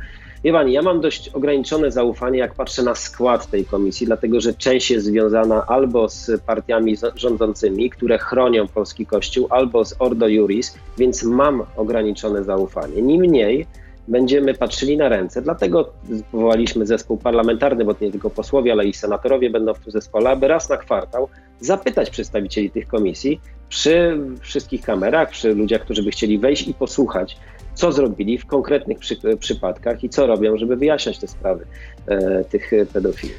Wie 0.45 0.53
pani, 0.53 0.73
ja 0.73 0.83
mam 0.83 1.01
dość 1.01 1.29
ograniczone 1.29 1.91
zaufanie, 1.91 2.39
jak 2.39 2.55
patrzę 2.55 2.83
na 2.83 2.95
skład 2.95 3.47
tej 3.47 3.65
komisji, 3.65 4.07
dlatego 4.07 4.41
że 4.41 4.55
część 4.55 4.91
jest 4.91 5.07
związana 5.07 5.67
albo 5.67 6.09
z 6.09 6.41
partiami 6.47 6.97
rządzącymi, 7.15 7.91
które 7.91 8.19
chronią 8.19 8.69
polski 8.69 9.07
kościół, 9.07 9.47
albo 9.51 9.85
z 9.85 9.95
Ordo 9.99 10.29
Juris, 10.29 10.75
więc 10.99 11.23
mam 11.23 11.65
ograniczone 11.77 12.45
zaufanie. 12.45 13.03
Niemniej 13.03 13.67
będziemy 14.09 14.55
patrzyli 14.55 14.97
na 14.97 15.09
ręce, 15.09 15.43
dlatego 15.43 15.93
powołaliśmy 16.33 16.87
zespół 16.87 17.17
parlamentarny, 17.17 17.85
bo 17.85 17.95
nie 18.01 18.11
tylko 18.11 18.31
posłowie, 18.31 18.73
ale 18.73 18.85
i 18.85 18.93
senatorowie 18.93 19.51
będą 19.51 19.75
w 19.75 19.79
tym 19.79 19.93
zespole, 19.93 20.31
aby 20.31 20.49
raz 20.49 20.69
na 20.69 20.77
kwartał 20.77 21.29
zapytać 21.61 22.11
przedstawicieli 22.11 22.71
tych 22.71 22.87
komisji 22.87 23.41
przy 23.69 24.19
wszystkich 24.41 24.83
kamerach, 24.83 25.31
przy 25.31 25.55
ludziach, 25.55 25.83
którzy 25.83 26.03
by 26.03 26.11
chcieli 26.11 26.39
wejść 26.39 26.69
i 26.69 26.75
posłuchać, 26.75 27.37
co 27.75 27.93
zrobili 27.93 28.39
w 28.39 28.47
konkretnych 28.47 28.99
przy, 28.99 29.17
przypadkach 29.39 30.05
i 30.05 30.09
co 30.09 30.27
robią, 30.27 30.57
żeby 30.57 30.77
wyjaśniać 30.77 31.19
te 31.19 31.29
sprawy 31.29 31.67
e, 32.07 32.45
tych 32.45 32.71
pedofili. 32.93 33.33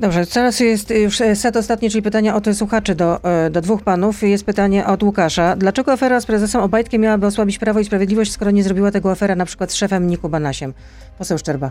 Dobrze, 0.00 0.26
teraz 0.26 0.60
jest 0.60 0.90
już 0.90 1.18
set 1.34 1.56
ostatni, 1.56 1.90
czyli 1.90 2.02
pytania 2.02 2.36
od 2.36 2.44
słuchaczy 2.54 2.94
do, 2.94 3.24
e, 3.24 3.50
do 3.50 3.60
dwóch 3.60 3.82
panów. 3.82 4.22
Jest 4.22 4.46
pytanie 4.46 4.86
od 4.86 5.02
Łukasza. 5.02 5.56
Dlaczego 5.56 5.92
afera 5.92 6.20
z 6.20 6.26
prezesem 6.26 6.60
Obajtkiem 6.60 7.00
miałaby 7.00 7.26
osłabić 7.26 7.58
Prawo 7.58 7.80
i 7.80 7.84
Sprawiedliwość, 7.84 8.32
skoro 8.32 8.50
nie 8.50 8.62
zrobiła 8.62 8.90
tego 8.90 9.10
afera 9.10 9.34
na 9.34 9.44
przykład 9.44 9.72
z 9.72 9.74
szefem 9.74 10.06
Niku 10.06 10.28
Banasiem? 10.28 10.74
Poseł 11.18 11.38
Szczerba. 11.38 11.70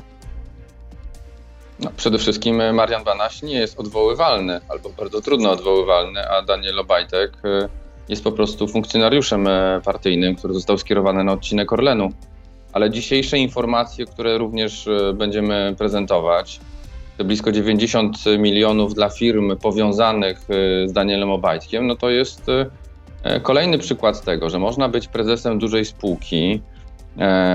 No, 1.79 1.91
przede 1.97 2.17
wszystkim 2.17 2.73
Marian 2.73 3.03
Banaś 3.03 3.41
nie 3.41 3.59
jest 3.59 3.79
odwoływalny, 3.79 4.59
albo 4.69 4.89
bardzo 4.89 5.21
trudno 5.21 5.51
odwoływalny, 5.51 6.29
a 6.29 6.41
Daniel 6.41 6.79
Obajtek 6.79 7.31
e, 7.45 7.69
jest 8.09 8.23
po 8.23 8.31
prostu 8.31 8.67
funkcjonariuszem 8.67 9.47
e, 9.47 9.81
partyjnym, 9.85 10.35
który 10.35 10.53
został 10.53 10.77
skierowany 10.77 11.23
na 11.23 11.31
odcinek 11.31 11.73
Orlenu. 11.73 12.09
Ale 12.73 12.89
dzisiejsze 12.89 13.37
informacje, 13.37 14.05
które 14.05 14.37
również 14.37 14.87
e, 14.87 15.13
będziemy 15.13 15.75
prezentować, 15.77 16.59
te 17.17 17.23
blisko 17.23 17.51
90 17.51 18.17
milionów 18.39 18.93
dla 18.93 19.09
firm 19.09 19.57
powiązanych 19.57 20.37
e, 20.37 20.87
z 20.87 20.93
Danielem 20.93 21.31
Obajtkiem, 21.31 21.87
no 21.87 21.95
to 21.95 22.09
jest 22.09 22.45
kolejny 23.43 23.77
przykład 23.77 24.21
tego, 24.21 24.49
że 24.49 24.59
można 24.59 24.89
być 24.89 25.07
prezesem 25.07 25.59
dużej 25.59 25.85
spółki 25.85 26.61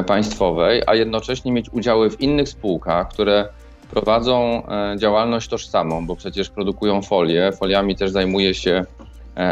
państwowej, 0.06 0.82
a 0.86 0.94
jednocześnie 0.94 1.52
mieć 1.52 1.70
udziały 1.72 2.10
w 2.10 2.20
innych 2.20 2.48
spółkach, 2.48 3.08
które 3.08 3.48
prowadzą 3.90 4.62
działalność 4.96 5.48
tożsamą, 5.48 6.06
bo 6.06 6.16
przecież 6.16 6.50
produkują 6.50 7.02
folie. 7.02 7.52
Foliami 7.52 7.96
też 7.96 8.10
zajmuje 8.10 8.54
się 8.54 8.84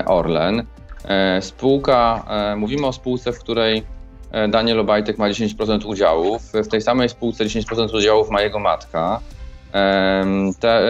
Orlen. 0.07 0.67
E, 1.05 1.43
spółka, 1.43 2.25
e, 2.29 2.57
mówimy 2.57 2.87
o 2.87 2.93
spółce, 2.93 3.33
w 3.33 3.39
której 3.39 3.83
e, 4.31 4.49
Daniel 4.49 4.81
Obajtek 4.81 5.19
ma 5.19 5.29
10% 5.29 5.87
udziałów. 5.87 6.43
W 6.53 6.69
tej 6.69 6.81
samej 6.81 7.09
spółce 7.09 7.45
10% 7.45 7.97
udziałów 7.97 8.31
ma 8.31 8.43
jego 8.43 8.59
matka. 8.59 9.21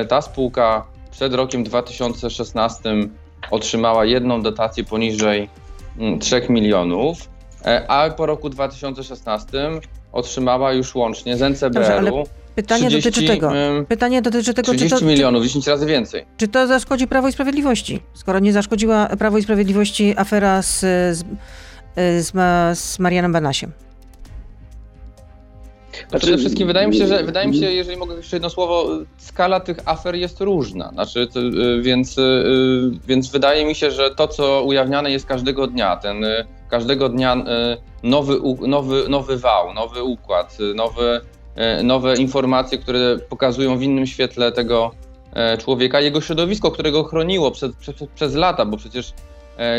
Ta 0.08 0.22
spółka 0.22 0.86
przed 1.10 1.34
rokiem 1.34 1.64
2016 1.64 2.82
otrzymała 3.50 4.04
jedną 4.04 4.42
dotację 4.42 4.84
poniżej 4.84 5.48
3 6.20 6.36
mm, 6.36 6.52
milionów, 6.52 7.18
a 7.88 8.10
po 8.16 8.26
roku 8.26 8.50
2016 8.50 9.70
otrzymała 10.12 10.72
już 10.72 10.94
łącznie 10.94 11.36
z 11.36 11.42
NCBR-u 11.42 12.24
Pytanie 12.54 12.88
30, 12.88 13.10
dotyczy 13.10 13.26
tego. 13.26 13.52
Pytanie 13.88 14.22
dotyczy 14.22 14.54
tego, 14.54 14.72
30 14.72 14.94
czy 14.94 15.00
to, 15.00 15.06
milionów, 15.06 15.42
10 15.42 15.66
razy 15.66 15.86
więcej. 15.86 16.24
Czy 16.36 16.48
to 16.48 16.66
zaszkodzi 16.66 17.06
Prawo 17.06 17.28
i 17.28 17.32
Sprawiedliwości? 17.32 18.00
Skoro 18.14 18.38
nie 18.38 18.52
zaszkodziła 18.52 19.06
Prawo 19.06 19.38
i 19.38 19.42
Sprawiedliwości 19.42 20.14
afera 20.16 20.62
z, 20.62 20.80
z, 20.80 21.24
z, 21.96 22.32
z 22.78 22.98
Marianem 22.98 23.32
Banasiem. 23.32 23.72
Znaczy, 26.08 26.26
Przede 26.26 26.38
wszystkim 26.38 26.66
wydaje 26.66 26.88
mi 26.88 26.96
się, 26.96 27.06
że 27.06 27.24
wydaje 27.24 27.48
mi 27.48 27.56
się, 27.58 27.72
jeżeli 27.72 27.96
mogę 27.98 28.14
jeszcze 28.14 28.36
jedno 28.36 28.50
słowo, 28.50 28.88
skala 29.18 29.60
tych 29.60 29.76
afer 29.84 30.14
jest 30.14 30.40
różna. 30.40 30.88
Znaczy, 30.88 31.26
to, 31.26 31.40
y, 31.40 31.82
więc, 31.82 32.18
y, 32.18 32.90
więc 33.06 33.30
wydaje 33.30 33.64
mi 33.64 33.74
się, 33.74 33.90
że 33.90 34.10
to, 34.10 34.28
co 34.28 34.62
ujawniane 34.62 35.10
jest 35.10 35.26
każdego 35.26 35.66
dnia, 35.66 35.96
ten 35.96 36.24
każdego 36.70 37.08
dnia 37.08 37.44
nowy, 38.02 38.36
nowy, 38.60 39.08
nowy 39.08 39.38
wał, 39.38 39.74
nowy 39.74 40.02
układ, 40.02 40.58
nowy, 40.74 41.20
nowe 41.84 42.16
informacje, 42.16 42.78
które 42.78 43.18
pokazują 43.28 43.78
w 43.78 43.82
innym 43.82 44.06
świetle 44.06 44.52
tego 44.52 44.90
człowieka, 45.58 46.00
jego 46.00 46.20
środowisko, 46.20 46.70
którego 46.70 47.04
chroniło 47.04 47.50
przez, 47.50 47.76
przez, 47.76 47.94
przez 48.14 48.34
lata, 48.34 48.64
bo 48.64 48.76
przecież 48.76 49.12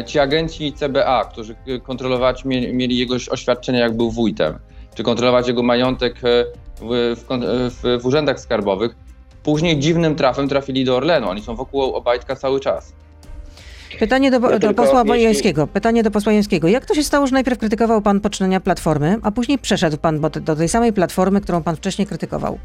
ci 0.05 0.19
agenci 0.19 0.73
CBA, 0.73 1.25
którzy 1.25 1.55
kontrolować 1.84 2.45
mieli 2.45 2.97
jego 2.97 3.15
oświadczenia, 3.31 3.79
jak 3.79 3.97
był 3.97 4.12
wójtem 4.12 4.60
czy 4.95 5.03
kontrolować 5.03 5.47
jego 5.47 5.63
majątek 5.63 6.17
e, 6.17 6.45
w, 6.81 7.15
w, 7.15 7.25
w, 7.69 8.01
w 8.01 8.05
urzędach 8.05 8.39
skarbowych. 8.39 8.95
Później 9.43 9.79
dziwnym 9.79 10.15
trafem 10.15 10.49
trafili 10.49 10.86
do 10.86 10.97
Orlenu. 10.97 11.29
Oni 11.29 11.41
są 11.41 11.55
wokół 11.55 11.81
Obajtka 11.81 12.36
cały 12.36 12.60
czas. 12.60 12.93
Pytanie 13.99 14.32
do, 14.32 14.49
ja 14.49 14.60
do 14.60 14.73
posła 14.73 15.06
Bojańskiego. 15.06 15.67
Pytanie 15.67 16.04
do 16.04 16.12
posła 16.12 16.34
Jańskiego. 16.34 16.67
Jak 16.67 16.86
to 16.86 16.95
się 16.95 17.04
stało, 17.04 17.27
że 17.27 17.34
najpierw 17.34 17.60
krytykował 17.60 18.01
pan 18.01 18.19
poczynania 18.19 18.60
Platformy, 18.60 19.17
a 19.21 19.32
później 19.32 19.58
przeszedł 19.58 19.97
pan 19.97 20.19
do 20.41 20.56
tej 20.56 20.69
samej 20.69 20.93
Platformy, 20.93 21.41
którą 21.41 21.63
pan 21.63 21.75
wcześniej 21.75 22.08
krytykował? 22.08 22.60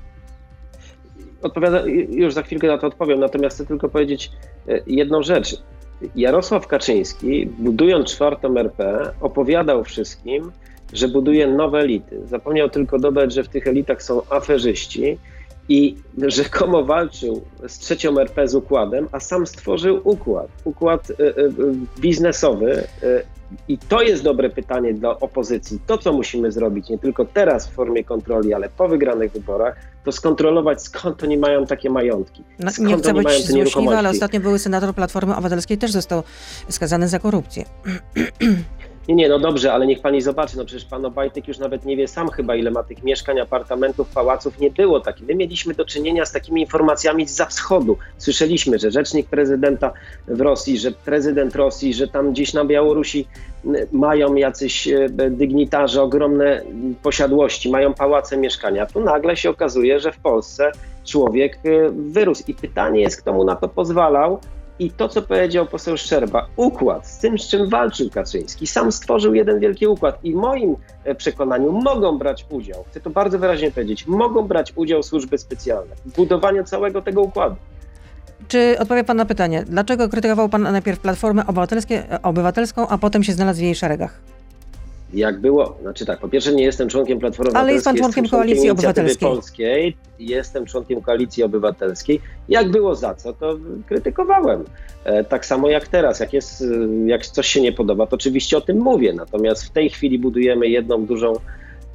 Odpowiada, 1.43 1.83
już 2.11 2.35
za 2.35 2.43
chwilkę 2.43 2.67
na 2.67 2.79
to 2.79 2.87
odpowiem, 2.87 3.21
natomiast 3.21 3.57
chcę 3.57 3.67
tylko 3.67 3.89
powiedzieć 3.89 4.31
e, 4.69 4.81
jedną 4.87 5.23
rzecz. 5.23 5.63
Jarosław 6.17 6.67
Kaczyński, 6.67 7.47
budując 7.59 8.11
czwartą 8.11 8.59
RP, 8.59 9.11
opowiadał 9.21 9.85
wszystkim, 9.85 10.53
że 10.93 11.09
buduje 11.09 11.47
nowe 11.47 11.79
elity. 11.79 12.27
Zapomniał 12.27 12.69
tylko 12.71 12.99
dodać, 12.99 13.33
że 13.35 13.45
w 13.45 13.49
tych 13.49 13.67
elitach 13.67 14.03
są 14.03 14.21
aferzyści 14.31 15.19
i 15.69 15.97
rzekomo 16.27 16.85
walczył 16.85 17.43
z 17.69 17.79
trzecią 17.79 18.21
RP 18.21 18.49
z 18.49 18.55
układem, 18.55 19.09
a 19.13 19.21
sam 19.21 19.47
stworzył 19.47 20.01
układ, 20.05 20.49
układ 20.65 21.11
y, 21.11 21.15
y, 21.15 21.25
y, 21.41 21.53
biznesowy. 22.01 22.85
I 23.69 23.79
to 23.79 24.03
jest 24.03 24.23
dobre 24.23 24.51
pytanie 24.51 24.95
dla 24.95 25.21
opozycji. 25.21 25.79
To, 25.87 25.99
co 25.99 26.13
musimy 26.13 26.53
zrobić, 26.53 26.89
nie 26.89 26.99
tylko 26.99 27.25
teraz 27.25 27.69
w 27.69 27.73
formie 27.73 28.05
kontroli, 28.05 28.55
ale 28.55 28.69
po 28.69 28.89
wygranych 28.89 29.33
wyborach, 29.33 29.77
to 30.05 30.13
skontrolować, 30.13 30.83
skąd 30.83 31.23
oni 31.23 31.37
mają 31.37 31.67
takie 31.67 31.91
majątki. 31.91 32.45
No, 32.59 32.71
nie 32.79 32.97
chcę 32.97 33.15
być 33.15 33.47
złośliwa, 33.47 33.99
ale 33.99 34.11
ostatnio 34.11 34.41
były 34.41 34.59
senator 34.59 34.95
Platformy 34.95 35.33
Obywatelskiej 35.33 35.79
też 35.79 35.93
został 35.93 36.23
skazany 36.69 37.09
za 37.09 37.19
korupcję. 37.19 37.65
Nie, 39.09 39.15
nie, 39.15 39.29
no 39.29 39.39
dobrze, 39.39 39.73
ale 39.73 39.87
niech 39.87 40.01
pani 40.01 40.21
zobaczy, 40.21 40.57
no 40.57 40.65
przecież 40.65 40.85
pan 40.85 41.05
Obajtek 41.05 41.49
już 41.49 41.59
nawet 41.59 41.85
nie 41.85 41.97
wie 41.97 42.09
sam 42.09 42.29
chyba, 42.29 42.57
ile 42.57 42.71
ma 42.71 42.83
tych 42.83 43.03
mieszkań, 43.03 43.41
apartamentów, 43.41 44.09
pałaców. 44.09 44.59
Nie 44.59 44.71
było 44.71 45.01
takich. 45.01 45.27
My 45.27 45.35
mieliśmy 45.35 45.75
do 45.75 45.85
czynienia 45.85 46.27
z 46.27 46.33
takimi 46.33 46.61
informacjami 46.61 47.29
z 47.29 47.43
wschodu. 47.43 47.99
Słyszeliśmy, 48.19 48.79
że 48.79 48.91
rzecznik 48.91 49.29
prezydenta 49.29 49.93
w 50.29 50.41
Rosji, 50.41 50.79
że 50.79 50.93
prezydent 50.93 51.57
Rosji, 51.57 51.95
że 51.95 52.09
tam 52.09 52.33
gdzieś 52.33 52.55
na 52.55 52.65
Białorusi 52.65 53.27
mają 53.93 54.35
jacyś 54.35 54.89
e, 54.89 55.09
dygnitarze 55.31 56.03
ogromne 56.03 56.63
posiadłości, 57.03 57.71
mają 57.71 57.95
pałace, 57.95 58.37
mieszkania. 58.37 58.87
Tu 58.87 59.01
nagle 59.01 59.37
się 59.37 59.51
okazuje, 59.51 60.01
że 60.01 60.13
w 60.13 60.19
Polsce 60.19 60.73
człowiek 61.05 61.59
e, 61.65 61.91
wyrósł. 61.91 62.43
I 62.49 62.55
pytanie 62.55 63.01
jest, 63.01 63.23
kto 63.23 63.33
mu 63.33 63.45
na 63.45 63.57
to 63.57 63.69
pozwalał, 63.69 64.41
i 64.79 64.91
to, 64.91 65.09
co 65.09 65.23
powiedział 65.23 65.67
poseł 65.67 65.97
Szczerba, 65.97 66.47
układ 66.57 67.09
z 67.09 67.19
tym, 67.19 67.39
z 67.39 67.49
czym 67.49 67.69
walczył 67.69 68.11
Kaczyński, 68.11 68.67
sam 68.67 68.93
stworzył 68.93 69.35
jeden 69.35 69.61
wielki 69.61 69.87
układ 69.87 70.19
i 70.25 70.33
w 70.33 70.37
moim 70.37 70.77
e, 71.05 71.15
przekonaniu 71.15 71.73
mogą 71.73 72.19
brać 72.19 72.47
udział, 72.51 72.85
chcę 72.91 73.01
to 73.01 73.11
bardzo 73.11 73.39
wyraźnie 73.39 73.71
powiedzieć, 73.71 74.07
mogą 74.07 74.43
brać 74.43 74.73
udział 74.77 75.03
służby 75.03 75.39
specjalne 75.39 75.95
w 76.07 76.13
budowaniu 76.13 76.65
całego 76.65 77.03
tego 77.03 77.23
układu. 77.23 77.57
Czy 78.49 78.77
odpowie 78.79 79.05
Pan 79.05 79.17
na 79.17 79.25
pytanie, 79.25 79.65
dlaczego 79.69 80.09
krytykował 80.09 80.49
Pan 80.49 80.63
najpierw 80.63 81.01
Platformę 81.01 81.43
Obywatelską, 82.23 82.89
a 82.89 82.99
potem 82.99 83.25
się 83.25 83.33
znalazł 83.33 83.59
w 83.59 83.63
jej 83.63 83.75
szeregach? 83.75 84.36
Jak 85.15 85.41
było, 85.41 85.77
znaczy 85.83 86.07
tak, 86.07 86.21
po 86.21 86.29
pierwsze 86.29 86.53
nie 86.53 86.65
jestem 86.65 86.89
członkiem 86.89 87.19
Platformy 87.19 87.53
Ale 87.55 87.73
jest 87.73 87.85
pan 87.85 87.97
członkiem 87.97 88.29
Koalicji 88.29 88.71
Obywatelskiej. 88.71 89.29
Polskiej, 89.29 89.97
jestem 90.19 90.67
członkiem 90.67 91.01
Koalicji 91.01 91.43
Obywatelskiej. 91.43 92.21
Jak 92.49 92.71
było 92.71 92.95
za 92.95 93.15
co, 93.15 93.33
to 93.33 93.59
krytykowałem. 93.87 94.65
E, 95.05 95.25
tak 95.25 95.47
samo 95.47 95.69
jak 95.69 95.89
teraz, 95.89 96.21
jak, 96.21 96.33
jest, 96.33 96.65
jak 97.07 97.27
coś 97.27 97.47
się 97.47 97.61
nie 97.61 97.73
podoba, 97.73 98.07
to 98.07 98.17
oczywiście 98.17 98.57
o 98.57 98.61
tym 98.61 98.79
mówię. 98.79 99.13
Natomiast 99.13 99.65
w 99.65 99.71
tej 99.71 99.91
chwili 99.91 100.19
budujemy 100.19 100.69
jedną 100.69 101.07
dużą 101.07 101.33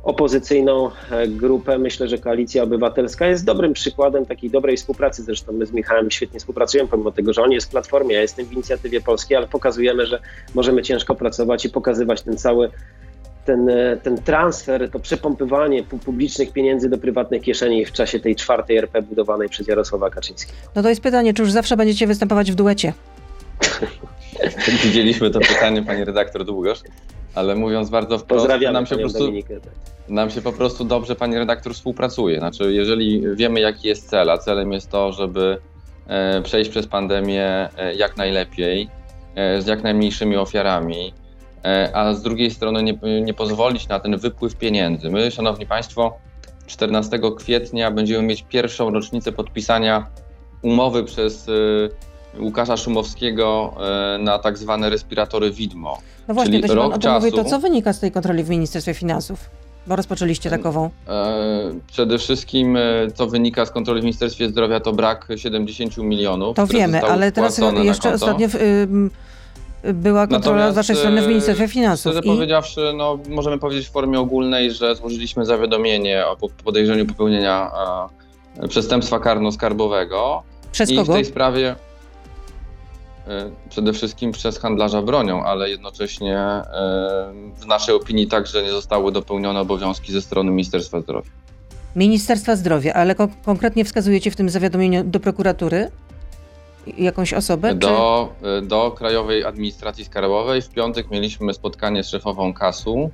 opozycyjną 0.04 0.92
e, 1.12 1.28
grupę. 1.28 1.78
Myślę, 1.78 2.08
że 2.08 2.18
Koalicja 2.18 2.64
Obywatelska 2.64 3.28
jest 3.28 3.46
dobrym 3.46 3.74
przykładem 3.74 4.26
takiej 4.26 4.50
dobrej 4.50 4.78
współpracy. 4.78 5.24
Zresztą 5.24 5.54
my 5.54 5.66
z 5.66 5.72
Michałem 5.72 6.12
świetnie 6.12 6.40
współpracujemy, 6.40 6.90
pomimo 6.90 7.12
tego, 7.12 7.34
że 7.34 7.42
on 7.42 7.52
jest 7.52 7.68
w 7.68 7.72
Platformie, 7.72 8.16
ja 8.16 8.22
jestem 8.22 8.46
w 8.46 8.54
Inicjatywie 8.54 9.02
Polskiej, 9.02 9.38
ale 9.38 9.48
pokazujemy, 9.48 10.06
że 10.06 10.20
możemy 10.56 10.84
ciężko 10.84 11.16
pracować 11.16 11.66
i 11.66 11.70
pokazywać 11.70 12.22
ten 12.22 12.38
cały 12.38 12.70
ten, 13.46 13.70
e, 13.70 13.98
ten 13.98 14.18
transfer, 14.18 14.90
to 14.92 15.00
przepompywanie 15.00 15.84
publicznych 15.84 16.52
pieniędzy 16.52 16.90
do 16.90 16.98
prywatnych 16.98 17.42
kieszeni 17.42 17.86
w 17.86 17.92
czasie 17.92 18.20
tej 18.20 18.36
czwartej 18.36 18.78
RP 18.78 19.02
budowanej 19.02 19.50
przez 19.50 19.68
Jarosława 19.68 20.10
Kaczyńskiego. 20.10 20.58
No 20.76 20.82
to 20.84 20.90
jest 20.90 21.02
pytanie, 21.02 21.34
czy 21.34 21.42
już 21.42 21.52
zawsze 21.52 21.78
będziecie 21.78 22.08
występować 22.08 22.52
w 22.52 22.56
duecie? 22.56 22.94
Widzieliśmy 24.84 25.30
to 25.30 25.40
pytanie, 25.40 25.84
pani 25.84 26.04
redaktor 26.04 26.46
Długosz, 26.46 26.80
ale 27.36 27.56
mówiąc 27.56 27.90
bardzo 27.90 28.18
wprost, 28.18 28.48
nam 28.74 28.86
się, 28.86 28.96
po 28.96 29.02
prostu, 29.02 29.32
tak. 29.64 29.74
nam 30.10 30.30
się 30.30 30.42
po 30.42 30.54
prostu 30.54 30.86
dobrze 30.86 31.16
pani 31.16 31.38
redaktor 31.38 31.74
współpracuje. 31.74 32.38
Znaczy, 32.38 32.74
jeżeli 32.74 33.36
wiemy, 33.36 33.60
jaki 33.60 33.88
jest 33.88 34.10
cel, 34.10 34.30
a 34.30 34.38
celem 34.38 34.72
jest 34.72 34.90
to, 34.90 35.12
żeby 35.12 35.58
e, 36.08 36.42
przejść 36.42 36.70
przez 36.72 36.88
pandemię 36.88 37.70
e, 37.78 37.96
jak 37.96 38.18
najlepiej, 38.18 38.90
z 39.60 39.68
jak 39.68 39.84
najmniejszymi 39.84 40.38
ofiarami, 40.38 41.14
a 41.94 42.14
z 42.14 42.22
drugiej 42.22 42.52
strony 42.52 42.84
nie, 42.84 42.98
nie 43.22 43.34
pozwolić 43.34 43.88
na 43.88 44.00
ten 44.00 44.18
wypływ 44.18 44.56
pieniędzy. 44.56 45.10
My, 45.10 45.32
Szanowni 45.32 45.66
Państwo, 45.66 46.18
14 46.68 47.20
kwietnia 47.38 47.92
będziemy 47.92 48.24
mieć 48.24 48.46
pierwszą 48.50 48.90
rocznicę 48.90 49.32
podpisania 49.32 50.08
umowy 50.62 51.04
przez 51.04 51.50
e, 51.50 52.42
Łukasza 52.42 52.78
Szumowskiego 52.78 53.74
e, 54.16 54.18
na 54.18 54.40
tak 54.40 54.58
zwane 54.58 54.90
respiratory 54.90 55.52
widmo. 55.52 55.98
No 56.28 56.34
właśnie, 56.34 56.54
Czyli 56.54 56.68
to 56.68 56.76
rok 56.76 57.00
czasu, 57.00 57.26
mówi, 57.26 57.38
to 57.38 57.50
co 57.50 57.60
wynika 57.60 57.94
z 57.94 58.00
tej 58.00 58.12
kontroli 58.12 58.44
w 58.44 58.50
Ministerstwie 58.50 58.94
Finansów? 58.94 59.50
Bo 59.88 59.96
rozpoczęliście 59.96 60.50
takową. 60.50 60.90
Przede 61.92 62.18
wszystkim, 62.18 62.78
co 63.14 63.28
wynika 63.28 63.66
z 63.66 63.72
kontroli 63.72 64.02
w 64.02 64.04
Ministerstwie 64.04 64.50
Zdrowia, 64.50 64.80
to 64.80 64.94
brak 64.94 65.28
70 65.36 65.98
milionów. 65.98 66.56
To 66.56 66.68
wiemy, 66.68 67.02
ale 67.02 67.32
teraz 67.32 67.62
jeszcze 67.84 68.14
ostatnio 68.14 68.48
w, 68.50 68.56
była 69.84 70.28
kontrola 70.28 70.72
z 70.72 70.76
waszej 70.76 70.96
strony 70.96 71.22
w 71.22 71.28
Ministerstwie 71.28 71.68
Finansów. 71.68 72.14
Szczerze 72.14 72.28
i... 72.28 72.36
powiedziawszy, 72.36 72.94
no, 72.98 73.20
możemy 73.30 73.60
powiedzieć 73.60 73.88
w 73.88 73.92
formie 73.92 74.20
ogólnej, 74.20 74.72
że 74.72 74.96
złożyliśmy 74.96 75.46
zawiadomienie 75.46 76.28
o 76.28 76.38
podejrzeniu 76.64 77.06
popełnienia 77.06 77.72
e, 78.60 78.68
przestępstwa 78.68 79.20
karno-skarbowego. 79.20 80.42
Przez 80.72 80.92
I 80.92 80.96
kogo? 80.96 81.14
w 81.14 81.16
tej 81.16 81.26
sprawie 81.26 81.76
e, 83.28 83.52
przede 83.70 83.94
wszystkim 83.94 84.32
przez 84.32 84.60
handlarza 84.60 85.02
bronią, 85.02 85.44
ale 85.44 85.70
jednocześnie 85.70 86.38
e, 86.38 86.64
w 87.56 87.66
naszej 87.66 87.96
opinii 87.96 88.28
także 88.28 88.64
nie 88.64 88.72
zostały 88.72 89.12
dopełnione 89.12 89.60
obowiązki 89.60 90.12
ze 90.12 90.22
strony 90.22 90.52
Ministerstwa 90.52 91.02
Zdrowia. 91.02 91.32
Ministerstwa 91.96 92.56
Zdrowia, 92.56 92.94
ale 92.94 93.16
ko 93.16 93.28
konkretnie 93.46 93.86
wskazujecie 93.86 94.32
w 94.32 94.36
tym 94.36 94.50
zawiadomieniu 94.50 95.04
do 95.04 95.20
prokuratury? 95.20 95.92
Jakąś 96.98 97.34
osobę? 97.34 97.76
Do, 97.76 98.30
czy... 98.42 98.62
do 98.68 98.92
Krajowej 98.92 99.44
Administracji 99.44 100.06
Skarbowej. 100.06 100.62
W 100.62 100.70
piątek 100.70 101.12
mieliśmy 101.12 101.54
spotkanie 101.54 102.04
z 102.04 102.10
szefową 102.10 102.54
KAS-u, 102.54 103.10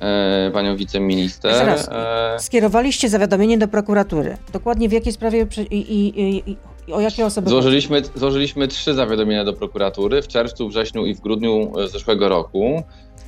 e, 0.00 0.50
panią 0.50 0.76
wiceminister. 0.76 1.54
Zaraz, 1.54 1.88
e... 1.92 2.36
Skierowaliście 2.40 3.08
zawiadomienie 3.08 3.58
do 3.58 3.68
prokuratury. 3.68 4.36
Dokładnie 4.52 4.88
w 4.88 4.92
jakiej 4.92 5.12
sprawie 5.12 5.46
i, 5.70 5.76
i, 5.76 6.50
i, 6.50 6.56
o 6.92 7.00
jakie 7.00 7.26
osoby? 7.26 7.50
Złożyliśmy, 7.50 8.02
złożyliśmy 8.14 8.68
trzy 8.68 8.94
zawiadomienia 8.94 9.44
do 9.44 9.52
prokuratury 9.52 10.22
w 10.22 10.28
czerwcu, 10.28 10.68
wrześniu 10.68 11.06
i 11.06 11.14
w 11.14 11.20
grudniu 11.20 11.72
e, 11.78 11.88
zeszłego 11.88 12.28
roku. 12.28 12.82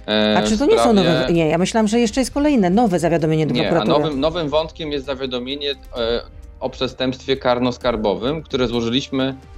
E, 0.09 0.39
a 0.39 0.43
czy 0.43 0.59
to 0.59 0.67
nie 0.67 0.79
są 0.79 0.93
nowe? 0.93 1.29
Nie, 1.33 1.49
ja 1.49 1.59
myślałam, 1.59 1.89
że 1.89 2.01
jeszcze 2.01 2.21
jest 2.21 2.31
kolejne 2.31 2.71
nowe 2.71 2.99
zawiadomienie 2.99 3.47
do 3.47 3.55
nie, 3.55 3.63
prokuratury. 3.63 3.97
A 3.97 3.99
nowym, 3.99 4.21
nowym 4.21 4.49
wątkiem 4.49 4.93
jest 4.93 5.07
zawiadomienie 5.07 5.75
o 6.61 6.71
przestępstwie 6.71 7.37
karno-skarbowym, 7.37 8.43
które 8.43 8.69
złożyliśmy 8.69 9.35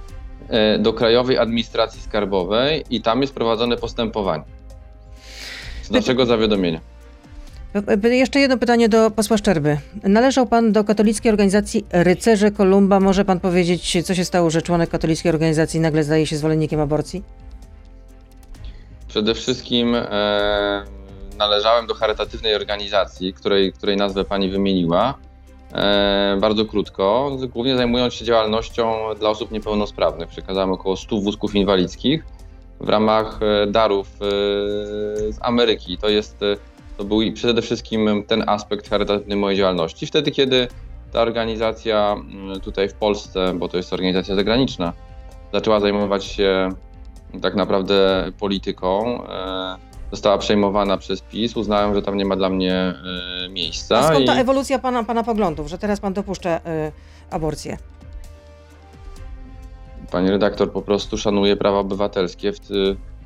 do 0.79 0.93
Krajowej 0.93 1.37
Administracji 1.37 2.01
Skarbowej 2.01 2.83
i 2.89 3.01
tam 3.01 3.21
jest 3.21 3.33
prowadzone 3.33 3.77
postępowanie. 3.77 4.43
Z 5.83 5.91
naszego 5.91 6.25
zawiadomienia. 6.25 6.79
E, 8.03 8.15
jeszcze 8.15 8.39
jedno 8.39 8.57
pytanie 8.57 8.89
do 8.89 9.11
posła 9.11 9.37
Szczerby. 9.37 9.77
Należał 10.03 10.47
pan 10.47 10.71
do 10.71 10.83
katolickiej 10.83 11.31
organizacji 11.31 11.85
Rycerze 11.91 12.51
Kolumba. 12.51 12.99
Może 12.99 13.25
pan 13.25 13.39
powiedzieć, 13.39 14.03
co 14.05 14.15
się 14.15 14.25
stało, 14.25 14.49
że 14.49 14.61
członek 14.61 14.89
katolickiej 14.89 15.31
organizacji 15.31 15.79
nagle 15.79 16.03
staje 16.03 16.27
się 16.27 16.37
zwolennikiem 16.37 16.79
aborcji? 16.79 17.23
Przede 19.07 19.35
wszystkim 19.35 19.95
e, 19.95 20.83
należałem 21.37 21.87
do 21.87 21.93
charytatywnej 21.93 22.55
organizacji, 22.55 23.33
której, 23.33 23.73
której 23.73 23.97
nazwę 23.97 24.23
pani 24.23 24.49
wymieniła. 24.49 25.17
E, 25.73 26.37
bardzo 26.41 26.65
krótko, 26.65 27.37
głównie 27.53 27.77
zajmując 27.77 28.13
się 28.13 28.25
działalnością 28.25 28.93
dla 29.19 29.29
osób 29.29 29.51
niepełnosprawnych. 29.51 30.29
Przekazałem 30.29 30.71
około 30.71 30.97
100 30.97 31.21
wózków 31.21 31.55
inwalidzkich 31.55 32.25
w 32.79 32.89
ramach 32.89 33.39
e, 33.41 33.67
darów 33.67 34.07
e, 34.07 34.19
z 35.31 35.37
Ameryki. 35.41 35.97
To 35.97 36.09
jest, 36.09 36.39
to 36.97 37.03
był 37.03 37.19
przede 37.33 37.61
wszystkim 37.61 38.23
ten 38.27 38.43
aspekt 38.49 38.89
charytatywny 38.89 39.35
mojej 39.35 39.57
działalności. 39.57 40.05
Wtedy, 40.05 40.31
kiedy 40.31 40.67
ta 41.11 41.21
organizacja 41.21 42.13
mm, 42.13 42.59
tutaj 42.59 42.89
w 42.89 42.93
Polsce, 42.93 43.53
bo 43.53 43.67
to 43.67 43.77
jest 43.77 43.93
organizacja 43.93 44.35
zagraniczna, 44.35 44.93
zaczęła 45.53 45.79
zajmować 45.79 46.25
się 46.25 46.69
tak 47.41 47.55
naprawdę 47.55 48.25
polityką, 48.39 49.21
została 50.11 50.37
przejmowana 50.37 50.97
przez 50.97 51.21
PiS, 51.21 51.57
uznałem, 51.57 51.95
że 51.95 52.01
tam 52.01 52.17
nie 52.17 52.25
ma 52.25 52.35
dla 52.35 52.49
mnie 52.49 52.73
e, 53.45 53.49
miejsca. 53.49 53.97
A 53.97 54.03
skąd 54.07 54.25
ta 54.25 54.35
i- 54.35 54.39
ewolucja 54.39 54.79
pana, 54.79 55.03
pana 55.03 55.23
poglądów, 55.23 55.67
że 55.67 55.77
teraz 55.77 55.99
pan 55.99 56.13
dopuszcza 56.13 56.57
y, 56.57 56.61
aborcję? 57.31 57.77
Pani 60.11 60.29
redaktor 60.31 60.71
po 60.71 60.81
prostu 60.81 61.17
szanuje 61.17 61.55
prawa 61.55 61.79
obywatelskie, 61.79 62.53
w, 62.53 62.59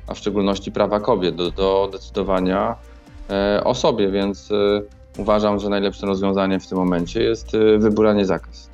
a 0.06 0.14
w 0.14 0.18
szczególności 0.18 0.72
prawa 0.72 1.00
kobiet 1.00 1.34
do, 1.34 1.50
do 1.50 1.88
decydowania 1.92 2.76
e, 3.30 3.64
o 3.64 3.74
sobie, 3.74 4.10
więc 4.10 4.48
uważam, 5.18 5.58
że 5.60 5.68
najlepszym 5.68 6.08
rozwiązaniem 6.08 6.60
w 6.60 6.66
tym 6.66 6.78
momencie 6.78 7.22
jest 7.22 7.52
wybór, 7.78 8.06
a 8.06 8.12
nie 8.12 8.26
zakaz. 8.26 8.70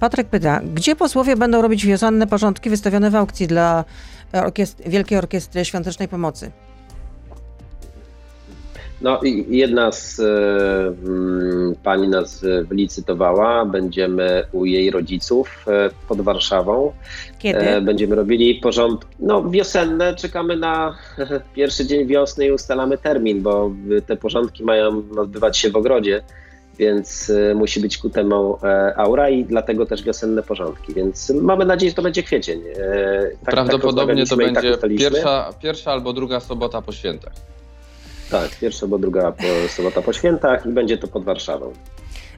Patryk 0.00 0.28
pyta, 0.28 0.60
gdzie 0.74 0.96
posłowie 0.96 1.36
będą 1.36 1.62
robić 1.62 1.86
wiosenne 1.86 2.26
porządki 2.26 2.70
wystawione 2.70 3.10
w 3.10 3.14
aukcji 3.14 3.46
dla 3.46 3.84
Wielkiej 4.86 5.18
Orkiestry 5.18 5.64
Świątecznej 5.64 6.08
Pomocy? 6.08 6.50
No 9.04 9.20
i 9.22 9.56
jedna 9.56 9.92
z 9.92 10.20
mm, 10.20 11.74
pani 11.82 12.08
nas 12.08 12.44
wylicytowała. 12.68 13.64
Będziemy 13.64 14.44
u 14.52 14.64
jej 14.64 14.90
rodziców 14.90 15.64
e, 15.68 15.90
pod 16.08 16.20
Warszawą. 16.20 16.92
Kiedy? 17.38 17.58
E, 17.60 17.80
Będziemy 17.80 18.14
robili 18.16 18.54
porządki. 18.54 19.08
No, 19.20 19.50
wiosenne, 19.50 20.14
czekamy 20.14 20.56
na 20.56 20.96
pierwszy 21.56 21.86
dzień 21.86 22.06
wiosny 22.06 22.46
i 22.46 22.52
ustalamy 22.52 22.98
termin, 22.98 23.42
bo 23.42 23.70
te 24.06 24.16
porządki 24.16 24.64
mają 24.64 25.02
odbywać 25.16 25.58
się 25.58 25.70
w 25.70 25.76
ogrodzie, 25.76 26.22
więc 26.78 27.32
musi 27.54 27.80
być 27.80 27.98
ku 27.98 28.10
temu 28.10 28.58
e, 28.62 28.94
aura 28.96 29.28
i 29.30 29.44
dlatego 29.44 29.86
też 29.86 30.02
wiosenne 30.02 30.42
porządki. 30.42 30.94
Więc 30.94 31.30
mamy 31.30 31.64
nadzieję, 31.64 31.90
że 31.90 31.96
to 31.96 32.02
będzie 32.02 32.22
kwiecień. 32.22 32.60
E, 32.60 32.74
tak- 32.74 33.44
tak 33.44 33.54
Prawdopodobnie 33.54 34.26
to 34.26 34.36
tak 34.36 34.52
będzie 34.52 34.70
ustaliliśmy. 34.74 35.10
pierwsza, 35.10 35.50
pierwsza 35.62 35.92
albo 35.92 36.12
druga 36.12 36.40
sobota 36.40 36.82
po 36.82 36.92
świętach. 36.92 37.32
Tak, 38.30 38.50
pierwsza 38.60 38.86
albo 38.86 38.98
druga 38.98 39.32
po, 39.32 39.44
sobota 39.68 40.02
po 40.02 40.12
świętach 40.12 40.66
i 40.66 40.68
będzie 40.68 40.98
to 40.98 41.08
pod 41.08 41.24
Warszawą. 41.24 41.72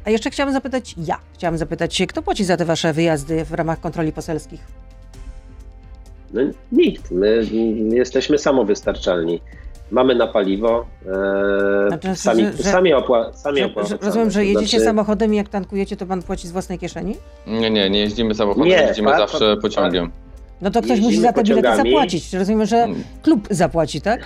A 0.04 0.10
jeszcze 0.10 0.30
chciałam 0.30 0.52
zapytać, 0.52 0.94
ja 1.06 1.18
chciałam 1.34 1.58
zapytać 1.58 1.94
się, 1.94 2.06
kto 2.06 2.22
płaci 2.22 2.44
za 2.44 2.56
te 2.56 2.64
wasze 2.64 2.92
wyjazdy 2.92 3.44
w 3.44 3.52
ramach 3.52 3.80
kontroli 3.80 4.12
poselskich? 4.12 4.60
No, 6.32 6.40
nikt. 6.72 7.10
My 7.10 7.44
jesteśmy 7.92 8.38
samowystarczalni. 8.38 9.40
Mamy 9.90 10.14
na 10.14 10.26
paliwo. 10.26 10.86
E, 11.06 11.88
Znaczy, 11.88 12.16
sami, 12.16 12.44
że- 12.44 12.62
sami, 12.62 12.92
opła, 12.94 13.32
sami 13.32 13.58
Że, 13.58 13.66
opłacamy. 13.66 13.98
rozumiem, 14.02 14.30
że 14.30 14.44
jedziecie 14.44 14.66
znaczy- 14.70 14.84
samochodem 14.84 15.34
i 15.34 15.36
jak 15.36 15.48
tankujecie, 15.48 15.96
to 15.96 16.06
pan 16.06 16.22
płaci 16.22 16.48
z 16.48 16.52
własnej 16.52 16.78
kieszeni? 16.78 17.16
Nie, 17.46 17.70
nie, 17.70 17.90
nie 17.90 18.00
jeździmy 18.00 18.34
samochodem, 18.34 18.68
Nie, 18.68 18.74
jeździmy 18.76 19.10
pa- 19.10 19.18
zawsze 19.18 19.56
pociągiem. 19.56 20.10
No 20.60 20.70
to 20.70 20.78
ktoś 20.80 20.90
Jeździmy 20.90 21.08
musi 21.08 21.20
za 21.20 21.32
te 21.32 21.42
bilety 21.42 21.76
zapłacić. 21.76 22.32
Rozumiem, 22.32 22.66
że 22.66 22.76
Mm. 22.76 23.04
klub 23.22 23.48
zapłaci, 23.50 24.00
tak? 24.00 24.20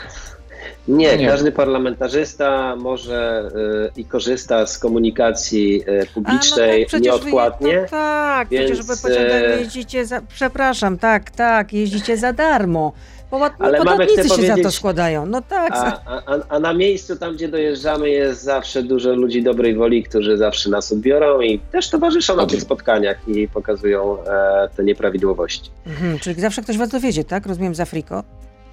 Nie, 0.88 1.16
Nie. 1.16 1.26
każdy 1.28 1.52
parlamentarzysta 1.52 2.76
może 2.76 3.50
y, 3.96 4.00
i 4.00 4.04
korzysta 4.04 4.66
z 4.66 4.78
komunikacji 4.78 5.82
y, 6.02 6.06
publicznej 6.14 6.86
przecież 6.86 7.06
nieodpłatnie. 7.06 7.72
Wy, 7.72 7.80
no 7.82 7.88
tak, 7.88 8.48
więc, 8.48 8.66
przecież 8.66 8.86
wy 8.86 8.96
pociągami 9.08 9.44
e, 9.44 9.58
jeździcie 9.60 10.06
za... 10.06 10.20
Przepraszam, 10.28 10.98
tak, 10.98 11.30
tak, 11.30 11.72
jeździcie 11.72 12.16
za 12.16 12.32
darmo. 12.32 12.92
Połat... 13.30 13.52
Ale 13.58 13.78
mamy, 13.84 13.90
Podatnicy 14.06 14.28
się 14.40 14.46
za 14.46 14.56
to 14.56 14.70
składają. 14.70 15.26
No 15.26 15.42
tak. 15.42 15.72
A, 15.72 16.02
a, 16.06 16.22
a- 16.26 16.40
a 16.48 16.58
na 16.60 16.74
miejscu, 16.74 17.16
tam 17.16 17.34
gdzie 17.34 17.48
dojeżdżamy, 17.48 18.10
jest 18.10 18.42
zawsze 18.42 18.82
dużo 18.82 19.12
ludzi 19.14 19.42
dobrej 19.42 19.74
woli, 19.74 20.02
którzy 20.02 20.36
zawsze 20.36 20.70
nas 20.70 20.92
odbiorą 20.92 21.40
i 21.40 21.58
też 21.58 21.90
towarzyszą 21.90 22.36
na 22.36 22.46
tych 22.46 22.60
spotkaniach 22.62 23.28
i 23.28 23.48
pokazują 23.48 24.24
e, 24.24 24.68
te 24.76 24.84
nieprawidłowości. 24.84 25.70
Mhm, 25.86 26.18
czyli 26.18 26.40
zawsze 26.40 26.62
ktoś 26.62 26.78
was 26.78 26.88
dowiedzie, 26.88 27.24
tak? 27.24 27.46
Rozumiem, 27.46 27.74
z 27.74 27.80
Afriko. 27.80 28.24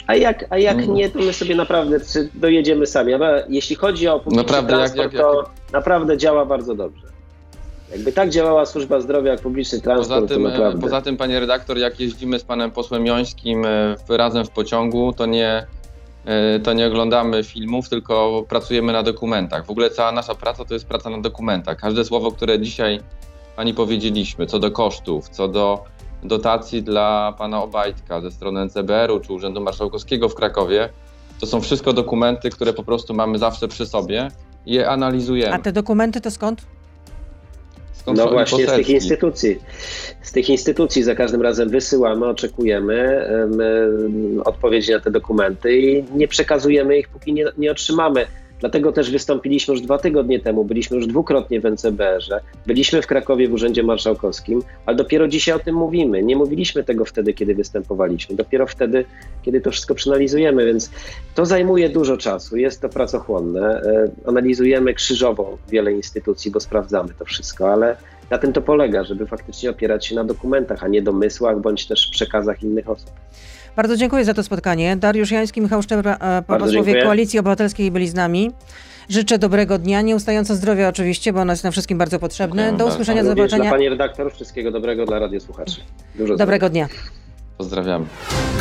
A 0.07 0.15
jak, 0.15 0.45
a 0.49 0.57
jak 0.57 0.77
Mm. 0.77 0.93
nie, 0.93 1.09
to 1.09 1.19
my 1.19 1.33
sobie 1.33 1.55
naprawdę 1.55 1.99
dojedziemy 2.33 2.85
sami. 2.85 3.13
Ale 3.13 3.45
jeśli 3.49 3.75
chodzi 3.75 4.07
o 4.07 4.19
publiczny 4.19 4.43
Naprawdę, 4.43 4.73
jak- 4.73 4.79
transport, 4.91 5.13
jak- 5.13 5.21
to 5.21 5.49
naprawdę 5.73 6.17
działa 6.17 6.45
bardzo 6.45 6.75
dobrze. 6.75 7.07
Jakby 7.91 8.11
tak 8.11 8.29
działała 8.29 8.65
służba 8.65 8.99
zdrowia 9.01 9.31
jak 9.31 9.41
publiczny 9.41 9.81
transport, 9.81 10.21
Poza 10.21 10.27
tym, 10.33 10.45
e, 10.45 10.49
naprawdę. 10.49 10.81
poza 10.81 11.01
tym, 11.01 11.17
panie 11.17 11.39
redaktor, 11.39 11.77
jak 11.77 11.99
jeździmy 11.99 12.39
z 12.39 12.43
panem 12.43 12.71
posłem 12.71 13.05
Jońskim 13.05 13.65
e, 13.65 13.95
razem 14.09 14.45
w 14.45 14.49
pociągu, 14.49 15.13
to 15.13 15.25
nie, 15.25 15.65
e, 16.25 16.59
to 16.59 16.73
nie 16.73 16.87
oglądamy 16.87 17.43
filmów, 17.43 17.89
tylko 17.89 18.43
pracujemy 18.49 18.93
na 18.93 19.03
dokumentach. 19.03 19.65
W 19.65 19.69
ogóle 19.71 19.89
cała 19.89 20.11
nasza 20.11 20.35
praca 20.35 20.65
to 20.65 20.73
jest 20.73 20.87
praca 20.87 21.09
na 21.09 21.21
dokumentach. 21.21 21.77
Każde 21.77 22.05
słowo, 22.05 22.31
które 22.31 22.59
dzisiaj 22.59 22.99
pani 23.55 23.73
powiedzieliśmy, 23.73 24.45
co 24.45 24.59
do 24.59 24.71
kosztów, 24.71 25.29
co 25.29 25.47
do 25.47 25.83
dotacji 26.23 26.83
dla 26.83 27.33
pana 27.37 27.63
Obajtka 27.63 28.21
ze 28.21 28.31
strony 28.31 28.65
NCBR-u 28.65 29.19
czy 29.19 29.33
Urzędu 29.33 29.61
Marszałkowskiego 29.61 30.29
w 30.29 30.35
Krakowie, 30.35 30.89
to 31.39 31.45
są 31.45 31.61
wszystko 31.61 31.93
dokumenty, 31.93 32.49
które 32.49 32.73
po 32.73 32.83
prostu 32.83 33.13
mamy 33.13 33.37
zawsze 33.37 33.67
przy 33.67 33.85
sobie 33.85 34.27
i 34.65 34.73
je 34.73 34.89
analizujemy. 34.89 35.53
A 35.53 35.59
te 35.59 35.71
dokumenty 35.71 36.21
to 36.21 36.31
skąd? 36.31 36.65
z 37.93 38.17
No 38.17 38.27
właśnie 38.31 38.67
z 38.67 38.71
tych 38.75 38.89
instytucji. 38.89 39.59
Z 40.21 40.31
tych 40.31 40.49
instytucji 40.49 41.03
za 41.03 41.15
każdym 41.15 41.41
razem 41.41 41.69
wysyłamy, 41.69 42.25
oczekujemy 42.25 42.95
em, 42.95 43.61
em, 43.61 44.41
odpowiedzi 44.45 44.91
na 44.91 44.99
te 44.99 45.11
dokumenty 45.11 45.77
i 45.79 46.03
nie 46.15 46.27
przekazujemy 46.27 46.97
ich, 46.97 47.09
póki 47.09 47.33
nie, 47.33 47.45
nie 47.57 47.71
otrzymamy. 47.71 48.27
Dlatego 48.59 48.91
też 48.91 49.11
wystąpiliśmy 49.11 49.73
już 49.73 49.81
dwa 49.81 49.97
tygodnie 49.97 50.39
temu, 50.39 50.65
byliśmy 50.65 50.97
już 50.97 51.07
dwukrotnie 51.07 51.61
w 51.61 51.65
NCBR-ze, 51.65 52.39
byliśmy 52.67 53.01
w 53.01 53.07
Krakowie 53.07 53.47
w 53.47 53.53
Urzędzie 53.53 53.83
Marszałkowskim, 53.83 54.61
ale 54.85 54.97
dopiero 54.97 55.27
dzisiaj 55.27 55.55
o 55.55 55.59
tym 55.59 55.75
mówimy. 55.75 56.23
Nie 56.23 56.35
mówiliśmy 56.35 56.83
tego 56.83 57.05
wtedy, 57.05 57.33
kiedy 57.33 57.55
występowaliśmy, 57.55 58.35
dopiero 58.35 58.67
wtedy, 58.67 59.05
kiedy 59.43 59.61
to 59.61 59.71
wszystko 59.71 59.95
przeanalizujemy, 59.95 60.65
więc 60.65 60.91
to 61.35 61.45
zajmuje 61.45 61.89
dużo 61.89 62.17
czasu, 62.17 62.57
jest 62.57 62.81
to 62.81 62.89
pracochłonne. 62.89 63.81
E, 63.81 64.11
Analizujemy 64.25 64.93
krzyżowo 64.93 65.57
wiele 65.69 65.91
instytucji, 65.91 66.51
bo 66.51 66.59
sprawdzamy 66.59 67.09
to 67.19 67.25
wszystko, 67.25 67.73
ale 67.73 67.97
na 68.29 68.37
tym 68.37 68.53
to 68.53 68.61
polega, 68.61 69.03
żeby 69.03 69.25
faktycznie 69.25 69.69
opierać 69.69 70.05
się 70.05 70.15
na 70.15 70.23
dokumentach, 70.23 70.83
a 70.83 70.87
nie 70.87 71.01
domysłach 71.01 71.61
bądź 71.61 71.87
też 71.87 72.07
przekazach 72.11 72.63
innych 72.63 72.89
osób. 72.89 73.11
Bardzo 73.77 73.97
dziękuję 73.97 74.25
za 74.25 74.33
to 74.33 74.43
spotkanie. 74.43 74.95
Dariusz 74.95 75.31
Jański, 75.31 75.61
Michał 75.61 75.81
Szczebra, 75.81 76.17
e, 76.17 76.41
posłowie 76.41 76.73
dziękuję. 76.73 77.03
Koalicji 77.03 77.39
Obywatelskiej 77.39 77.91
byli 77.91 78.07
z 78.07 78.13
nami. 78.13 78.51
Życzę 79.09 79.37
dobrego 79.39 79.77
dnia, 79.77 80.01
nieustająco 80.01 80.55
zdrowia 80.55 80.87
oczywiście, 80.89 81.33
bo 81.33 81.39
ono 81.39 81.53
jest 81.53 81.63
nam 81.63 81.71
wszystkim 81.71 81.97
bardzo 81.97 82.19
potrzebne. 82.19 82.61
Dziękuję 82.61 82.77
Do 82.77 82.83
bardzo. 82.83 82.95
usłyszenia, 82.95 83.23
do 83.23 83.29
Również 83.29 83.49
dla 83.49 83.57
zobaczenia. 83.57 83.71
Pani 83.71 83.89
redaktor 83.89 84.33
wszystkiego 84.33 84.71
dobrego 84.71 85.05
dla 85.05 85.19
radiosłuchaczy. 85.19 85.81
Dużo 86.15 86.25
zdrowia. 86.25 86.37
Dobrego 86.37 86.69
dnia. 86.69 86.87
Pozdrawiamy. 87.57 88.05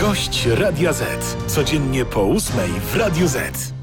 Gość 0.01 0.47
Radia 0.47 0.93
Z. 0.93 1.05
Codziennie 1.47 2.05
po 2.05 2.23
ósmej 2.23 2.69
w 2.93 2.97
Radio 2.97 3.29
Z. 3.29 3.76